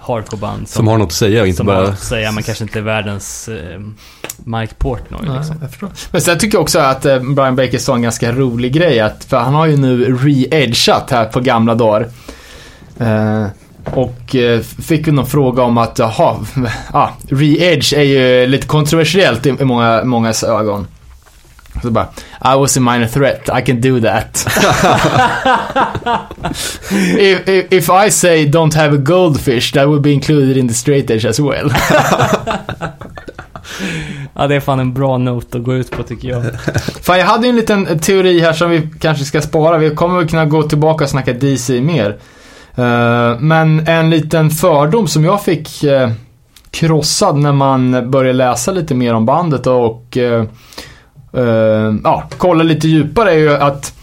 [0.00, 1.88] hardcoreband som har något att säga och inte som har bara...
[1.88, 3.80] att säga men kanske inte är världens eh,
[4.44, 5.56] Mike Portnoy liksom.
[5.80, 5.90] jag.
[6.10, 9.00] Men sen tycker jag också att eh, Brian Baker sa en ganska rolig grej.
[9.00, 12.08] Att, för han har ju nu re-edgat här på gamla dagar.
[12.98, 13.46] Eh,
[13.84, 16.36] och eh, fick ju någon fråga om att, jaha,
[16.92, 20.86] ah, re-edge är ju lite kontroversiellt i, i många, mångas ögon.
[21.82, 22.08] Så bara,
[22.54, 24.46] I was a minor threat, I can do that.
[27.18, 30.74] if, if, if I say don't have a goldfish, that would be included in the
[30.74, 31.70] straight edge as well.
[34.34, 36.42] Ja, det är fan en bra not att gå ut på tycker jag.
[37.02, 39.78] Fan, jag hade ju en liten teori här som vi kanske ska spara.
[39.78, 42.16] Vi kommer väl kunna gå tillbaka och snacka DC mer.
[42.74, 46.10] Eh, men en liten fördom som jag fick eh,
[46.70, 50.44] krossad när man började läsa lite mer om bandet och uh,
[52.04, 53.94] ja, kolla lite djupare är ju att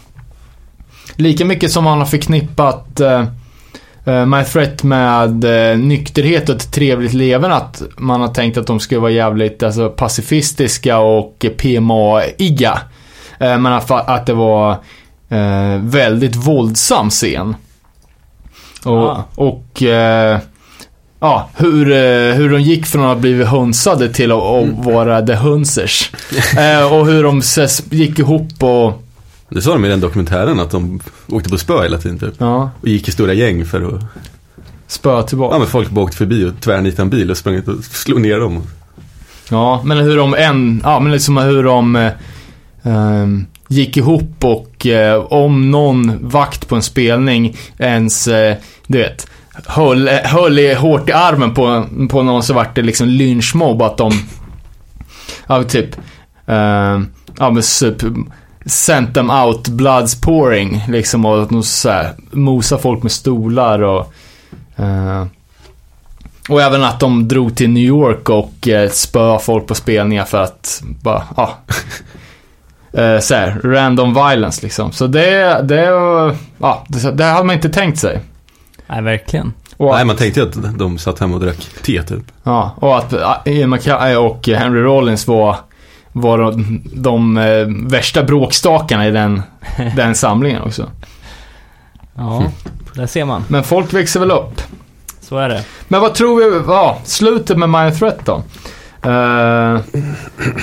[1.16, 7.12] lika mycket som man har förknippat uh, My Threat med uh, nykterhet och ett trevligt
[7.12, 7.54] leverne.
[7.54, 12.72] Att man har tänkt att de skulle vara jävligt alltså, pacifistiska och PMA-iga.
[13.42, 14.70] Uh, men att, att det var
[15.32, 17.56] uh, väldigt våldsam scen.
[18.84, 19.24] Och, Ah.
[19.34, 20.38] och uh,
[21.24, 25.26] ja, hur, uh, hur de gick från att ha blivit hönsade till att, att vara
[25.26, 26.10] the hunsers.
[26.32, 27.42] Uh, och hur de
[27.96, 29.02] gick ihop och,
[29.48, 32.34] Det sa de i den dokumentären att de åkte på spö hela tiden typ.
[32.38, 34.02] ja, Och gick i stora gäng för att,
[34.86, 35.54] spö tillbaka.
[35.54, 38.20] ja men folk bara åkte förbi och tvärnitade en bil och sprang ut och slog
[38.20, 38.62] ner dem.
[39.50, 42.12] Ja, men hur de en, ja men liksom hur de eh,
[42.82, 48.56] ehm, gick ihop och eh, om någon vakt på en spelning ens, eh,
[48.86, 49.26] du vet,
[49.66, 53.82] höll, eh, höll i, hårt i armen på, på någon så vart det liksom lynchmobb
[53.82, 54.12] att de,
[55.46, 55.96] ja typ,
[56.46, 57.00] eh,
[57.38, 58.02] ja men typ,
[58.66, 63.82] sent them out bloods pouring liksom och att de så här, mosa folk med stolar
[63.82, 64.12] och
[64.76, 65.26] eh,
[66.48, 70.42] och även att de drog till New York och eh, spöade folk på spelningar för
[70.42, 71.58] att bara, ja.
[73.00, 74.92] eh, så här, random violence liksom.
[74.92, 75.84] Så det, det,
[76.58, 78.20] ja, det, det hade man inte tänkt sig.
[78.86, 79.52] Nej, verkligen.
[79.76, 82.22] Och, Nej man tänkte ju att de satt hemma och drack te typ.
[82.42, 85.56] ja, och att ja, Ian MacKay och Henry Rollins var,
[86.12, 89.42] var de, de eh, värsta bråkstakarna i den,
[89.96, 90.90] den samlingen också.
[92.14, 92.44] Ja,
[92.94, 93.44] där ser man.
[93.48, 94.60] Men folk växer väl upp.
[95.20, 95.64] Så är det.
[95.88, 98.42] Men vad tror vi, ja, slutet med Mind Threat då?
[99.10, 99.80] Eh,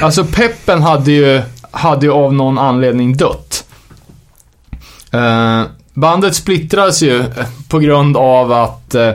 [0.02, 1.42] alltså peppen hade ju,
[1.72, 3.66] hade ju av någon anledning dött.
[5.12, 5.64] Eh,
[6.02, 7.24] bandet splittrades ju
[7.70, 8.96] på grund av att...
[8.96, 9.14] Åh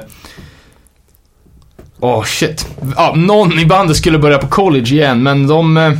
[2.00, 2.68] Åh shit.
[2.96, 5.92] Ja, någon i bandet skulle börja på college igen, men de eh,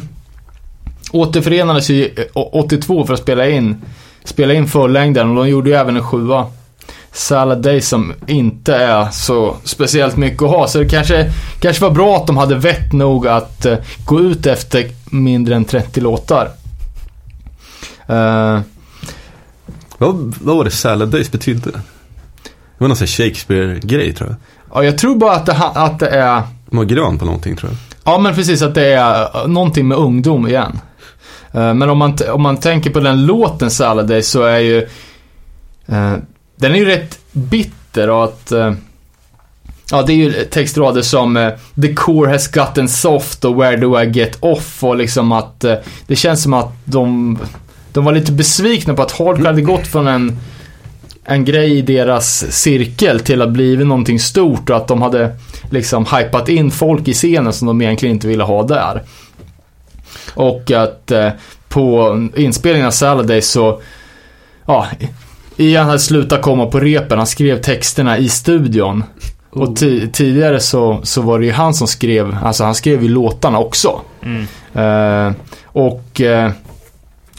[1.13, 3.83] återförenades ju 82 eh, för att spela in,
[4.25, 6.47] spela in fullängden och de gjorde ju även en sjua.
[7.13, 10.69] Salad Day som inte är så speciellt mycket att ha.
[10.69, 14.47] Så det kanske, kanske var bra att de hade vett nog att eh, gå ut
[14.47, 16.51] efter mindre än 30 låtar.
[18.11, 18.61] Uh,
[19.99, 21.71] vad, vad var det Salad Days betydde?
[21.71, 21.81] Det
[22.79, 24.37] var någon sån Shakespeare-grej tror jag.
[24.75, 26.43] ja, jag tror bara att det, att det är...
[26.71, 27.79] De grön på någonting tror jag.
[28.13, 30.79] Ja, men precis att det är eh, någonting med ungdom igen.
[31.53, 34.79] Eh, Men om man, om man tänker på den låten Salad Day så är ju...
[35.87, 36.13] eh,
[36.57, 38.53] Den är ju rätt bitter och att...
[39.91, 41.53] Ja, det är ju textrader som
[41.83, 45.65] The core has gotten soft och Where do I get off och liksom att
[46.07, 47.39] det känns som att de,
[47.97, 50.39] de var lite besvikna på att Hardcore hade gått från en,
[51.25, 55.37] en grej i deras cirkel till att bli någonting stort och att de hade
[55.71, 59.03] liksom hypat in folk i scenen som de egentligen inte ville ha där.
[60.35, 61.31] Och att eh,
[61.69, 63.81] på inspelningen av Saladay så,
[64.67, 64.87] ja,
[65.57, 69.05] Ian hade slutat komma på repen, han skrev texterna i studion.
[69.51, 73.09] Och ti- tidigare så, så var det ju han som skrev, alltså han skrev ju
[73.09, 74.01] låtarna också.
[74.23, 74.47] Mm.
[74.75, 76.51] Eh, och eh,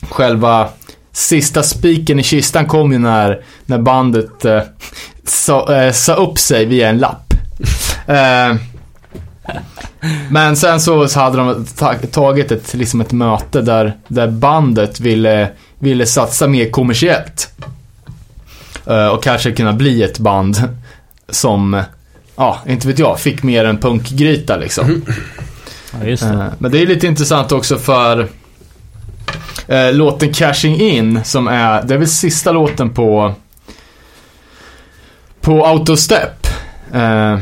[0.09, 0.69] själva
[1.11, 4.61] sista spiken i kistan kom ju när, när bandet eh,
[5.23, 7.33] sa, eh, sa upp sig via en lapp.
[8.07, 8.55] Eh,
[10.29, 15.49] men sen så, hade de ta, tagit ett, liksom ett möte där, där bandet ville,
[15.79, 17.49] ville satsa mer kommersiellt.
[18.85, 20.63] Eh, och kanske kunna bli ett band
[21.29, 21.83] som,
[22.35, 25.01] ja, inte vet jag, fick mer en punkgryta liksom.
[25.93, 26.21] Ja, det.
[26.21, 28.27] Eh, Men det är lite intressant också för
[29.67, 33.33] eh, låten Cashing In som är, det är väl sista låten på
[35.41, 36.47] på Autostep.
[36.93, 37.37] Eh,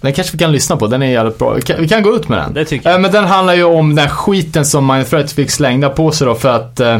[0.00, 1.50] den kanske vi kan lyssna på, den är jävligt bra.
[1.54, 2.54] Vi kan, vi kan gå ut med den.
[2.54, 2.96] Det tycker jag.
[2.96, 6.34] Eh, men den handlar ju om den skiten som Mindthreat fick slängda på sig då
[6.34, 6.98] för att eh,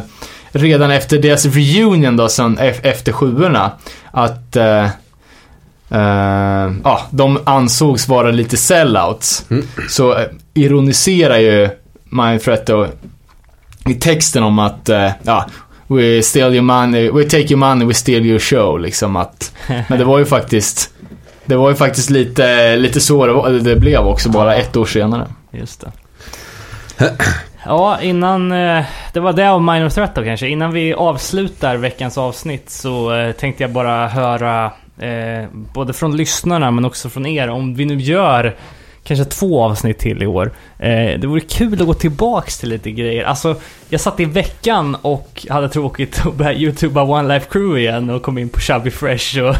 [0.53, 3.71] redan efter deras reunion då sen e- efter sjuorna
[4.11, 4.85] att eh,
[5.91, 9.47] eh, ja, de ansågs vara lite sellouts.
[9.89, 11.69] Så eh, ironiserar ju
[12.05, 12.87] Mindthreat då
[13.89, 15.47] i texten om att eh, ja,
[15.87, 19.53] We steal your money, we take your money, we steal your show liksom att
[19.89, 20.91] Men det var ju faktiskt
[21.45, 24.85] Det var ju faktiskt lite, lite så det, var, det blev också bara ett år
[24.87, 25.27] senare.
[25.51, 25.93] Just det.
[27.67, 28.53] Ja, innan...
[28.53, 30.49] eh, Det var det av Minor Threat då kanske.
[30.49, 34.65] Innan vi avslutar veckans avsnitt så eh, tänkte jag bara höra
[34.99, 38.55] eh, både från lyssnarna men också från er om vi nu gör
[39.05, 40.53] kanske två avsnitt till i år.
[40.79, 43.25] Eh, det vore kul att gå tillbaks till lite grejer.
[43.25, 43.57] Alltså,
[43.89, 48.23] jag satt i veckan och hade tråkigt och började youtuba One Life Crew igen och
[48.23, 49.57] kom in på Chubby Fresh och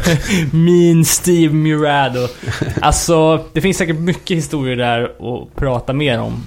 [0.51, 2.29] Mean Steve Murad och...
[2.81, 6.43] Alltså, det finns säkert mycket historier där att prata mer om.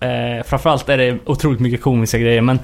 [0.00, 2.58] Eh, framförallt är det otroligt mycket komiska grejer, men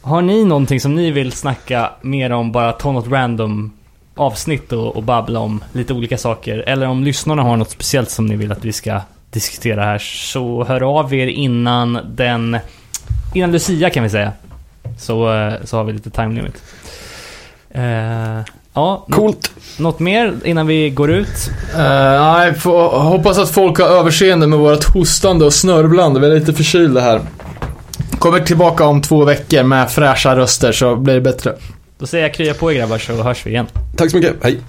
[0.00, 2.52] har ni någonting som ni vill snacka mer om?
[2.52, 3.72] Bara ta något random
[4.14, 6.58] avsnitt och, och babbla om lite olika saker.
[6.58, 9.00] Eller om lyssnarna har något speciellt som ni vill att vi ska
[9.30, 9.98] diskutera här.
[9.98, 12.58] Så hör av er innan den...
[13.34, 14.32] Innan Lucia kan vi säga.
[14.98, 16.62] Så, eh, så har vi lite time limit.
[17.76, 18.44] Uh,
[18.74, 19.52] ja, Coolt.
[19.78, 21.50] Något mer innan vi går ut?
[21.74, 22.54] Uh, nej,
[22.92, 26.20] hoppas att folk har överseende med vårt hostande och snörblande.
[26.20, 27.20] Vi är lite förkylda här.
[28.18, 31.54] Kommer tillbaka om två veckor med fräscha röster så blir det bättre.
[31.98, 33.66] Då säger jag krya på er grabbar så hörs vi igen.
[33.96, 34.60] Tack så mycket, hej.